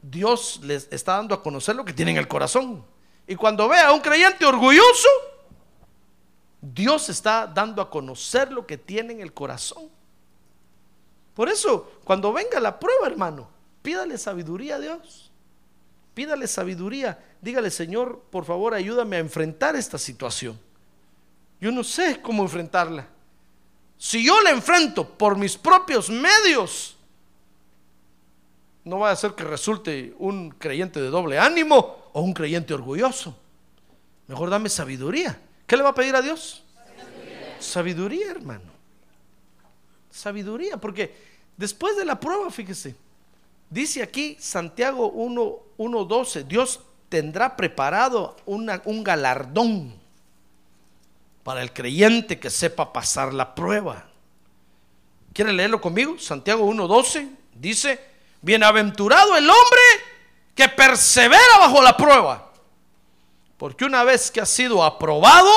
Dios 0.00 0.60
les 0.62 0.86
está 0.92 1.16
dando 1.16 1.34
a 1.34 1.42
conocer 1.42 1.74
lo 1.74 1.84
que 1.84 1.92
tiene 1.92 2.12
en 2.12 2.18
el 2.18 2.28
corazón. 2.28 2.84
Y 3.26 3.34
cuando 3.34 3.68
ve 3.68 3.80
a 3.80 3.90
un 3.90 3.98
creyente 3.98 4.46
orgulloso, 4.46 5.08
Dios 6.60 7.08
está 7.08 7.48
dando 7.48 7.82
a 7.82 7.90
conocer 7.90 8.52
lo 8.52 8.64
que 8.64 8.78
tiene 8.78 9.14
en 9.14 9.22
el 9.22 9.32
corazón. 9.32 9.90
Por 11.34 11.48
eso, 11.48 11.90
cuando 12.04 12.32
venga 12.32 12.60
la 12.60 12.78
prueba, 12.78 13.08
hermano, 13.08 13.48
pídale 13.82 14.18
sabiduría 14.18 14.76
a 14.76 14.78
Dios. 14.78 15.32
Pídale 16.14 16.46
sabiduría. 16.46 17.18
Dígale, 17.40 17.72
Señor, 17.72 18.22
por 18.30 18.44
favor, 18.44 18.72
ayúdame 18.72 19.16
a 19.16 19.18
enfrentar 19.18 19.74
esta 19.74 19.98
situación. 19.98 20.56
Yo 21.60 21.72
no 21.72 21.82
sé 21.82 22.22
cómo 22.22 22.44
enfrentarla. 22.44 23.04
Si 23.98 24.24
yo 24.24 24.40
la 24.42 24.50
enfrento 24.50 25.08
por 25.08 25.36
mis 25.36 25.56
propios 25.56 26.08
medios, 26.08 26.95
no 28.86 29.00
va 29.00 29.10
a 29.10 29.16
ser 29.16 29.32
que 29.32 29.42
resulte 29.42 30.14
un 30.18 30.50
creyente 30.50 31.00
de 31.00 31.10
doble 31.10 31.40
ánimo 31.40 32.04
o 32.12 32.20
un 32.20 32.32
creyente 32.32 32.72
orgulloso. 32.72 33.36
Mejor 34.28 34.48
dame 34.48 34.68
sabiduría. 34.68 35.36
¿Qué 35.66 35.76
le 35.76 35.82
va 35.82 35.88
a 35.88 35.94
pedir 35.94 36.14
a 36.14 36.22
Dios? 36.22 36.62
Sabiduría, 37.58 38.30
hermano. 38.30 38.70
Sabiduría, 40.08 40.76
porque 40.76 41.16
después 41.56 41.96
de 41.96 42.04
la 42.04 42.20
prueba, 42.20 42.48
fíjese, 42.48 42.94
dice 43.68 44.04
aquí 44.04 44.36
Santiago 44.38 45.12
1.12, 45.12 46.44
Dios 46.44 46.78
tendrá 47.08 47.56
preparado 47.56 48.36
un 48.46 49.02
galardón 49.02 49.94
para 51.42 51.60
el 51.60 51.72
creyente 51.72 52.38
que 52.38 52.50
sepa 52.50 52.92
pasar 52.92 53.34
la 53.34 53.52
prueba. 53.52 54.06
¿Quiere 55.32 55.52
leerlo 55.52 55.80
conmigo? 55.80 56.20
Santiago 56.20 56.70
1.12 56.72 57.28
dice, 57.52 58.14
bienaventurado 58.46 59.36
el 59.36 59.50
hombre 59.50 59.80
que 60.54 60.68
persevera 60.68 61.58
bajo 61.58 61.82
la 61.82 61.96
prueba. 61.96 62.52
Porque 63.58 63.84
una 63.84 64.04
vez 64.04 64.30
que 64.30 64.40
ha 64.40 64.46
sido 64.46 64.84
aprobado, 64.84 65.50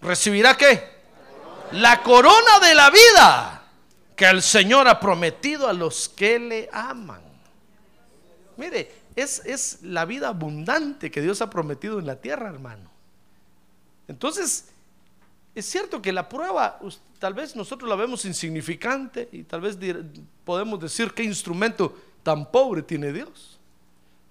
recibirá 0.00 0.56
qué? 0.56 0.90
La 1.72 2.02
corona 2.02 2.58
de 2.60 2.74
la 2.74 2.90
vida 2.90 3.62
que 4.16 4.24
el 4.24 4.42
Señor 4.42 4.88
ha 4.88 4.98
prometido 4.98 5.68
a 5.68 5.74
los 5.74 6.08
que 6.08 6.38
le 6.38 6.70
aman. 6.72 7.22
Mire, 8.56 8.90
es, 9.14 9.42
es 9.44 9.82
la 9.82 10.06
vida 10.06 10.28
abundante 10.28 11.10
que 11.10 11.20
Dios 11.20 11.42
ha 11.42 11.50
prometido 11.50 11.98
en 11.98 12.06
la 12.06 12.16
tierra, 12.16 12.48
hermano. 12.48 12.90
Entonces, 14.08 14.68
es 15.54 15.66
cierto 15.66 16.00
que 16.00 16.12
la 16.12 16.30
prueba, 16.30 16.78
tal 17.22 17.34
vez 17.34 17.54
nosotros 17.54 17.88
la 17.88 17.94
vemos 17.94 18.24
insignificante 18.24 19.28
y 19.30 19.44
tal 19.44 19.60
vez 19.60 19.78
podemos 20.44 20.80
decir 20.80 21.12
qué 21.12 21.22
instrumento 21.22 21.96
tan 22.24 22.50
pobre 22.50 22.82
tiene 22.82 23.12
Dios. 23.12 23.60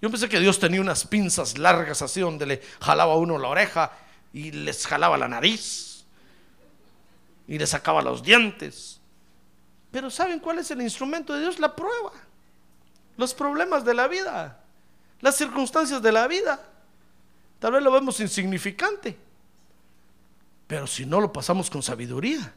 Yo 0.02 0.10
pensé 0.10 0.28
que 0.28 0.38
Dios 0.38 0.58
tenía 0.58 0.82
unas 0.82 1.06
pinzas 1.06 1.56
largas 1.56 2.02
así 2.02 2.20
donde 2.20 2.44
le 2.44 2.62
jalaba 2.82 3.14
a 3.14 3.16
uno 3.16 3.38
la 3.38 3.48
oreja 3.48 3.92
y 4.34 4.50
les 4.50 4.86
jalaba 4.86 5.16
la 5.16 5.26
nariz 5.26 6.04
y 7.48 7.56
le 7.56 7.66
sacaba 7.66 8.02
los 8.02 8.22
dientes. 8.22 9.00
Pero 9.90 10.10
¿saben 10.10 10.38
cuál 10.38 10.58
es 10.58 10.70
el 10.70 10.82
instrumento 10.82 11.32
de 11.32 11.40
Dios? 11.40 11.58
La 11.60 11.74
prueba. 11.74 12.12
Los 13.16 13.32
problemas 13.32 13.86
de 13.86 13.94
la 13.94 14.06
vida, 14.06 14.60
las 15.22 15.38
circunstancias 15.38 16.02
de 16.02 16.12
la 16.12 16.28
vida. 16.28 16.62
Tal 17.58 17.72
vez 17.72 17.82
lo 17.82 17.90
vemos 17.90 18.20
insignificante. 18.20 19.16
Pero 20.66 20.86
si 20.86 21.06
no 21.06 21.22
lo 21.22 21.32
pasamos 21.32 21.70
con 21.70 21.82
sabiduría, 21.82 22.54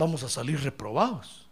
vamos 0.00 0.22
a 0.22 0.28
salir 0.28 0.60
reprobados. 0.60 1.46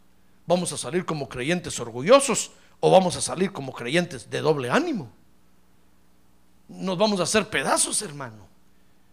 Vamos 0.47 0.73
a 0.73 0.79
salir 0.79 1.05
como 1.05 1.29
creyentes 1.29 1.79
orgullosos 1.79 2.51
o 2.81 2.91
vamos 2.91 3.15
a 3.17 3.21
salir 3.21 3.53
como 3.53 3.73
creyentes 3.73 4.29
de 4.31 4.41
doble 4.41 4.71
ánimo. 4.71 5.11
Nos 6.67 6.97
vamos 6.99 7.21
a 7.21 7.25
hacer 7.25 7.49
pedazos, 7.49 8.01
hermano. 8.03 8.49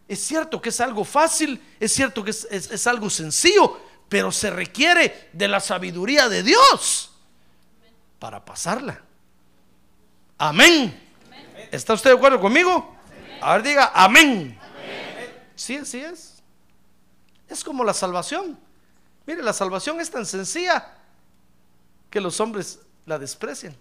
Es 0.07 0.21
cierto 0.21 0.61
que 0.61 0.69
es 0.69 0.79
algo 0.79 1.03
fácil, 1.03 1.61
es 1.79 1.93
cierto 1.93 2.23
que 2.23 2.31
es, 2.31 2.45
es 2.49 2.87
algo 2.87 3.09
sencillo, 3.09 3.79
pero 4.07 4.31
se 4.31 4.49
requiere 4.49 5.29
de 5.33 5.47
la 5.47 5.59
sabiduría 5.59 6.29
de 6.29 6.43
Dios 6.43 7.11
para 8.19 8.43
pasarla. 8.43 9.01
Amén. 10.37 11.01
¿Está 11.71 11.93
usted 11.93 12.11
de 12.11 12.15
acuerdo 12.15 12.39
conmigo? 12.39 12.95
A 13.41 13.53
ver, 13.53 13.63
diga 13.63 13.91
amén. 13.93 14.57
Sí, 15.55 15.75
así 15.75 15.99
es. 15.99 16.41
Es 17.49 17.63
como 17.63 17.83
la 17.83 17.93
salvación. 17.93 18.64
Mire, 19.25 19.41
la 19.41 19.53
salvación 19.53 19.99
es 19.99 20.09
tan 20.09 20.25
sencilla 20.25 20.93
que 22.09 22.21
los 22.21 22.39
hombres 22.39 22.79
la 23.05 23.17
desprecian. 23.17 23.75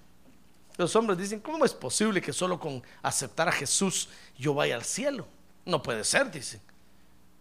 Los 0.76 0.96
hombres 0.96 1.18
dicen, 1.18 1.40
¿cómo 1.40 1.64
es 1.64 1.72
posible 1.72 2.20
que 2.20 2.32
solo 2.32 2.58
con 2.58 2.82
aceptar 3.02 3.48
a 3.48 3.52
Jesús 3.52 4.08
yo 4.36 4.54
vaya 4.54 4.74
al 4.74 4.84
cielo? 4.84 5.28
No 5.64 5.82
puede 5.82 6.02
ser, 6.04 6.30
dicen. 6.30 6.60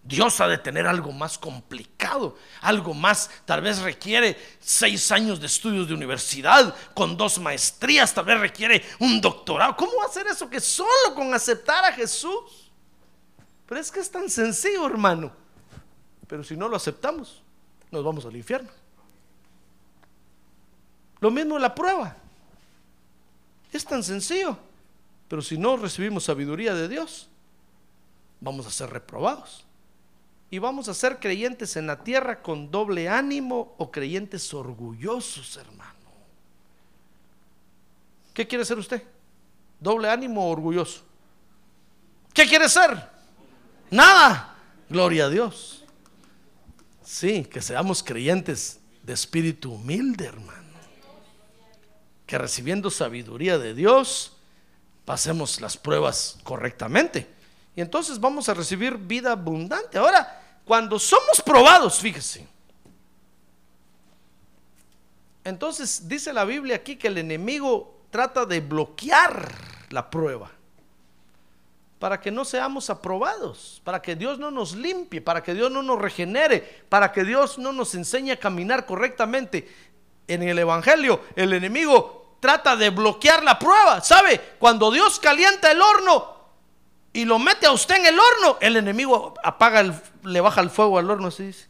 Dios 0.03 0.41
ha 0.41 0.47
de 0.47 0.57
tener 0.57 0.85
algo 0.85 1.13
más 1.13 1.37
complicado, 1.37 2.37
algo 2.59 2.93
más, 2.93 3.29
tal 3.45 3.61
vez 3.61 3.79
requiere 3.79 4.37
seis 4.59 5.09
años 5.13 5.39
de 5.39 5.47
estudios 5.47 5.87
de 5.87 5.93
universidad, 5.93 6.75
con 6.93 7.15
dos 7.15 7.39
maestrías, 7.39 8.13
tal 8.13 8.25
vez 8.25 8.39
requiere 8.39 8.85
un 8.99 9.21
doctorado. 9.21 9.77
¿Cómo 9.77 10.03
hacer 10.03 10.27
eso 10.27 10.49
que 10.49 10.59
solo 10.59 11.15
con 11.15 11.33
aceptar 11.33 11.85
a 11.85 11.93
Jesús? 11.93 12.69
Pero 13.65 13.79
es 13.79 13.89
que 13.89 14.01
es 14.01 14.11
tan 14.11 14.29
sencillo, 14.29 14.85
hermano. 14.85 15.31
Pero 16.27 16.43
si 16.43 16.57
no 16.57 16.67
lo 16.67 16.75
aceptamos, 16.75 17.42
nos 17.93 18.03
vamos 18.03 18.25
al 18.25 18.35
infierno. 18.35 18.69
Lo 21.19 21.31
mismo 21.31 21.57
la 21.59 21.73
prueba. 21.73 22.17
Es 23.71 23.85
tan 23.85 24.03
sencillo. 24.03 24.57
Pero 25.29 25.41
si 25.41 25.57
no 25.57 25.77
recibimos 25.77 26.25
sabiduría 26.25 26.73
de 26.73 26.89
Dios, 26.89 27.29
vamos 28.41 28.65
a 28.67 28.71
ser 28.71 28.89
reprobados. 28.89 29.65
Y 30.49 30.59
vamos 30.59 30.89
a 30.89 30.93
ser 30.93 31.19
creyentes 31.19 31.77
en 31.77 31.87
la 31.87 32.03
tierra 32.03 32.41
con 32.41 32.69
doble 32.69 33.09
ánimo 33.09 33.73
o 33.77 33.91
creyentes 33.91 34.53
orgullosos, 34.53 35.55
hermano. 35.57 35.93
¿Qué 38.33 38.47
quiere 38.47 38.65
ser 38.65 38.77
usted? 38.79 39.03
¿Doble 39.79 40.09
ánimo 40.09 40.47
o 40.47 40.51
orgulloso? 40.51 41.03
¿Qué 42.33 42.47
quiere 42.47 42.67
ser? 42.67 43.09
Nada. 43.91 44.55
Gloria 44.89 45.25
a 45.25 45.29
Dios. 45.29 45.82
Sí, 47.03 47.43
que 47.43 47.61
seamos 47.61 48.01
creyentes 48.01 48.79
de 49.03 49.13
espíritu 49.13 49.73
humilde, 49.73 50.25
hermano 50.25 50.63
que 52.25 52.37
recibiendo 52.37 52.89
sabiduría 52.89 53.57
de 53.57 53.73
Dios, 53.73 54.33
pasemos 55.05 55.61
las 55.61 55.77
pruebas 55.77 56.39
correctamente. 56.43 57.27
Y 57.75 57.81
entonces 57.81 58.19
vamos 58.19 58.49
a 58.49 58.53
recibir 58.53 58.97
vida 58.97 59.33
abundante. 59.33 59.97
Ahora, 59.97 60.59
cuando 60.65 60.97
somos 60.99 61.41
probados, 61.45 61.99
fíjese. 61.99 62.47
Entonces 65.43 66.07
dice 66.07 66.31
la 66.31 66.45
Biblia 66.45 66.77
aquí 66.77 66.95
que 66.95 67.07
el 67.07 67.17
enemigo 67.17 68.01
trata 68.09 68.45
de 68.45 68.61
bloquear 68.61 69.53
la 69.89 70.09
prueba 70.09 70.51
para 72.03 72.19
que 72.19 72.31
no 72.31 72.43
seamos 72.43 72.89
aprobados, 72.89 73.81
para 73.85 74.01
que 74.01 74.17
Dios 74.17 74.37
no 74.37 74.51
nos 74.51 74.75
limpie, 74.75 75.21
para 75.21 75.41
que 75.41 75.53
Dios 75.53 75.71
no 75.71 75.81
nos 75.81 75.97
regenere, 75.97 76.59
para 76.89 77.13
que 77.13 77.23
Dios 77.23 77.57
no 77.57 77.71
nos 77.71 77.95
enseñe 77.95 78.31
a 78.31 78.35
caminar 78.35 78.85
correctamente 78.85 79.73
en 80.27 80.43
el 80.43 80.59
Evangelio, 80.59 81.21
el 81.37 81.53
enemigo 81.53 82.35
trata 82.41 82.75
de 82.75 82.89
bloquear 82.89 83.41
la 83.41 83.57
prueba. 83.57 84.01
¿Sabe? 84.01 84.37
Cuando 84.59 84.91
Dios 84.91 85.17
calienta 85.17 85.71
el 85.71 85.81
horno 85.81 86.27
y 87.13 87.23
lo 87.23 87.39
mete 87.39 87.67
a 87.67 87.71
usted 87.71 87.95
en 87.95 88.07
el 88.07 88.19
horno, 88.19 88.57
el 88.59 88.75
enemigo 88.75 89.35
apaga, 89.41 90.01
le 90.23 90.41
baja 90.41 90.59
el 90.59 90.69
fuego 90.69 90.99
al 90.99 91.09
horno, 91.09 91.29
así 91.29 91.43
dice. 91.43 91.69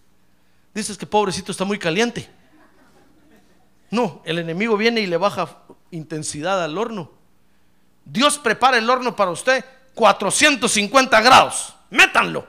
Dices 0.73 0.97
que 0.97 1.05
pobrecito 1.05 1.51
está 1.51 1.63
muy 1.63 1.77
caliente. 1.77 2.27
No, 3.91 4.23
el 4.25 4.39
enemigo 4.39 4.77
viene 4.77 4.99
y 5.01 5.05
le 5.05 5.17
baja 5.17 5.59
intensidad 5.91 6.63
al 6.63 6.75
horno. 6.75 7.11
Dios 8.03 8.39
prepara 8.39 8.79
el 8.79 8.89
horno 8.89 9.15
para 9.15 9.29
usted 9.29 9.63
450 9.93 11.21
grados. 11.21 11.73
Métanlo. 11.89 12.45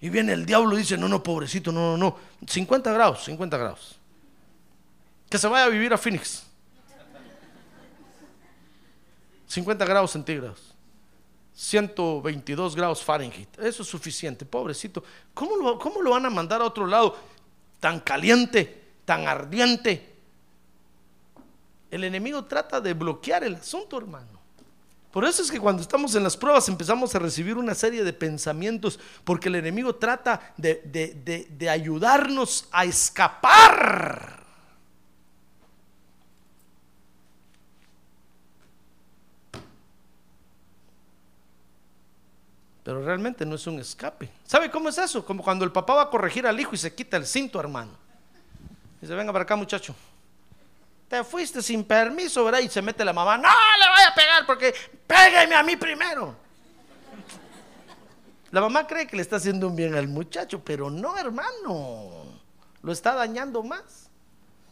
Y 0.00 0.10
viene 0.10 0.32
el 0.34 0.44
diablo 0.44 0.74
y 0.74 0.78
dice, 0.78 0.98
no, 0.98 1.08
no, 1.08 1.22
pobrecito, 1.22 1.72
no, 1.72 1.96
no, 1.96 1.96
no. 1.96 2.16
50 2.46 2.92
grados, 2.92 3.24
50 3.24 3.56
grados 3.56 3.98
que 5.34 5.38
se 5.38 5.48
vaya 5.48 5.64
a 5.64 5.68
vivir 5.68 5.92
a 5.92 5.98
Phoenix. 5.98 6.44
50 9.48 9.84
grados 9.84 10.12
centígrados. 10.12 10.76
122 11.56 12.76
grados 12.76 13.02
Fahrenheit. 13.02 13.48
Eso 13.58 13.82
es 13.82 13.88
suficiente, 13.88 14.46
pobrecito. 14.46 15.02
¿Cómo 15.34 15.56
lo, 15.56 15.76
¿Cómo 15.80 16.00
lo 16.02 16.10
van 16.10 16.26
a 16.26 16.30
mandar 16.30 16.60
a 16.60 16.66
otro 16.66 16.86
lado 16.86 17.16
tan 17.80 17.98
caliente, 17.98 18.92
tan 19.04 19.26
ardiente? 19.26 20.14
El 21.90 22.04
enemigo 22.04 22.44
trata 22.44 22.80
de 22.80 22.94
bloquear 22.94 23.42
el 23.42 23.56
asunto, 23.56 23.98
hermano. 23.98 24.33
Por 25.14 25.24
eso 25.24 25.42
es 25.42 25.50
que 25.52 25.60
cuando 25.60 25.80
estamos 25.80 26.12
en 26.16 26.24
las 26.24 26.36
pruebas 26.36 26.68
empezamos 26.68 27.14
a 27.14 27.20
recibir 27.20 27.56
una 27.56 27.72
serie 27.76 28.02
de 28.02 28.12
pensamientos, 28.12 28.98
porque 29.22 29.48
el 29.48 29.54
enemigo 29.54 29.94
trata 29.94 30.52
de, 30.56 30.82
de- 30.86 31.46
de- 31.56 31.70
ayudarnos 31.70 32.66
a 32.72 32.84
escapar. 32.84 34.42
Pero 42.82 43.02
realmente 43.04 43.46
no 43.46 43.54
es 43.54 43.66
un 43.66 43.78
escape. 43.78 44.28
¿Sabe 44.44 44.70
cómo 44.70 44.88
es 44.88 44.98
eso? 44.98 45.24
Como 45.24 45.42
cuando 45.42 45.64
el 45.64 45.72
papá 45.72 45.94
va 45.94 46.02
a 46.02 46.10
corregir 46.10 46.46
al 46.46 46.58
hijo 46.60 46.74
y 46.74 46.78
se 46.78 46.92
quita 46.94 47.16
el 47.16 47.26
cinto, 47.26 47.58
hermano. 47.58 47.92
Dice, 49.00 49.14
venga 49.14 49.32
para 49.32 49.44
acá, 49.44 49.56
muchacho. 49.56 49.94
Te 51.08 51.22
fuiste 51.22 51.62
sin 51.62 51.84
permiso, 51.84 52.44
¿verdad? 52.44 52.60
Y 52.60 52.68
se 52.68 52.82
mete 52.82 53.04
la 53.04 53.12
mamá. 53.12 53.36
No 53.36 53.48
le 53.48 53.88
voy 53.88 54.04
a 54.10 54.14
pegar 54.14 54.46
porque 54.46 54.74
pégame 55.06 55.54
a 55.54 55.62
mí 55.62 55.76
primero. 55.76 56.36
La 58.50 58.60
mamá 58.60 58.86
cree 58.86 59.06
que 59.06 59.16
le 59.16 59.22
está 59.22 59.36
haciendo 59.36 59.66
un 59.66 59.76
bien 59.76 59.94
al 59.94 60.08
muchacho, 60.08 60.62
pero 60.64 60.88
no, 60.88 61.18
hermano. 61.18 62.24
Lo 62.82 62.92
está 62.92 63.14
dañando 63.14 63.62
más. 63.62 64.08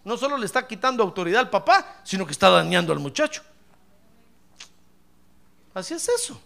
No 0.05 0.17
solo 0.17 0.37
le 0.37 0.47
está 0.47 0.67
quitando 0.67 1.03
autoridad 1.03 1.41
al 1.41 1.51
papá, 1.51 2.01
sino 2.05 2.27
que 2.27 2.33
está 2.33 2.51
dañando 2.51 2.93
al 2.93 2.99
muchacho. 2.99 3.43
Así 5.75 5.95
es 5.95 6.09
eso. 6.09 6.41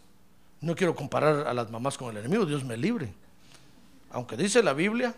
No 0.60 0.74
quiero 0.74 0.94
comparar 0.94 1.46
a 1.46 1.54
las 1.54 1.70
mamás 1.70 1.98
con 1.98 2.10
el 2.10 2.18
enemigo, 2.18 2.46
Dios 2.46 2.64
me 2.64 2.76
libre. 2.76 3.12
Aunque 4.10 4.36
dice 4.36 4.62
la 4.62 4.72
Biblia 4.72 5.14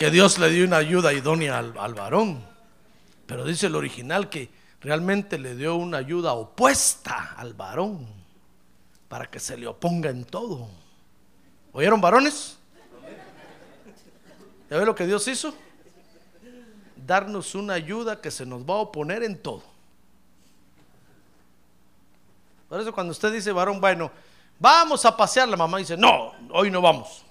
que 0.00 0.10
Dios 0.10 0.38
le 0.38 0.48
dio 0.48 0.64
una 0.64 0.78
ayuda 0.78 1.12
idónea 1.12 1.58
al, 1.58 1.76
al 1.76 1.92
varón. 1.92 2.42
Pero 3.26 3.44
dice 3.44 3.66
el 3.66 3.74
original 3.74 4.30
que 4.30 4.48
realmente 4.80 5.38
le 5.38 5.54
dio 5.54 5.76
una 5.76 5.98
ayuda 5.98 6.32
opuesta 6.32 7.34
al 7.36 7.52
varón 7.52 8.06
para 9.10 9.26
que 9.26 9.38
se 9.38 9.58
le 9.58 9.66
oponga 9.66 10.08
en 10.08 10.24
todo. 10.24 10.68
¿Oyeron 11.74 12.00
varones? 12.00 12.56
¿Ya 14.70 14.78
ve 14.78 14.86
lo 14.86 14.94
que 14.94 15.06
Dios 15.06 15.28
hizo? 15.28 15.52
Darnos 16.96 17.54
una 17.54 17.74
ayuda 17.74 18.22
que 18.22 18.30
se 18.30 18.46
nos 18.46 18.62
va 18.62 18.76
a 18.76 18.78
oponer 18.78 19.22
en 19.22 19.36
todo. 19.36 19.64
Por 22.70 22.80
eso 22.80 22.94
cuando 22.94 23.10
usted 23.10 23.34
dice, 23.34 23.52
varón, 23.52 23.82
bueno, 23.82 24.10
vamos 24.58 25.04
a 25.04 25.14
pasear, 25.14 25.46
la 25.46 25.58
mamá 25.58 25.76
dice, 25.76 25.98
no, 25.98 26.32
hoy 26.52 26.70
no 26.70 26.80
vamos. 26.80 27.22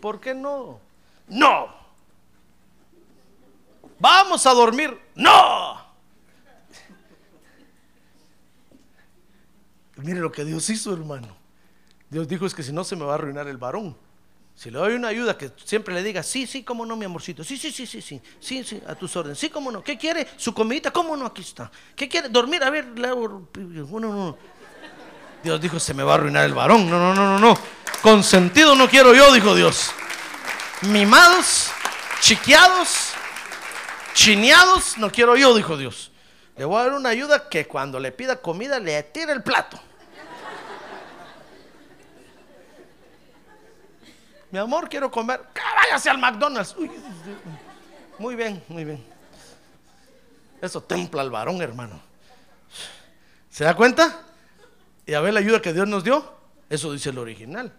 ¿Por 0.00 0.18
qué 0.18 0.34
no? 0.34 0.80
No. 1.28 1.75
Vamos 3.98 4.46
a 4.46 4.52
dormir. 4.52 4.98
No. 5.14 5.84
Mire 9.96 10.20
lo 10.20 10.30
que 10.30 10.44
Dios 10.44 10.68
hizo, 10.70 10.92
hermano. 10.92 11.36
Dios 12.10 12.28
dijo 12.28 12.46
es 12.46 12.54
que 12.54 12.62
si 12.62 12.72
no 12.72 12.84
se 12.84 12.96
me 12.96 13.04
va 13.04 13.12
a 13.12 13.14
arruinar 13.14 13.48
el 13.48 13.56
varón. 13.56 13.96
Si 14.54 14.70
le 14.70 14.78
doy 14.78 14.94
una 14.94 15.08
ayuda 15.08 15.36
que 15.36 15.52
siempre 15.64 15.94
le 15.94 16.02
diga, 16.02 16.22
sí, 16.22 16.46
sí, 16.46 16.62
cómo 16.62 16.86
no, 16.86 16.96
mi 16.96 17.04
amorcito, 17.04 17.44
sí, 17.44 17.58
sí, 17.58 17.70
sí, 17.70 17.86
sí, 17.86 18.00
sí, 18.00 18.22
sí, 18.40 18.64
sí, 18.64 18.82
a 18.86 18.94
tus 18.94 19.14
órdenes, 19.14 19.38
sí, 19.38 19.50
cómo 19.50 19.70
no, 19.70 19.82
¿qué 19.82 19.98
quiere? 19.98 20.26
Su 20.38 20.54
comidita, 20.54 20.90
cómo 20.90 21.14
no, 21.14 21.26
aquí 21.26 21.42
está. 21.42 21.70
¿Qué 21.94 22.08
quiere? 22.08 22.30
Dormir, 22.30 22.64
a 22.64 22.70
ver, 22.70 22.86
le 22.98 23.06
hago-. 23.06 23.48
Dios 25.44 25.60
dijo, 25.60 25.78
se 25.78 25.92
me 25.92 26.02
va 26.02 26.12
a 26.12 26.14
arruinar 26.14 26.46
el 26.46 26.54
varón. 26.54 26.88
No, 26.88 26.98
no, 26.98 27.14
no, 27.14 27.38
no, 27.38 27.38
no. 27.38 27.58
Consentido 28.00 28.74
no 28.74 28.88
quiero 28.88 29.14
yo, 29.14 29.30
dijo 29.34 29.54
Dios. 29.54 29.90
Mimados, 30.82 31.70
chiqueados, 32.20 33.05
chineados, 34.16 34.96
no 34.96 35.12
quiero 35.12 35.36
yo, 35.36 35.54
dijo 35.54 35.76
Dios. 35.76 36.10
Le 36.56 36.64
voy 36.64 36.80
a 36.80 36.84
dar 36.84 36.94
una 36.94 37.10
ayuda 37.10 37.48
que 37.50 37.68
cuando 37.68 38.00
le 38.00 38.10
pida 38.12 38.40
comida 38.40 38.80
le 38.80 39.00
tire 39.04 39.30
el 39.30 39.42
plato. 39.42 39.78
Mi 44.50 44.58
amor, 44.58 44.88
quiero 44.88 45.10
comer. 45.10 45.40
¡Que 45.52 45.60
Váyase 45.60 46.08
al 46.08 46.18
McDonald's. 46.18 46.74
Uy, 46.78 46.90
muy 48.18 48.34
bien, 48.34 48.62
muy 48.68 48.84
bien. 48.84 49.04
Eso 50.62 50.82
templa 50.82 51.20
al 51.20 51.30
varón, 51.30 51.60
hermano. 51.60 52.00
¿Se 53.50 53.64
da 53.64 53.76
cuenta? 53.76 54.22
Y 55.04 55.12
a 55.12 55.20
ver 55.20 55.34
la 55.34 55.40
ayuda 55.40 55.60
que 55.60 55.74
Dios 55.74 55.86
nos 55.86 56.04
dio. 56.04 56.34
Eso 56.70 56.90
dice 56.90 57.10
el 57.10 57.18
original. 57.18 57.70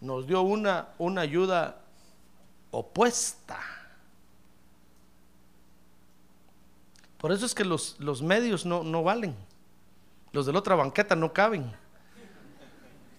Nos 0.00 0.26
dio 0.26 0.40
una, 0.40 0.88
una 0.96 1.20
ayuda 1.20 1.76
opuesta. 2.70 3.73
Por 7.24 7.32
eso 7.32 7.46
es 7.46 7.54
que 7.54 7.64
los, 7.64 7.96
los 8.00 8.20
medios 8.20 8.66
no, 8.66 8.84
no 8.84 9.02
valen. 9.02 9.34
Los 10.32 10.44
de 10.44 10.52
la 10.52 10.58
otra 10.58 10.74
banqueta 10.74 11.16
no 11.16 11.32
caben. 11.32 11.72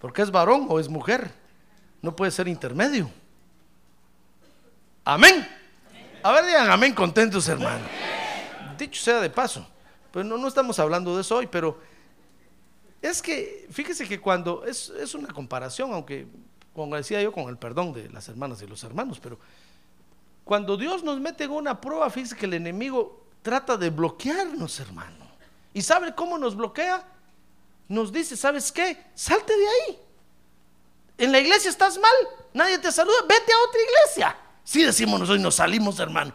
Porque 0.00 0.22
es 0.22 0.30
varón 0.30 0.66
o 0.68 0.78
es 0.78 0.88
mujer. 0.88 1.32
No 2.02 2.14
puede 2.14 2.30
ser 2.30 2.46
intermedio. 2.46 3.10
Amén. 5.04 5.44
A 6.22 6.30
ver, 6.30 6.46
digan 6.46 6.70
amén 6.70 6.94
contentos, 6.94 7.48
hermano. 7.48 7.84
Dicho 8.78 9.02
sea 9.02 9.20
de 9.20 9.28
paso. 9.28 9.66
Pues 10.12 10.24
no, 10.24 10.38
no 10.38 10.46
estamos 10.46 10.78
hablando 10.78 11.16
de 11.16 11.22
eso 11.22 11.38
hoy, 11.38 11.48
pero 11.48 11.80
es 13.02 13.20
que, 13.20 13.66
fíjese 13.72 14.06
que 14.06 14.20
cuando 14.20 14.64
es, 14.64 14.88
es 14.90 15.16
una 15.16 15.34
comparación, 15.34 15.92
aunque, 15.92 16.28
como 16.72 16.94
decía 16.94 17.20
yo, 17.20 17.32
con 17.32 17.48
el 17.48 17.58
perdón 17.58 17.92
de 17.92 18.08
las 18.10 18.28
hermanas 18.28 18.62
y 18.62 18.68
los 18.68 18.84
hermanos, 18.84 19.18
pero 19.18 19.36
cuando 20.44 20.76
Dios 20.76 21.02
nos 21.02 21.18
mete 21.18 21.42
en 21.42 21.50
una 21.50 21.80
prueba, 21.80 22.08
fíjese 22.08 22.36
que 22.36 22.46
el 22.46 22.54
enemigo 22.54 23.25
trata 23.46 23.76
de 23.76 23.90
bloquearnos, 23.90 24.80
hermano. 24.80 25.24
¿Y 25.72 25.80
sabe 25.80 26.12
cómo 26.16 26.36
nos 26.36 26.56
bloquea? 26.56 27.00
Nos 27.86 28.10
dice, 28.10 28.36
¿sabes 28.36 28.72
qué? 28.72 29.00
Salte 29.14 29.56
de 29.56 29.68
ahí. 29.68 30.00
En 31.16 31.30
la 31.30 31.38
iglesia 31.38 31.70
estás 31.70 31.96
mal, 31.96 32.12
nadie 32.52 32.76
te 32.80 32.90
saluda, 32.90 33.18
vete 33.28 33.52
a 33.52 33.58
otra 33.68 33.80
iglesia. 33.80 34.36
Sí 34.64 34.82
decimos 34.82 35.20
nosotros 35.20 35.38
y 35.38 35.42
nos 35.44 35.54
salimos, 35.54 36.00
hermano. 36.00 36.32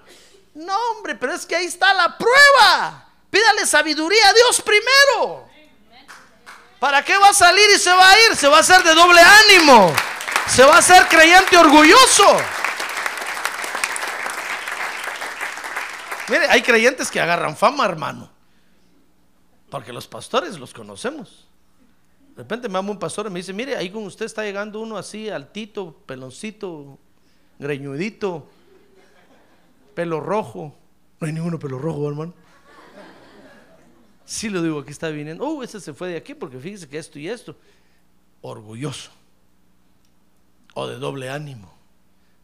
No, 0.53 0.73
hombre, 0.91 1.15
pero 1.15 1.33
es 1.33 1.45
que 1.45 1.53
ahí 1.53 1.65
está 1.65 1.93
la 1.93 2.17
prueba. 2.17 3.09
Pídale 3.29 3.65
sabiduría 3.65 4.29
a 4.29 4.33
Dios 4.33 4.61
primero. 4.61 5.49
¿Para 6.79 7.03
qué 7.03 7.17
va 7.17 7.27
a 7.27 7.33
salir 7.33 7.69
y 7.75 7.77
se 7.77 7.91
va 7.91 8.09
a 8.09 8.19
ir? 8.21 8.37
Se 8.37 8.47
va 8.47 8.55
a 8.55 8.61
hacer 8.61 8.83
de 8.83 8.95
doble 8.95 9.19
ánimo. 9.19 9.93
Se 10.47 10.63
va 10.63 10.75
a 10.75 10.79
hacer 10.79 11.09
creyente 11.09 11.57
orgulloso. 11.57 12.37
Mire, 16.31 16.47
hay 16.47 16.61
creyentes 16.61 17.11
que 17.11 17.19
agarran 17.19 17.57
fama, 17.57 17.85
hermano. 17.85 18.31
Porque 19.69 19.91
los 19.91 20.07
pastores 20.07 20.57
los 20.57 20.73
conocemos. 20.73 21.47
De 22.35 22.43
repente 22.43 22.69
me 22.69 22.75
llama 22.75 22.91
un 22.91 22.99
pastor 22.99 23.27
y 23.27 23.29
me 23.29 23.39
dice, 23.39 23.51
mire, 23.51 23.75
ahí 23.75 23.89
con 23.89 24.05
usted 24.05 24.25
está 24.25 24.43
llegando 24.43 24.79
uno 24.79 24.97
así, 24.97 25.29
altito, 25.29 25.93
peloncito, 26.05 26.97
greñudito, 27.59 28.47
pelo 29.93 30.21
rojo. 30.21 30.73
No 31.19 31.27
hay 31.27 31.33
ninguno 31.33 31.59
pelo 31.59 31.77
rojo, 31.77 32.07
hermano. 32.07 32.33
Sí 34.23 34.49
lo 34.49 34.61
digo, 34.61 34.79
aquí 34.79 34.91
está 34.91 35.09
viniendo. 35.09 35.45
Oh, 35.45 35.61
ese 35.61 35.81
se 35.81 35.93
fue 35.93 36.07
de 36.07 36.15
aquí 36.15 36.33
porque 36.33 36.57
fíjese 36.57 36.87
que 36.87 36.97
esto 36.97 37.19
y 37.19 37.27
esto. 37.27 37.57
Orgulloso. 38.39 39.11
O 40.73 40.87
de 40.87 40.95
doble 40.95 41.29
ánimo. 41.29 41.73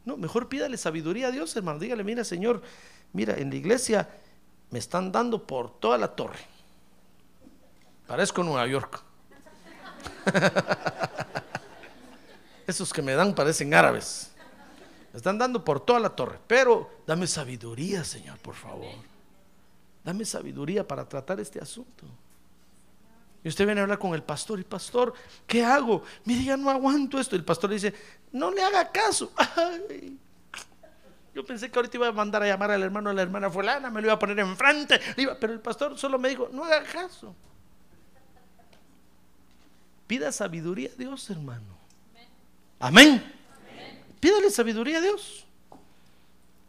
No, 0.03 0.17
mejor 0.17 0.49
pídale 0.49 0.77
sabiduría 0.77 1.27
a 1.27 1.31
Dios, 1.31 1.55
hermano. 1.55 1.79
Dígale, 1.79 2.03
mira, 2.03 2.23
Señor, 2.25 2.61
mira, 3.13 3.35
en 3.37 3.49
la 3.49 3.55
iglesia 3.55 4.09
me 4.69 4.79
están 4.79 5.11
dando 5.11 5.45
por 5.45 5.79
toda 5.79 5.97
la 5.97 6.07
torre. 6.07 6.39
Parezco 8.07 8.43
Nueva 8.43 8.65
York. 8.67 9.03
Esos 12.67 12.91
que 12.91 13.01
me 13.01 13.13
dan 13.13 13.33
parecen 13.33 13.73
árabes. 13.73 14.31
Me 15.13 15.17
están 15.17 15.37
dando 15.37 15.63
por 15.63 15.79
toda 15.79 15.99
la 15.99 16.09
torre. 16.09 16.39
Pero 16.47 17.01
dame 17.05 17.27
sabiduría, 17.27 18.03
Señor, 18.03 18.37
por 18.39 18.55
favor. 18.55 18.93
Dame 20.03 20.25
sabiduría 20.25 20.87
para 20.87 21.07
tratar 21.07 21.39
este 21.39 21.59
asunto. 21.59 22.05
Y 23.43 23.49
usted 23.49 23.65
viene 23.65 23.81
a 23.81 23.83
hablar 23.83 23.99
con 23.99 24.13
el 24.13 24.23
pastor 24.23 24.59
y 24.59 24.63
pastor, 24.63 25.13
¿qué 25.45 25.63
hago? 25.63 26.03
Mire, 26.25 26.43
ya 26.43 26.57
no 26.57 26.69
aguanto 26.69 27.19
esto. 27.19 27.35
Y 27.35 27.39
el 27.39 27.45
pastor 27.45 27.69
le 27.69 27.75
dice, 27.75 27.93
no 28.33 28.51
le 28.51 28.61
haga 28.61 28.91
caso. 28.91 29.31
Ay, 29.55 30.17
yo 31.37 31.45
pensé 31.45 31.69
que 31.69 31.77
ahorita 31.77 31.97
iba 31.97 32.07
a 32.07 32.11
mandar 32.11 32.41
a 32.41 32.47
llamar 32.47 32.71
al 32.71 32.81
hermano 32.81 33.11
a 33.11 33.13
la 33.13 33.21
hermana 33.21 33.47
fulana, 33.51 33.91
me 33.91 34.01
lo 34.01 34.07
iba 34.07 34.15
a 34.15 34.17
poner 34.17 34.39
enfrente. 34.39 34.99
Pero 35.39 35.53
el 35.53 35.59
pastor 35.59 35.95
solo 35.95 36.17
me 36.17 36.29
dijo, 36.29 36.49
no 36.51 36.63
haga 36.63 36.81
caso. 36.81 37.35
Pida 40.07 40.31
sabiduría 40.31 40.89
a 40.89 40.95
Dios, 40.95 41.29
hermano. 41.29 41.77
Amén. 42.79 43.35
Pídale 44.19 44.49
sabiduría 44.49 44.97
a 44.97 45.01
Dios. 45.01 45.45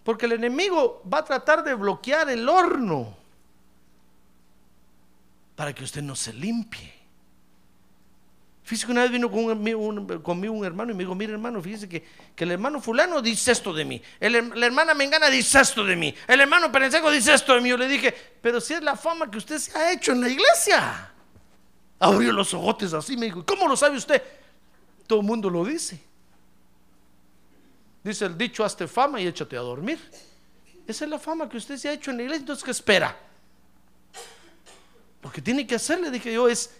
Porque 0.04 0.26
el 0.26 0.32
enemigo 0.32 1.02
va 1.10 1.20
a 1.20 1.24
tratar 1.24 1.64
de 1.64 1.72
bloquear 1.72 2.28
el 2.28 2.46
horno 2.46 3.16
para 5.56 5.72
que 5.72 5.82
usted 5.82 6.02
no 6.02 6.14
se 6.14 6.34
limpie. 6.34 6.92
Fíjese 8.68 8.84
que 8.84 8.92
una 8.92 9.00
vez 9.00 9.10
vino 9.10 9.30
conmigo 9.30 9.80
un 10.52 10.62
hermano 10.62 10.92
y 10.92 10.94
me 10.94 11.02
dijo, 11.02 11.14
mire 11.14 11.32
hermano, 11.32 11.62
fíjese 11.62 11.88
que, 11.88 12.04
el 12.36 12.50
hermano 12.50 12.82
fulano 12.82 13.22
dice 13.22 13.52
esto 13.52 13.72
de 13.72 13.82
mí, 13.82 14.02
el 14.20 14.50
la 14.60 14.66
hermana 14.66 14.92
Mengana 14.92 15.30
dice 15.30 15.58
esto 15.58 15.82
de 15.86 15.96
mí, 15.96 16.14
el 16.26 16.38
hermano 16.38 16.70
Perencejo 16.70 17.10
dice 17.10 17.32
esto 17.32 17.54
de 17.54 17.62
mí. 17.62 17.70
Yo 17.70 17.78
le 17.78 17.88
dije, 17.88 18.14
pero 18.42 18.60
si 18.60 18.74
es 18.74 18.82
la 18.82 18.94
fama 18.94 19.30
que 19.30 19.38
usted 19.38 19.56
se 19.56 19.74
ha 19.74 19.90
hecho 19.90 20.12
en 20.12 20.20
la 20.20 20.28
iglesia. 20.28 21.10
Abrió 21.98 22.30
los 22.30 22.52
ojotes 22.52 22.92
así, 22.92 23.16
me 23.16 23.24
dijo, 23.24 23.42
¿cómo 23.46 23.66
lo 23.66 23.74
sabe 23.74 23.96
usted? 23.96 24.22
Todo 25.06 25.20
el 25.20 25.24
mundo 25.24 25.48
lo 25.48 25.64
dice. 25.64 25.98
Dice 28.04 28.26
el 28.26 28.36
dicho, 28.36 28.66
hazte 28.66 28.86
fama 28.86 29.18
y 29.18 29.28
échate 29.28 29.56
a 29.56 29.60
dormir. 29.60 29.98
Esa 30.86 31.06
es 31.06 31.10
la 31.10 31.18
fama 31.18 31.48
que 31.48 31.56
usted 31.56 31.78
se 31.78 31.88
ha 31.88 31.92
hecho 31.94 32.10
en 32.10 32.18
la 32.18 32.24
iglesia, 32.24 32.40
entonces 32.40 32.64
¿qué 32.64 32.72
espera? 32.72 33.16
Lo 35.22 35.32
que 35.32 35.40
tiene 35.40 35.66
que 35.66 35.76
hacer, 35.76 35.98
le 36.00 36.10
dije 36.10 36.34
yo, 36.34 36.50
es 36.50 36.70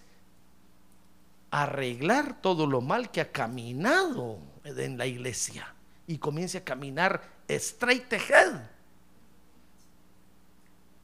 arreglar 1.50 2.40
todo 2.40 2.66
lo 2.66 2.80
mal 2.80 3.10
que 3.10 3.20
ha 3.20 3.32
caminado 3.32 4.38
en 4.64 4.98
la 4.98 5.06
iglesia 5.06 5.74
y 6.06 6.18
comience 6.18 6.58
a 6.58 6.64
caminar 6.64 7.22
straight 7.48 8.12
ahead. 8.12 8.62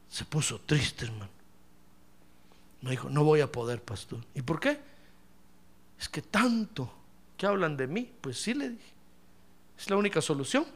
Se 0.09 0.25
puso 0.25 0.61
triste, 0.61 1.07
hermano. 1.07 1.31
Me 2.83 2.91
dijo, 2.91 3.09
no 3.09 3.25
voy 3.25 3.41
a 3.41 3.51
poder, 3.51 3.83
pastor. 3.83 4.21
¿Y 4.35 4.43
por 4.43 4.61
qué? 4.61 4.79
Es 5.99 6.09
que 6.09 6.23
tanto 6.23 6.93
que 7.37 7.47
hablan 7.47 7.77
de 7.77 7.87
mí. 7.87 8.13
Pues 8.21 8.41
sí, 8.41 8.55
le 8.55 8.71
dije. 8.71 8.93
Es 9.79 9.91
la 9.91 9.97
única 9.97 10.21
solución. 10.21 10.67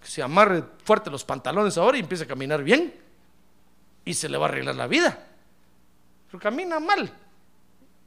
Que 0.00 0.06
se 0.06 0.22
amarre 0.22 0.62
fuerte 0.84 1.10
los 1.10 1.24
pantalones 1.24 1.76
ahora 1.78 1.96
y 1.96 2.00
empiece 2.00 2.24
a 2.24 2.26
caminar 2.28 2.62
bien. 2.62 2.94
Y 4.04 4.14
se 4.14 4.28
le 4.28 4.38
va 4.38 4.46
a 4.46 4.48
arreglar 4.50 4.76
la 4.76 4.86
vida. 4.86 5.26
Pero 6.26 6.38
camina 6.38 6.78
mal. 6.78 7.12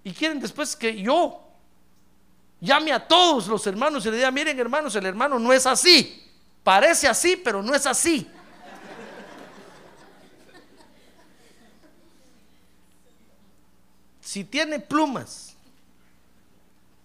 Y 0.04 0.12
quieren 0.12 0.40
después 0.40 0.76
que 0.76 1.02
yo 1.02 1.40
llame 2.60 2.92
a 2.92 3.08
todos 3.08 3.48
los 3.48 3.66
hermanos 3.68 4.06
y 4.06 4.12
le 4.12 4.18
diga, 4.18 4.32
miren 4.32 4.60
hermanos, 4.60 4.96
el 4.96 5.06
hermano 5.06 5.40
no 5.40 5.52
es 5.54 5.66
así. 5.66 6.32
Parece 6.64 7.08
así, 7.08 7.36
pero 7.36 7.62
no 7.62 7.76
es 7.76 7.86
así. 7.86 8.30
Si 14.22 14.44
tiene 14.44 14.80
plumas, 14.80 15.56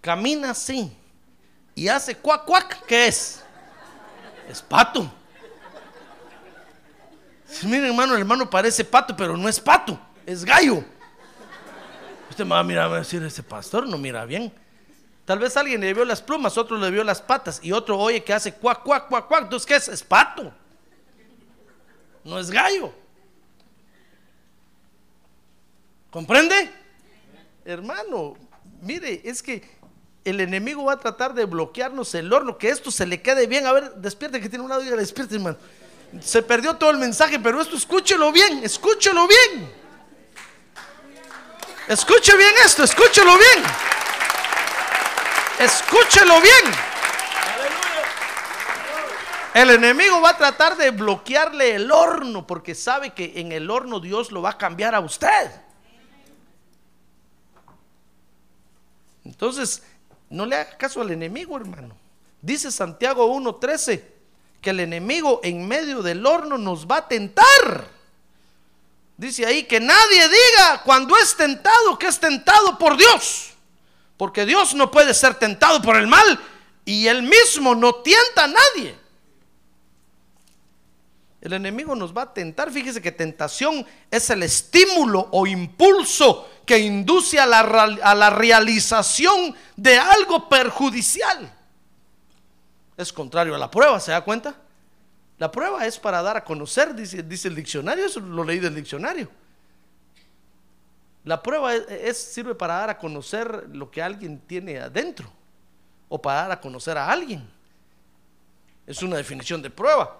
camina 0.01 0.51
así 0.51 0.91
y 1.75 1.87
hace 1.87 2.15
cuac 2.15 2.45
cuac, 2.45 2.85
¿qué 2.85 3.07
es? 3.07 3.43
Es 4.49 4.61
pato. 4.61 5.11
Miren 7.63 7.85
hermano, 7.85 8.13
el 8.13 8.21
hermano 8.21 8.49
parece 8.49 8.83
pato, 8.83 9.15
pero 9.15 9.37
no 9.37 9.47
es 9.47 9.59
pato, 9.59 9.99
es 10.25 10.43
gallo. 10.43 10.83
Usted 12.29 12.43
me 12.45 12.51
va 12.51 12.59
a 12.59 12.63
mirar, 12.63 12.91
a 12.91 12.97
decir, 12.99 13.23
ese 13.23 13.43
pastor 13.43 13.87
no 13.87 13.97
mira 13.97 14.25
bien. 14.25 14.53
Tal 15.25 15.39
vez 15.39 15.55
alguien 15.57 15.81
le 15.81 15.93
vio 15.93 16.05
las 16.05 16.21
plumas, 16.21 16.57
otro 16.57 16.77
le 16.77 16.89
vio 16.89 17.03
las 17.03 17.21
patas 17.21 17.59
y 17.61 17.71
otro 17.71 17.97
oye 17.97 18.23
que 18.23 18.33
hace 18.33 18.53
cuac, 18.53 18.83
cuac, 18.83 19.07
cuac, 19.07 19.27
cuac. 19.27 19.43
Entonces, 19.43 19.65
¿qué 19.65 19.75
es? 19.75 19.87
Es 19.87 20.03
pato. 20.03 20.51
No 22.23 22.39
es 22.39 22.49
gallo. 22.49 22.93
¿Comprende? 26.09 26.71
Hermano, 27.65 28.35
mire, 28.81 29.21
es 29.23 29.43
que 29.43 29.63
el 30.25 30.39
enemigo 30.41 30.85
va 30.85 30.93
a 30.93 30.99
tratar 30.99 31.33
de 31.33 31.45
bloquearnos 31.45 32.13
el 32.15 32.31
horno, 32.33 32.57
que 32.57 32.69
esto 32.69 32.89
se 32.89 33.05
le 33.05 33.21
quede 33.21 33.45
bien. 33.47 33.67
A 33.67 33.71
ver, 33.71 33.93
despierte 33.95 34.41
que 34.41 34.49
tiene 34.49 34.63
un 34.63 34.69
lado, 34.69 34.81
diga, 34.81 34.95
despierte, 34.95 35.35
hermano. 35.35 35.57
Se 36.21 36.41
perdió 36.41 36.75
todo 36.75 36.89
el 36.89 36.97
mensaje, 36.97 37.39
pero 37.39 37.61
esto 37.61 37.75
escúchelo 37.75 38.31
bien, 38.31 38.63
escúchelo 38.63 39.27
bien. 39.27 39.78
Escuche 41.89 42.37
bien 42.37 42.53
esto, 42.63 42.83
escúchelo 42.83 43.35
bien. 43.35 43.63
Escúchelo 45.57 46.39
bien. 46.39 46.75
El 49.55 49.71
enemigo 49.71 50.21
va 50.21 50.29
a 50.29 50.37
tratar 50.37 50.77
de 50.77 50.91
bloquearle 50.91 51.73
el 51.73 51.91
horno 51.91 52.45
porque 52.45 52.75
sabe 52.75 53.15
que 53.15 53.33
en 53.37 53.51
el 53.51 53.71
horno 53.71 53.99
Dios 53.99 54.31
lo 54.31 54.43
va 54.43 54.51
a 54.51 54.57
cambiar 54.59 54.93
a 54.93 54.99
usted. 54.99 55.49
Entonces, 59.25 59.81
no 60.29 60.45
le 60.45 60.57
haga 60.57 60.77
caso 60.77 61.01
al 61.01 61.09
enemigo, 61.09 61.57
hermano. 61.57 61.97
Dice 62.39 62.71
Santiago 62.71 63.25
1:13 63.33 64.03
que 64.61 64.69
el 64.69 64.79
enemigo 64.81 65.39
en 65.41 65.67
medio 65.67 66.03
del 66.03 66.23
horno 66.23 66.59
nos 66.59 66.85
va 66.85 66.97
a 66.97 67.07
tentar. 67.07 67.98
Dice 69.19 69.45
ahí 69.45 69.63
que 69.63 69.81
nadie 69.81 70.29
diga 70.29 70.81
cuando 70.85 71.17
es 71.17 71.35
tentado 71.35 71.99
que 71.99 72.07
es 72.07 72.17
tentado 72.21 72.77
por 72.77 72.95
Dios. 72.95 73.49
Porque 74.15 74.45
Dios 74.45 74.73
no 74.73 74.89
puede 74.89 75.13
ser 75.13 75.35
tentado 75.35 75.81
por 75.81 75.97
el 75.97 76.07
mal 76.07 76.39
y 76.85 77.05
él 77.05 77.23
mismo 77.23 77.75
no 77.75 77.95
tienta 77.95 78.45
a 78.45 78.47
nadie. 78.47 78.97
El 81.41 81.51
enemigo 81.51 81.95
nos 81.95 82.15
va 82.15 82.21
a 82.21 82.33
tentar. 82.33 82.71
Fíjese 82.71 83.01
que 83.01 83.11
tentación 83.11 83.85
es 84.09 84.29
el 84.29 84.41
estímulo 84.41 85.27
o 85.31 85.45
impulso 85.45 86.49
que 86.65 86.79
induce 86.79 87.41
a 87.41 87.45
la, 87.45 87.59
a 87.59 88.15
la 88.15 88.29
realización 88.29 89.53
de 89.75 89.97
algo 89.97 90.47
perjudicial. 90.47 91.53
Es 92.95 93.11
contrario 93.11 93.53
a 93.53 93.57
la 93.57 93.69
prueba, 93.69 93.99
¿se 93.99 94.11
da 94.11 94.21
cuenta? 94.21 94.55
La 95.39 95.49
prueba 95.49 95.85
es 95.85 95.97
para 95.97 96.21
dar 96.21 96.37
a 96.37 96.43
conocer, 96.43 96.93
dice, 96.93 97.47
el 97.47 97.55
diccionario, 97.55 98.05
eso 98.05 98.19
lo 98.19 98.43
leí 98.43 98.59
del 98.59 98.75
diccionario. 98.75 99.29
La 101.23 101.41
prueba 101.41 101.73
es, 101.73 101.83
es- 101.89 102.17
sirve 102.17 102.55
para 102.55 102.75
dar 102.75 102.89
a 102.91 102.97
conocer 102.97 103.69
lo 103.73 103.89
que 103.89 104.01
alguien 104.01 104.39
tiene 104.41 104.79
adentro 104.79 105.31
o 106.09 106.21
para 106.21 106.41
dar 106.41 106.51
a 106.51 106.61
conocer 106.61 106.97
a 106.97 107.09
alguien. 107.09 107.49
Es 108.85 109.01
una 109.01 109.17
definición 109.17 109.61
de 109.61 109.69
prueba. 109.69 110.17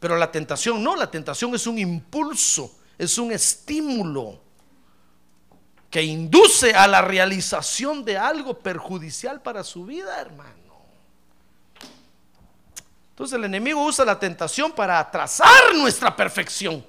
Pero 0.00 0.16
la 0.16 0.32
tentación 0.32 0.82
no, 0.82 0.96
la 0.96 1.10
tentación 1.10 1.54
es 1.54 1.66
un 1.66 1.78
impulso, 1.78 2.74
es 2.98 3.18
un 3.18 3.30
estímulo 3.30 4.40
que 5.90 6.02
induce 6.02 6.74
a 6.74 6.86
la 6.88 7.02
realización 7.02 8.04
de 8.04 8.16
algo 8.16 8.58
perjudicial 8.58 9.42
para 9.42 9.62
su 9.62 9.84
vida, 9.84 10.18
hermano. 10.20 10.61
Entonces 13.12 13.36
el 13.36 13.44
enemigo 13.44 13.84
usa 13.84 14.06
la 14.06 14.18
tentación 14.18 14.72
para 14.72 14.98
atrasar 14.98 15.74
nuestra 15.74 16.16
perfección. 16.16 16.84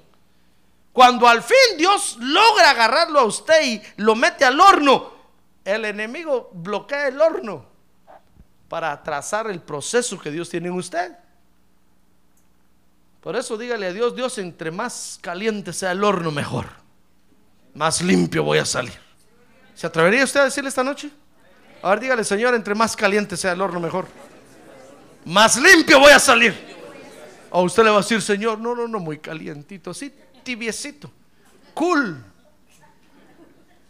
Cuando 0.90 1.28
al 1.28 1.42
fin 1.42 1.76
Dios 1.76 2.16
logra 2.18 2.70
agarrarlo 2.70 3.20
a 3.20 3.24
usted 3.24 3.62
y 3.62 3.82
lo 3.98 4.14
mete 4.14 4.44
al 4.44 4.58
horno, 4.58 5.12
el 5.64 5.84
enemigo 5.84 6.50
bloquea 6.52 7.08
el 7.08 7.20
horno 7.20 7.66
para 8.68 8.90
atrasar 8.90 9.50
el 9.50 9.60
proceso 9.60 10.18
que 10.18 10.30
Dios 10.30 10.48
tiene 10.48 10.68
en 10.68 10.74
usted. 10.74 11.12
Por 13.20 13.36
eso 13.36 13.58
dígale 13.58 13.86
a 13.86 13.92
Dios, 13.92 14.16
Dios, 14.16 14.38
entre 14.38 14.70
más 14.70 15.18
caliente 15.20 15.72
sea 15.72 15.92
el 15.92 16.02
horno, 16.04 16.30
mejor. 16.30 16.66
Más 17.74 18.00
limpio 18.00 18.42
voy 18.42 18.58
a 18.58 18.64
salir. 18.64 18.98
¿Se 19.74 19.86
atrevería 19.86 20.24
usted 20.24 20.40
a 20.40 20.44
decirle 20.44 20.68
esta 20.68 20.84
noche? 20.84 21.10
A 21.82 21.90
ver, 21.90 22.00
dígale, 22.00 22.24
Señor, 22.24 22.54
entre 22.54 22.74
más 22.74 22.96
caliente 22.96 23.36
sea 23.36 23.52
el 23.52 23.60
horno, 23.60 23.80
mejor. 23.80 24.06
Más 25.24 25.56
limpio 25.56 25.98
voy 25.98 26.12
a 26.12 26.18
salir. 26.18 26.54
O 27.50 27.62
usted 27.62 27.84
le 27.84 27.90
va 27.90 27.96
a 27.96 28.00
decir, 28.00 28.20
Señor, 28.20 28.58
no, 28.58 28.74
no, 28.74 28.88
no, 28.88 28.98
muy 28.98 29.18
calientito, 29.18 29.90
así, 29.90 30.12
tibiecito. 30.42 31.10
Cool. 31.72 32.22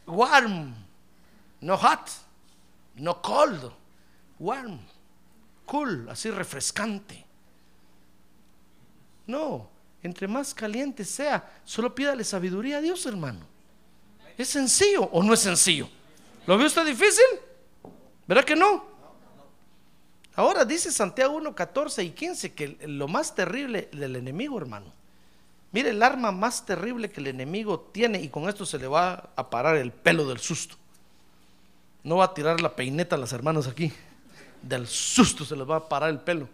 Warm. 0.07 0.75
No 1.61 1.77
hot. 1.77 2.11
No 2.97 3.21
cold. 3.23 3.73
Warm. 4.39 4.79
Cool, 5.67 6.09
así 6.11 6.31
refrescante. 6.31 7.25
No, 9.27 9.71
entre 10.03 10.29
más 10.29 10.53
caliente 10.53 11.05
sea, 11.05 11.61
solo 11.65 11.95
pídale 11.95 12.25
sabiduría 12.25 12.79
a 12.79 12.81
Dios, 12.83 13.07
hermano. 13.07 13.47
¿Es 14.37 14.49
sencillo 14.49 15.05
o 15.05 15.23
no 15.23 15.33
es 15.33 15.41
sencillo? 15.41 15.89
¿Lo 16.47 16.59
ve 16.59 16.67
usted 16.67 16.85
difícil? 16.85 17.25
¿Verdad 18.27 18.45
que 18.45 18.57
no? 18.57 18.94
Ahora 20.37 20.65
dice 20.65 20.91
Santiago 20.91 21.37
1, 21.37 21.55
14 21.55 22.03
y 22.03 22.11
15 22.11 22.55
que 22.55 22.77
lo 22.87 23.07
más 23.07 23.35
terrible 23.35 23.89
del 23.93 24.17
enemigo, 24.17 24.59
hermano. 24.59 24.87
Mire, 25.71 25.91
el 25.91 26.03
arma 26.03 26.33
más 26.33 26.65
terrible 26.65 27.11
que 27.11 27.21
el 27.21 27.29
enemigo 27.29 27.81
tiene, 27.81 28.21
y 28.21 28.29
con 28.29 28.49
esto 28.49 28.67
se 28.67 28.79
le 28.79 28.87
va 28.87 29.31
a 29.35 29.51
parar 29.51 29.77
el 29.77 29.93
pelo 29.93 30.27
del 30.27 30.39
susto. 30.39 30.77
No 32.03 32.17
va 32.17 32.27
a 32.27 32.35
tirar 32.35 32.61
la 32.61 32.77
peineta 32.77 33.17
a 33.17 33.19
las 33.19 33.33
hermanas 33.33 33.67
aquí. 33.67 33.93
Del 34.63 34.87
susto 34.87 35.45
se 35.45 35.57
les 35.57 35.69
va 35.69 35.77
a 35.77 35.89
parar 35.89 36.11
el 36.11 36.21
pelo. 36.21 36.49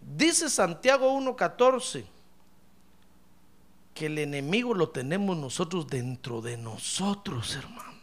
Dice 0.00 0.48
Santiago 0.48 1.12
1.14 1.18 2.04
que 3.94 4.06
el 4.06 4.18
enemigo 4.18 4.74
lo 4.74 4.90
tenemos 4.90 5.36
nosotros 5.36 5.86
dentro 5.86 6.42
de 6.42 6.56
nosotros, 6.58 7.54
hermano. 7.56 7.96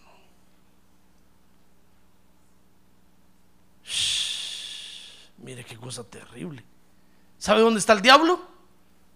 Shh, 3.86 4.33
mire 5.44 5.64
qué 5.64 5.78
cosa 5.78 6.04
terrible. 6.04 6.64
¿Sabe 7.38 7.62
dónde 7.62 7.80
está 7.80 7.94
el 7.94 8.02
diablo? 8.02 8.42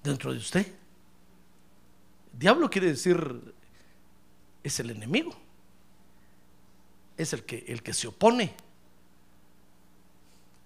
Dentro 0.03 0.31
de 0.31 0.39
usted. 0.39 0.73
Diablo 2.33 2.69
quiere 2.69 2.87
decir, 2.87 3.53
es 4.63 4.79
el 4.79 4.91
enemigo. 4.91 5.33
es 7.15 7.33
el 7.33 7.43
que, 7.43 7.65
el 7.67 7.81
que 7.81 7.93
se 7.93 8.07
opone. 8.07 8.53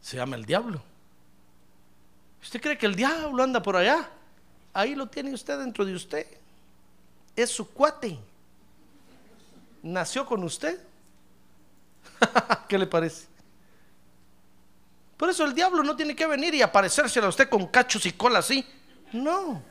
Se 0.01 0.17
llama 0.17 0.35
el 0.35 0.45
diablo. 0.45 0.81
¿Usted 2.41 2.59
cree 2.59 2.77
que 2.77 2.87
el 2.87 2.95
diablo 2.95 3.41
anda 3.41 3.61
por 3.61 3.75
allá? 3.75 4.09
Ahí 4.73 4.95
lo 4.95 5.07
tiene 5.07 5.33
usted 5.33 5.59
dentro 5.59 5.85
de 5.85 5.95
usted. 5.95 6.25
Es 7.35 7.51
su 7.51 7.69
cuate. 7.69 8.17
Nació 9.83 10.25
con 10.25 10.43
usted. 10.43 10.81
¿Qué 12.67 12.77
le 12.77 12.87
parece? 12.87 13.30
Por 15.21 15.29
eso 15.29 15.45
el 15.45 15.53
diablo 15.53 15.83
no 15.83 15.95
tiene 15.95 16.15
que 16.15 16.25
venir 16.25 16.55
y 16.55 16.63
aparecérselo 16.63 17.27
a 17.27 17.29
usted 17.29 17.47
con 17.47 17.67
cachos 17.67 18.07
y 18.07 18.13
cola 18.13 18.39
así. 18.39 18.65
No. 19.13 19.61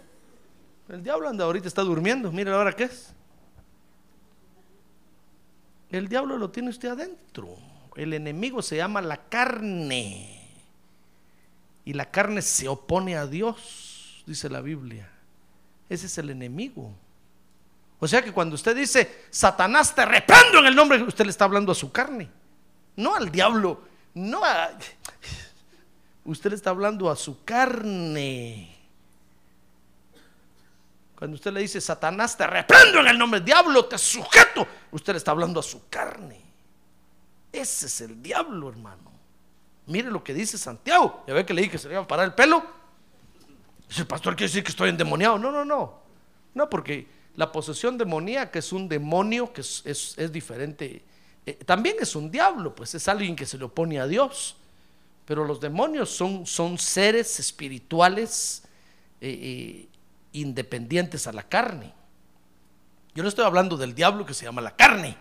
El 0.89 1.03
diablo 1.03 1.29
anda 1.29 1.45
ahorita, 1.45 1.67
está 1.67 1.83
durmiendo. 1.83 2.31
Mire 2.31 2.53
ahora 2.53 2.73
qué 2.73 2.85
es. 2.85 3.13
El 5.91 6.07
diablo 6.07 6.39
lo 6.39 6.51
tiene 6.51 6.71
usted 6.71 6.91
adentro. 6.91 7.57
El 7.97 8.15
enemigo 8.15 8.63
se 8.63 8.77
llama 8.77 9.03
la 9.03 9.17
carne. 9.29 10.41
Y 11.85 11.95
la 11.95 12.05
carne 12.05 12.43
se 12.43 12.69
opone 12.69 13.17
a 13.17 13.27
Dios, 13.27 14.23
dice 14.29 14.49
la 14.49 14.61
Biblia. 14.61 15.11
Ese 15.89 16.07
es 16.07 16.17
el 16.19 16.31
enemigo. 16.31 16.95
O 17.99 18.07
sea 18.07 18.23
que 18.23 18.31
cuando 18.31 18.55
usted 18.55 18.77
dice, 18.77 19.25
Satanás 19.31 19.97
te 19.97 20.07
reprendo 20.07 20.61
en 20.61 20.67
el 20.67 20.77
nombre, 20.77 21.03
usted 21.03 21.25
le 21.25 21.33
está 21.33 21.47
hablando 21.47 21.73
a 21.73 21.75
su 21.75 21.91
carne, 21.91 22.31
no 22.95 23.17
al 23.17 23.33
diablo, 23.33 23.91
no 24.15 24.45
a... 24.45 24.71
Usted 26.25 26.51
le 26.51 26.57
está 26.57 26.71
hablando 26.71 27.11
a 27.11 27.17
su 27.17 27.45
carne. 27.45 28.77
Cuando 31.17 31.35
usted 31.35 31.53
le 31.53 31.61
dice, 31.61 31.81
Satanás 31.81 32.37
te 32.37 32.47
reprendo 32.47 33.01
en 33.01 33.09
el 33.09 33.19
nombre 33.19 33.41
del 33.41 33.47
diablo, 33.47 33.85
te 33.85 33.99
sujeto, 33.99 34.67
usted 34.91 35.13
le 35.13 35.19
está 35.19 35.33
hablando 35.33 35.61
a 35.61 35.63
su 35.63 35.89
carne. 35.89 36.41
Ese 37.53 37.87
es 37.87 38.01
el 38.01 38.23
diablo, 38.23 38.69
hermano. 38.69 39.11
Mire 39.87 40.11
lo 40.11 40.23
que 40.23 40.33
dice 40.33 40.57
Santiago. 40.57 41.25
Ya 41.27 41.35
ve 41.35 41.45
que 41.45 41.53
le 41.53 41.63
dije 41.63 41.73
que 41.73 41.79
se 41.79 41.89
le 41.89 41.95
iba 41.95 42.03
a 42.03 42.07
parar 42.07 42.27
el 42.27 42.35
pelo. 42.35 42.65
Dice, 43.89 44.03
el 44.03 44.07
pastor 44.07 44.37
quiere 44.37 44.49
decir 44.49 44.63
que 44.63 44.71
estoy 44.71 44.89
endemoniado. 44.89 45.39
No, 45.39 45.51
no, 45.51 45.65
no. 45.65 46.01
No, 46.55 46.71
porque 46.71 47.07
la 47.37 47.51
posesión 47.51 47.99
demoníaca 47.99 48.59
es 48.59 48.73
un 48.73 48.89
demonio 48.89 49.53
que 49.53 49.63
es, 49.63 50.33
diferente. 50.33 51.03
Eh, 51.45 51.55
también 51.67 51.97
es 52.01 52.15
un 52.15 52.31
diablo, 52.31 52.75
pues 52.75 52.95
es 52.95 53.09
alguien 53.09 53.35
que 53.35 53.47
se 53.47 53.59
le 53.59 53.65
opone 53.65 53.99
a 53.99 54.07
Dios. 54.07 54.57
Pero 55.31 55.45
los 55.45 55.61
demonios 55.61 56.11
son, 56.11 56.45
son 56.45 56.77
seres 56.77 57.39
espirituales 57.39 58.65
eh, 59.21 59.29
eh, 59.31 59.89
independientes 60.33 61.29
a 61.29 61.33
la 61.33 61.45
carne. 61.45 61.95
Yo 63.15 63.23
no 63.23 63.29
estoy 63.29 63.45
hablando 63.45 63.77
del 63.77 63.95
diablo 63.95 64.27
que 64.27 64.35
se 64.35 64.45
llama 64.45 64.61
la 64.61 64.75
carne. 64.75 65.17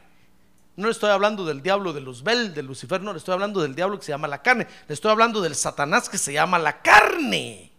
No 0.78 0.88
le 0.88 0.94
estoy 0.94 1.12
hablando 1.12 1.46
del 1.46 1.62
diablo 1.62 1.94
de 1.94 2.02
Luzbel, 2.02 2.56
de 2.56 2.64
Lucifer, 2.64 3.04
no, 3.04 3.14
le 3.14 3.20
estoy 3.20 3.36
hablando 3.36 3.62
del 3.62 3.76
diablo 3.76 4.00
que 4.00 4.06
se 4.06 4.12
llama 4.12 4.28
la 4.28 4.42
carne. 4.42 4.66
Le 4.88 4.96
estoy 4.96 5.12
hablando 5.12 5.42
del 5.42 5.54
Satanás 5.54 6.10
que 6.10 6.18
se 6.18 6.34
llama 6.34 6.58
la 6.58 6.82
carne. 6.82 7.72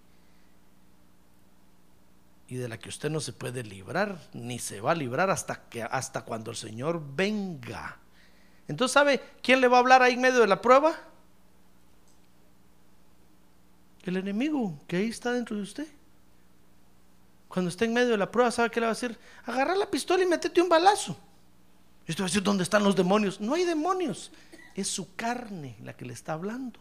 Y 2.46 2.54
de 2.54 2.68
la 2.68 2.78
que 2.78 2.90
usted 2.90 3.10
no 3.10 3.18
se 3.18 3.32
puede 3.32 3.64
librar, 3.64 4.20
ni 4.34 4.60
se 4.60 4.80
va 4.80 4.92
a 4.92 4.94
librar 4.94 5.30
hasta, 5.30 5.62
que, 5.68 5.82
hasta 5.82 6.22
cuando 6.22 6.52
el 6.52 6.56
Señor 6.56 7.02
venga. 7.04 7.98
Entonces, 8.68 8.92
¿sabe 8.92 9.20
quién 9.42 9.60
le 9.60 9.66
va 9.66 9.78
a 9.78 9.80
hablar 9.80 10.00
ahí 10.00 10.12
en 10.12 10.20
medio 10.20 10.38
de 10.38 10.46
la 10.46 10.62
prueba? 10.62 11.10
El 14.04 14.16
enemigo 14.16 14.78
que 14.86 14.96
ahí 14.96 15.08
está 15.08 15.32
dentro 15.32 15.56
de 15.56 15.62
usted. 15.62 15.86
Cuando 17.48 17.68
esté 17.68 17.84
en 17.84 17.92
medio 17.92 18.10
de 18.10 18.16
la 18.16 18.30
prueba, 18.30 18.50
¿sabe 18.50 18.70
qué 18.70 18.80
le 18.80 18.86
va 18.86 18.92
a 18.92 18.94
decir? 18.94 19.18
Agarra 19.44 19.74
la 19.74 19.90
pistola 19.90 20.22
y 20.22 20.26
métete 20.26 20.62
un 20.62 20.68
balazo. 20.68 21.18
Y 22.06 22.12
usted 22.12 22.22
va 22.22 22.26
a 22.26 22.30
decir, 22.30 22.42
¿dónde 22.42 22.62
están 22.62 22.84
los 22.84 22.94
demonios? 22.94 23.40
No 23.40 23.54
hay 23.54 23.64
demonios. 23.64 24.30
Es 24.74 24.88
su 24.88 25.14
carne 25.16 25.76
la 25.82 25.96
que 25.96 26.04
le 26.04 26.12
está 26.12 26.34
hablando. 26.34 26.78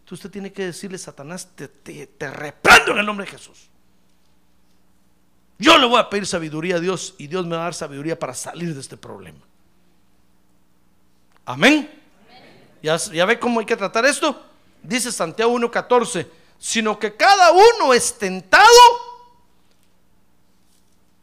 Entonces 0.00 0.24
usted 0.24 0.30
tiene 0.30 0.52
que 0.52 0.66
decirle, 0.66 0.98
Satanás, 0.98 1.48
te, 1.54 1.66
te 1.66 2.30
reprendo 2.30 2.92
en 2.92 2.98
el 2.98 3.06
nombre 3.06 3.26
de 3.26 3.32
Jesús. 3.32 3.68
Yo 5.58 5.78
le 5.78 5.86
voy 5.86 5.98
a 5.98 6.08
pedir 6.08 6.26
sabiduría 6.26 6.76
a 6.76 6.80
Dios 6.80 7.14
y 7.18 7.26
Dios 7.26 7.46
me 7.46 7.56
va 7.56 7.62
a 7.62 7.64
dar 7.64 7.74
sabiduría 7.74 8.18
para 8.18 8.34
salir 8.34 8.74
de 8.74 8.80
este 8.80 8.96
problema. 8.96 9.40
Amén. 11.44 11.90
¿Ya, 12.82 12.96
ya 12.96 13.24
ve 13.24 13.38
cómo 13.38 13.60
hay 13.60 13.66
que 13.66 13.76
tratar 13.76 14.04
esto? 14.04 14.53
Dice 14.84 15.10
Santiago 15.10 15.52
1.14, 15.58 16.28
sino 16.58 16.98
que 16.98 17.16
cada 17.16 17.52
uno 17.52 17.92
es 17.92 18.16
tentado 18.16 18.64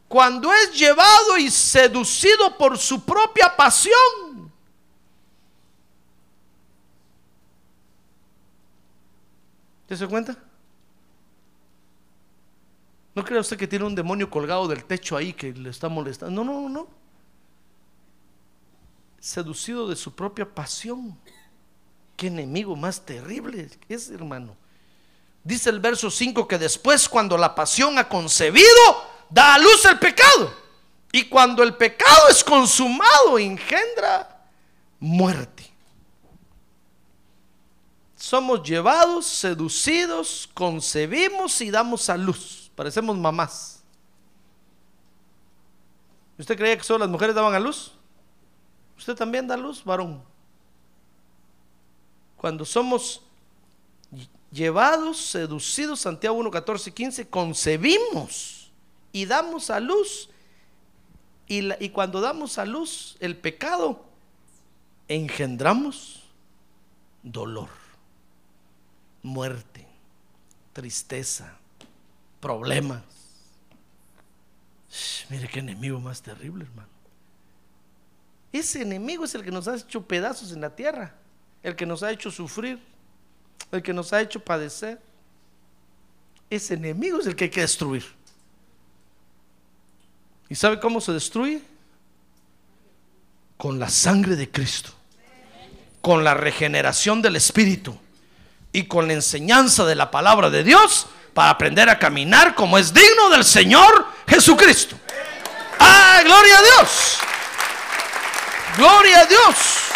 cuando 0.08 0.52
es 0.52 0.78
llevado 0.78 1.38
y 1.38 1.50
seducido 1.50 2.58
por 2.58 2.78
su 2.78 3.06
propia 3.06 3.56
pasión. 3.56 4.52
¿Te 9.88 9.96
se 9.96 10.08
cuenta? 10.08 10.38
¿No 13.14 13.24
cree 13.24 13.40
usted 13.40 13.58
que 13.58 13.68
tiene 13.68 13.86
un 13.86 13.96
demonio 13.96 14.30
colgado 14.30 14.68
del 14.68 14.86
techo 14.86 15.18
ahí 15.18 15.34
que 15.34 15.52
le 15.54 15.70
está 15.70 15.90
molestando? 15.90 16.44
No, 16.44 16.62
no, 16.62 16.70
no. 16.70 16.88
Seducido 19.20 19.88
de 19.88 19.96
su 19.96 20.14
propia 20.14 20.46
pasión. 20.46 21.18
Qué 22.22 22.28
enemigo 22.28 22.76
más 22.76 23.02
terrible 23.02 23.68
es, 23.90 24.12
hermano. 24.12 24.56
Dice 25.44 25.72
el 25.72 25.80
verso 25.80 26.12
5 26.12 26.48
que 26.48 26.60
después 26.60 27.10
cuando 27.10 27.36
la 27.36 27.56
pasión 27.56 27.98
ha 27.98 28.08
concebido, 28.08 28.68
da 29.28 29.56
a 29.56 29.58
luz 29.58 29.86
el 29.86 29.98
pecado. 29.98 30.54
Y 31.12 31.24
cuando 31.24 31.64
el 31.64 31.76
pecado 31.76 32.28
es 32.30 32.44
consumado, 32.44 33.40
engendra 33.40 34.46
muerte. 35.00 35.74
Somos 38.16 38.62
llevados, 38.62 39.26
seducidos, 39.26 40.48
concebimos 40.54 41.60
y 41.62 41.72
damos 41.72 42.08
a 42.08 42.18
luz. 42.18 42.70
Parecemos 42.76 43.18
mamás. 43.18 43.82
¿Usted 46.38 46.56
creía 46.56 46.78
que 46.78 46.84
solo 46.84 47.00
las 47.00 47.10
mujeres 47.10 47.34
daban 47.34 47.56
a 47.56 47.60
luz? 47.60 47.94
¿Usted 48.96 49.16
también 49.16 49.48
da 49.48 49.58
luz, 49.58 49.84
varón? 49.84 50.30
Cuando 52.42 52.66
somos 52.66 53.22
llevados, 54.52 55.18
seducidos, 55.18 56.00
Santiago 56.00 56.36
1, 56.38 56.50
14, 56.50 56.92
15, 56.92 57.30
concebimos 57.30 58.72
y 59.12 59.28
damos 59.28 59.70
a 59.70 59.80
luz. 59.80 60.28
Y, 61.48 61.72
y 61.80 61.90
cuando 61.90 62.20
damos 62.20 62.58
a 62.58 62.66
luz 62.66 63.16
el 63.20 63.38
pecado, 63.38 64.04
engendramos 65.08 66.24
dolor, 67.22 67.70
muerte, 69.22 69.86
tristeza, 70.74 71.60
problemas. 72.40 73.04
mire 75.30 75.48
qué 75.48 75.60
enemigo 75.60 76.00
más 76.00 76.24
terrible, 76.24 76.66
hermano. 76.66 76.90
Ese 78.52 78.82
enemigo 78.82 79.26
es 79.26 79.36
el 79.36 79.44
que 79.44 79.52
nos 79.52 79.68
ha 79.68 79.76
hecho 79.76 80.08
pedazos 80.08 80.52
en 80.54 80.62
la 80.62 80.76
tierra 80.76 81.21
el 81.64 81.76
que 81.76 81.86
nos 81.86 82.04
ha 82.04 82.12
hecho 82.12 82.32
sufrir, 82.32 82.80
el 83.72 83.82
que 83.82 83.94
nos 83.94 84.14
ha 84.14 84.22
hecho 84.22 84.40
padecer. 84.40 85.00
Ese 86.50 86.74
enemigo 86.74 87.20
es 87.20 87.28
el 87.28 87.36
que 87.36 87.46
hay 87.46 87.50
que 87.50 87.62
destruir. 87.62 88.06
¿Y 90.50 90.56
sabe 90.56 90.80
cómo 90.80 91.00
se 91.00 91.14
destruye? 91.14 91.62
Con 93.58 93.80
la 93.80 93.90
sangre 93.90 94.36
de 94.36 94.50
Cristo, 94.50 94.92
con 96.02 96.24
la 96.24 96.34
regeneración 96.34 97.22
del 97.22 97.38
Espíritu 97.38 97.98
y 98.74 98.84
con 98.88 99.08
la 99.08 99.14
enseñanza 99.14 99.86
de 99.86 99.96
la 99.96 100.12
palabra 100.12 100.50
de 100.50 100.64
Dios 100.64 101.08
para 101.34 101.52
aprender 101.52 101.90
a 101.90 102.00
caminar 102.00 102.56
como 102.56 102.78
es 102.78 102.94
digno 102.94 103.30
del 103.30 103.46
Señor 103.46 104.08
Jesucristo. 104.28 104.98
¡Ah, 105.80 106.22
gloria 106.24 106.58
a 106.58 106.62
Dios! 106.62 107.18
¡Gloria 108.78 109.20
a 109.22 109.26
Dios! 109.26 109.91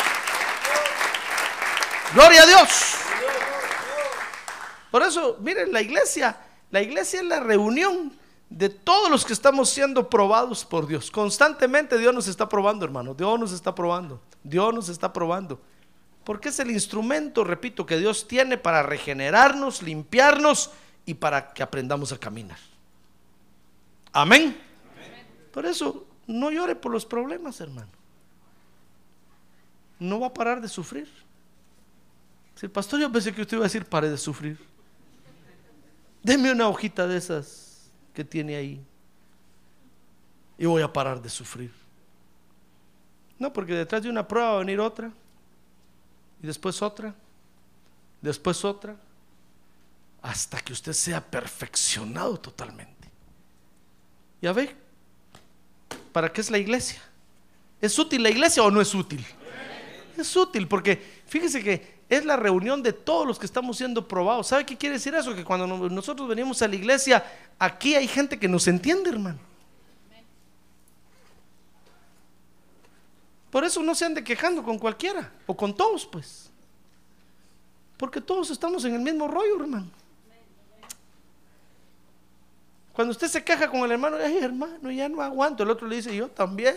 Gloria 2.15 2.43
a 2.43 2.45
Dios. 2.45 2.95
Por 4.89 5.03
eso, 5.03 5.37
miren, 5.41 5.73
la 5.73 5.81
iglesia, 5.81 6.37
la 6.71 6.81
iglesia 6.81 7.19
es 7.19 7.25
la 7.25 7.41
reunión 7.41 8.13
de 8.49 8.69
todos 8.69 9.11
los 9.11 9.25
que 9.25 9.33
estamos 9.33 9.69
siendo 9.69 10.09
probados 10.09 10.63
por 10.63 10.87
Dios. 10.87 11.11
Constantemente 11.11 11.97
Dios 11.97 12.15
nos 12.15 12.29
está 12.29 12.47
probando, 12.47 12.85
hermano. 12.85 13.13
Dios 13.13 13.37
nos 13.37 13.51
está 13.51 13.75
probando. 13.75 14.21
Dios 14.41 14.73
nos 14.73 14.87
está 14.87 15.11
probando. 15.11 15.59
Porque 16.23 16.47
es 16.47 16.59
el 16.59 16.71
instrumento, 16.71 17.43
repito, 17.43 17.85
que 17.85 17.97
Dios 17.97 18.29
tiene 18.29 18.57
para 18.57 18.81
regenerarnos, 18.81 19.81
limpiarnos 19.81 20.71
y 21.05 21.15
para 21.15 21.51
que 21.51 21.63
aprendamos 21.63 22.13
a 22.13 22.17
caminar. 22.17 22.59
Amén. 24.13 24.57
Por 25.51 25.65
eso, 25.65 26.07
no 26.27 26.49
llore 26.49 26.75
por 26.75 26.93
los 26.93 27.05
problemas, 27.05 27.59
hermano. 27.59 27.91
No 29.99 30.21
va 30.21 30.27
a 30.27 30.33
parar 30.33 30.61
de 30.61 30.69
sufrir. 30.69 31.24
El 32.61 32.71
pastor, 32.71 32.99
yo 32.99 33.11
pensé 33.11 33.33
que 33.33 33.41
usted 33.41 33.57
iba 33.57 33.65
a 33.65 33.67
decir, 33.67 33.85
pare 33.85 34.09
de 34.09 34.17
sufrir. 34.17 34.57
Deme 36.23 36.51
una 36.51 36.67
hojita 36.67 37.05
de 37.05 37.17
esas 37.17 37.89
que 38.13 38.23
tiene 38.23 38.55
ahí. 38.55 38.83
Y 40.57 40.65
voy 40.65 40.81
a 40.81 40.91
parar 40.91 41.21
de 41.21 41.29
sufrir. 41.29 41.71
No, 43.37 43.51
porque 43.51 43.73
detrás 43.73 44.01
de 44.01 44.09
una 44.09 44.27
prueba 44.27 44.51
va 44.51 44.55
a 44.55 44.59
venir 44.59 44.79
otra, 44.79 45.11
y 46.41 46.47
después 46.47 46.81
otra, 46.81 47.13
después 48.21 48.63
otra, 48.63 48.95
hasta 50.21 50.59
que 50.61 50.73
usted 50.73 50.93
sea 50.93 51.21
perfeccionado 51.21 52.39
totalmente. 52.39 53.09
Ya 54.41 54.53
ve, 54.53 54.75
¿para 56.11 56.31
qué 56.31 56.41
es 56.41 56.49
la 56.49 56.57
iglesia? 56.57 57.01
¿Es 57.81 57.99
útil 57.99 58.23
la 58.23 58.29
iglesia 58.29 58.63
o 58.63 58.71
no 58.71 58.81
es 58.81 58.95
útil? 58.95 59.25
Es 60.17 60.35
útil 60.35 60.67
porque 60.67 61.21
fíjese 61.27 61.61
que 61.61 61.94
es 62.09 62.23
la 62.25 62.35
reunión 62.35 62.83
de 62.83 62.93
todos 62.93 63.25
los 63.25 63.39
que 63.39 63.45
estamos 63.45 63.77
siendo 63.77 64.07
probados. 64.07 64.47
¿Sabe 64.47 64.65
qué 64.65 64.77
quiere 64.77 64.95
decir 64.95 65.15
eso? 65.15 65.33
Que 65.33 65.43
cuando 65.43 65.65
no- 65.65 65.89
nosotros 65.89 66.27
venimos 66.27 66.61
a 66.61 66.67
la 66.67 66.75
iglesia, 66.75 67.23
aquí 67.57 67.95
hay 67.95 68.07
gente 68.07 68.37
que 68.39 68.47
nos 68.47 68.67
entiende, 68.67 69.09
hermano. 69.09 69.39
Por 73.49 73.63
eso 73.63 73.81
no 73.81 73.95
se 73.95 74.05
ande 74.05 74.23
quejando 74.23 74.61
con 74.63 74.77
cualquiera 74.77 75.31
o 75.47 75.55
con 75.55 75.73
todos, 75.75 76.05
pues. 76.05 76.49
Porque 77.97 78.19
todos 78.19 78.49
estamos 78.51 78.83
en 78.83 78.95
el 78.95 78.99
mismo 79.01 79.27
rollo, 79.27 79.61
hermano. 79.61 79.87
Cuando 82.91 83.11
usted 83.11 83.27
se 83.27 83.43
queja 83.43 83.69
con 83.69 83.81
el 83.81 83.91
hermano, 83.91 84.17
ay 84.21 84.37
hermano, 84.37 84.91
ya 84.91 85.07
no 85.09 85.21
aguanto. 85.21 85.63
El 85.63 85.69
otro 85.69 85.87
le 85.87 85.97
dice, 85.97 86.15
yo 86.15 86.27
también. 86.29 86.75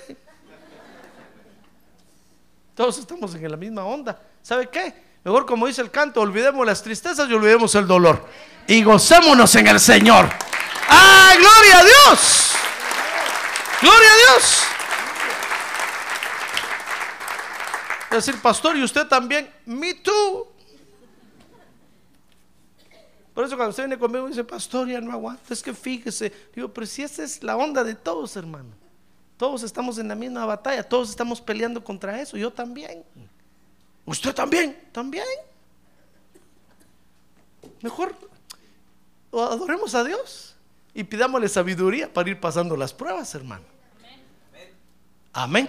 Todos 2.74 2.98
estamos 2.98 3.34
en 3.34 3.50
la 3.50 3.56
misma 3.56 3.84
onda. 3.84 4.20
¿Sabe 4.42 4.68
qué? 4.68 5.07
Mejor 5.24 5.46
como 5.46 5.66
dice 5.66 5.82
el 5.82 5.90
canto, 5.90 6.20
olvidemos 6.20 6.64
las 6.66 6.82
tristezas 6.82 7.28
y 7.28 7.34
olvidemos 7.34 7.74
el 7.74 7.86
dolor. 7.86 8.26
Y 8.66 8.82
gocémonos 8.82 9.54
en 9.56 9.66
el 9.66 9.80
Señor. 9.80 10.28
¡Ah, 10.88 11.34
gloria 11.36 11.78
a 11.78 11.84
Dios! 11.84 12.52
¡Gloria 13.80 14.08
a 14.12 14.16
Dios! 14.16 14.62
Es 18.10 18.26
decir, 18.26 18.40
pastor, 18.40 18.76
y 18.76 18.82
usted 18.82 19.06
también, 19.06 19.50
me 19.66 19.94
too. 19.94 20.48
Por 23.34 23.44
eso 23.44 23.56
cuando 23.56 23.70
usted 23.70 23.84
viene 23.84 23.98
conmigo 23.98 24.26
dice, 24.26 24.42
pastor, 24.42 24.88
ya 24.88 25.00
no 25.00 25.12
aguanto, 25.12 25.52
es 25.52 25.62
que 25.62 25.72
fíjese. 25.72 26.32
Digo, 26.54 26.72
pero 26.72 26.86
si 26.86 27.02
esa 27.02 27.22
es 27.22 27.42
la 27.42 27.56
onda 27.56 27.84
de 27.84 27.94
todos, 27.94 28.34
hermano. 28.36 28.70
Todos 29.36 29.62
estamos 29.62 29.98
en 29.98 30.08
la 30.08 30.16
misma 30.16 30.44
batalla, 30.44 30.82
todos 30.82 31.10
estamos 31.10 31.40
peleando 31.40 31.84
contra 31.84 32.20
eso, 32.20 32.36
yo 32.36 32.50
también. 32.50 33.04
Usted 34.08 34.34
también, 34.34 34.88
también. 34.90 35.26
Mejor 37.82 38.16
adoremos 39.30 39.94
a 39.94 40.02
Dios 40.02 40.56
y 40.94 41.04
pidámosle 41.04 41.46
sabiduría 41.46 42.10
para 42.10 42.30
ir 42.30 42.40
pasando 42.40 42.74
las 42.74 42.94
pruebas, 42.94 43.34
hermano. 43.34 43.66
Amén. 45.34 45.68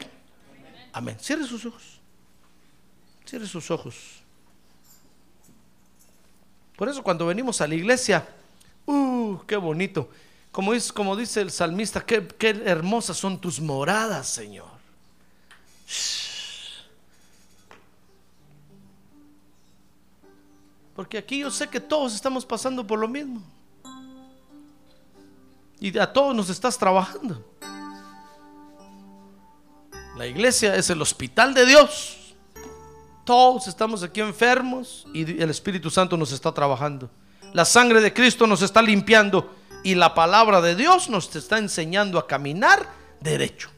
Amén. 0.93 1.17
Cierre 1.19 1.43
sus 1.43 1.65
ojos. 1.65 1.99
Cierre 3.25 3.45
sus 3.45 3.69
ojos. 3.71 3.95
Por 6.77 6.87
eso 6.87 7.03
cuando 7.03 7.25
venimos 7.25 7.59
a 7.59 7.67
la 7.67 7.75
iglesia, 7.75 8.25
uh, 8.85 9.37
qué 9.45 9.57
bonito. 9.57 10.09
Como, 10.53 10.73
es, 10.73 10.93
como 10.93 11.17
dice 11.17 11.41
el 11.41 11.51
salmista, 11.51 12.05
qué, 12.05 12.25
qué 12.25 12.51
hermosas 12.65 13.17
son 13.17 13.41
tus 13.41 13.59
moradas, 13.59 14.29
Señor. 14.29 14.69
Porque 20.99 21.17
aquí 21.17 21.39
yo 21.39 21.49
sé 21.49 21.65
que 21.69 21.79
todos 21.79 22.13
estamos 22.13 22.45
pasando 22.45 22.85
por 22.85 22.99
lo 22.99 23.07
mismo. 23.07 23.41
Y 25.79 25.97
a 25.97 26.11
todos 26.11 26.35
nos 26.35 26.49
estás 26.49 26.77
trabajando. 26.77 27.41
La 30.17 30.27
iglesia 30.27 30.75
es 30.75 30.89
el 30.89 31.01
hospital 31.01 31.53
de 31.53 31.65
Dios. 31.65 32.35
Todos 33.23 33.69
estamos 33.69 34.03
aquí 34.03 34.19
enfermos 34.19 35.07
y 35.13 35.41
el 35.41 35.49
Espíritu 35.49 35.89
Santo 35.89 36.17
nos 36.17 36.33
está 36.33 36.53
trabajando. 36.53 37.09
La 37.53 37.63
sangre 37.63 38.01
de 38.01 38.13
Cristo 38.13 38.45
nos 38.45 38.61
está 38.61 38.81
limpiando 38.81 39.55
y 39.85 39.95
la 39.95 40.13
palabra 40.13 40.59
de 40.59 40.75
Dios 40.75 41.09
nos 41.09 41.33
está 41.33 41.59
enseñando 41.59 42.19
a 42.19 42.27
caminar 42.27 42.85
derecho. 43.21 43.69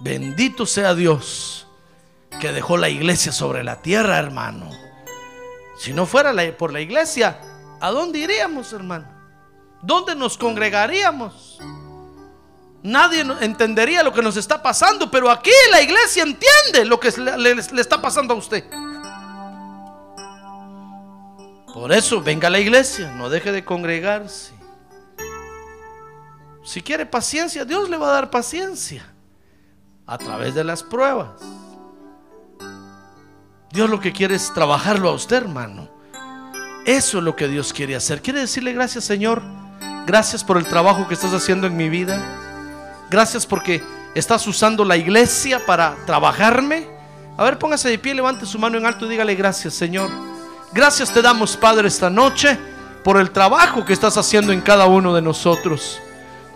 Bendito 0.00 0.64
sea 0.64 0.94
Dios 0.94 1.67
que 2.40 2.52
dejó 2.52 2.76
la 2.76 2.88
iglesia 2.88 3.32
sobre 3.32 3.64
la 3.64 3.82
tierra, 3.82 4.18
hermano. 4.18 4.70
Si 5.78 5.92
no 5.92 6.06
fuera 6.06 6.32
por 6.56 6.72
la 6.72 6.80
iglesia, 6.80 7.40
¿a 7.80 7.90
dónde 7.90 8.18
iríamos, 8.20 8.72
hermano? 8.72 9.06
¿Dónde 9.82 10.14
nos 10.14 10.36
congregaríamos? 10.36 11.58
Nadie 12.82 13.24
entendería 13.40 14.02
lo 14.02 14.12
que 14.12 14.22
nos 14.22 14.36
está 14.36 14.62
pasando, 14.62 15.10
pero 15.10 15.30
aquí 15.30 15.50
la 15.70 15.80
iglesia 15.82 16.22
entiende 16.22 16.84
lo 16.84 16.98
que 17.00 17.10
le- 17.10 17.54
le 17.56 17.80
está 17.80 18.00
pasando 18.00 18.34
a 18.34 18.36
usted. 18.36 18.64
Por 21.72 21.92
eso, 21.92 22.20
venga 22.20 22.48
a 22.48 22.50
la 22.50 22.58
iglesia, 22.58 23.12
no 23.12 23.28
deje 23.28 23.52
de 23.52 23.64
congregarse. 23.64 24.52
Si 26.64 26.82
quiere 26.82 27.06
paciencia, 27.06 27.64
Dios 27.64 27.88
le 27.88 27.96
va 27.96 28.08
a 28.08 28.12
dar 28.12 28.30
paciencia 28.30 29.06
a 30.06 30.18
través 30.18 30.54
de 30.54 30.64
las 30.64 30.82
pruebas. 30.82 31.40
Dios 33.70 33.90
lo 33.90 34.00
que 34.00 34.12
quiere 34.12 34.34
es 34.34 34.52
trabajarlo 34.54 35.10
a 35.10 35.12
usted, 35.12 35.36
hermano. 35.36 35.88
Eso 36.86 37.18
es 37.18 37.24
lo 37.24 37.36
que 37.36 37.48
Dios 37.48 37.72
quiere 37.72 37.96
hacer. 37.96 38.22
Quiere 38.22 38.40
decirle 38.40 38.72
gracias, 38.72 39.04
Señor. 39.04 39.42
Gracias 40.06 40.42
por 40.42 40.56
el 40.56 40.66
trabajo 40.66 41.06
que 41.06 41.14
estás 41.14 41.34
haciendo 41.34 41.66
en 41.66 41.76
mi 41.76 41.90
vida. 41.90 42.18
Gracias 43.10 43.44
porque 43.44 43.82
estás 44.14 44.46
usando 44.46 44.84
la 44.86 44.96
iglesia 44.96 45.64
para 45.66 45.96
trabajarme. 46.06 46.88
A 47.36 47.44
ver, 47.44 47.58
póngase 47.58 47.90
de 47.90 47.98
pie, 47.98 48.14
levante 48.14 48.46
su 48.46 48.58
mano 48.58 48.78
en 48.78 48.86
alto 48.86 49.04
y 49.04 49.10
dígale 49.10 49.34
gracias, 49.34 49.74
Señor. 49.74 50.10
Gracias 50.72 51.12
te 51.12 51.20
damos, 51.20 51.56
Padre, 51.56 51.88
esta 51.88 52.08
noche 52.08 52.58
por 53.04 53.18
el 53.18 53.30
trabajo 53.30 53.84
que 53.84 53.92
estás 53.92 54.16
haciendo 54.16 54.52
en 54.52 54.62
cada 54.62 54.86
uno 54.86 55.14
de 55.14 55.20
nosotros. 55.20 56.00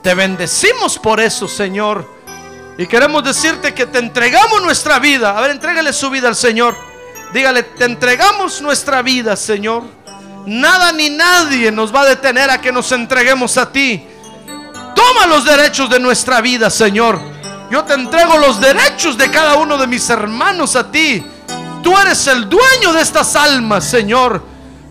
Te 0.02 0.14
bendecimos 0.14 0.98
por 0.98 1.20
eso, 1.20 1.46
Señor. 1.46 2.08
Y 2.78 2.86
queremos 2.86 3.22
decirte 3.22 3.74
que 3.74 3.84
te 3.84 3.98
entregamos 3.98 4.62
nuestra 4.62 4.98
vida. 4.98 5.36
A 5.36 5.40
ver, 5.42 5.50
entrégale 5.50 5.92
su 5.92 6.08
vida 6.08 6.28
al 6.28 6.36
Señor. 6.36 6.91
Dígale, 7.32 7.62
te 7.62 7.84
entregamos 7.84 8.60
nuestra 8.60 9.00
vida, 9.00 9.36
Señor. 9.36 9.84
Nada 10.46 10.92
ni 10.92 11.08
nadie 11.08 11.72
nos 11.72 11.94
va 11.94 12.02
a 12.02 12.06
detener 12.06 12.50
a 12.50 12.60
que 12.60 12.72
nos 12.72 12.92
entreguemos 12.92 13.56
a 13.56 13.72
ti. 13.72 14.04
Toma 14.94 15.26
los 15.26 15.44
derechos 15.44 15.88
de 15.88 15.98
nuestra 15.98 16.40
vida, 16.40 16.68
Señor. 16.68 17.18
Yo 17.70 17.84
te 17.84 17.94
entrego 17.94 18.36
los 18.36 18.60
derechos 18.60 19.16
de 19.16 19.30
cada 19.30 19.54
uno 19.54 19.78
de 19.78 19.86
mis 19.86 20.10
hermanos 20.10 20.76
a 20.76 20.90
ti. 20.90 21.24
Tú 21.82 21.96
eres 21.96 22.26
el 22.26 22.48
dueño 22.48 22.92
de 22.92 23.00
estas 23.00 23.34
almas, 23.34 23.84
Señor. 23.84 24.44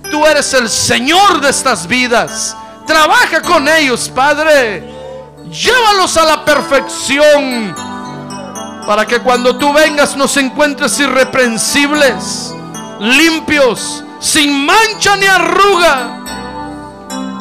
Tú 0.10 0.26
eres 0.26 0.52
el 0.56 0.68
Señor 0.68 1.42
de 1.42 1.50
estas 1.50 1.86
vidas. 1.86 2.56
Trabaja 2.88 3.42
con 3.42 3.68
ellos, 3.68 4.10
Padre. 4.10 4.84
Llévalos 5.52 6.18
a 6.18 6.26
la 6.26 6.44
perfección. 6.44 7.91
Para 8.86 9.06
que 9.06 9.20
cuando 9.20 9.58
tú 9.58 9.72
vengas 9.74 10.16
nos 10.16 10.36
encuentres 10.38 11.00
irreprensibles, 11.00 12.54
limpios, 13.00 14.04
sin 14.20 14.66
mancha 14.66 15.16
ni 15.18 15.26
arruga, 15.26 16.24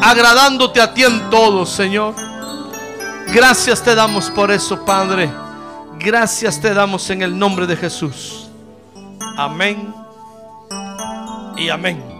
agradándote 0.03 0.81
a 0.81 0.93
ti 0.93 1.05
en 1.05 1.31
todo, 1.31 1.67
Señor. 1.67 2.15
Gracias 3.29 3.83
te 3.83 3.95
damos 3.95 4.31
por 4.31 4.51
eso, 4.51 4.85
Padre. 4.85 5.31
Gracias 5.99 6.61
te 6.61 6.73
damos 6.73 7.09
en 7.11 7.23
el 7.23 7.39
nombre 7.39 7.67
de 7.67 7.77
Jesús. 7.77 8.49
Amén 9.37 9.95
y 11.57 11.69
amén. 11.69 12.20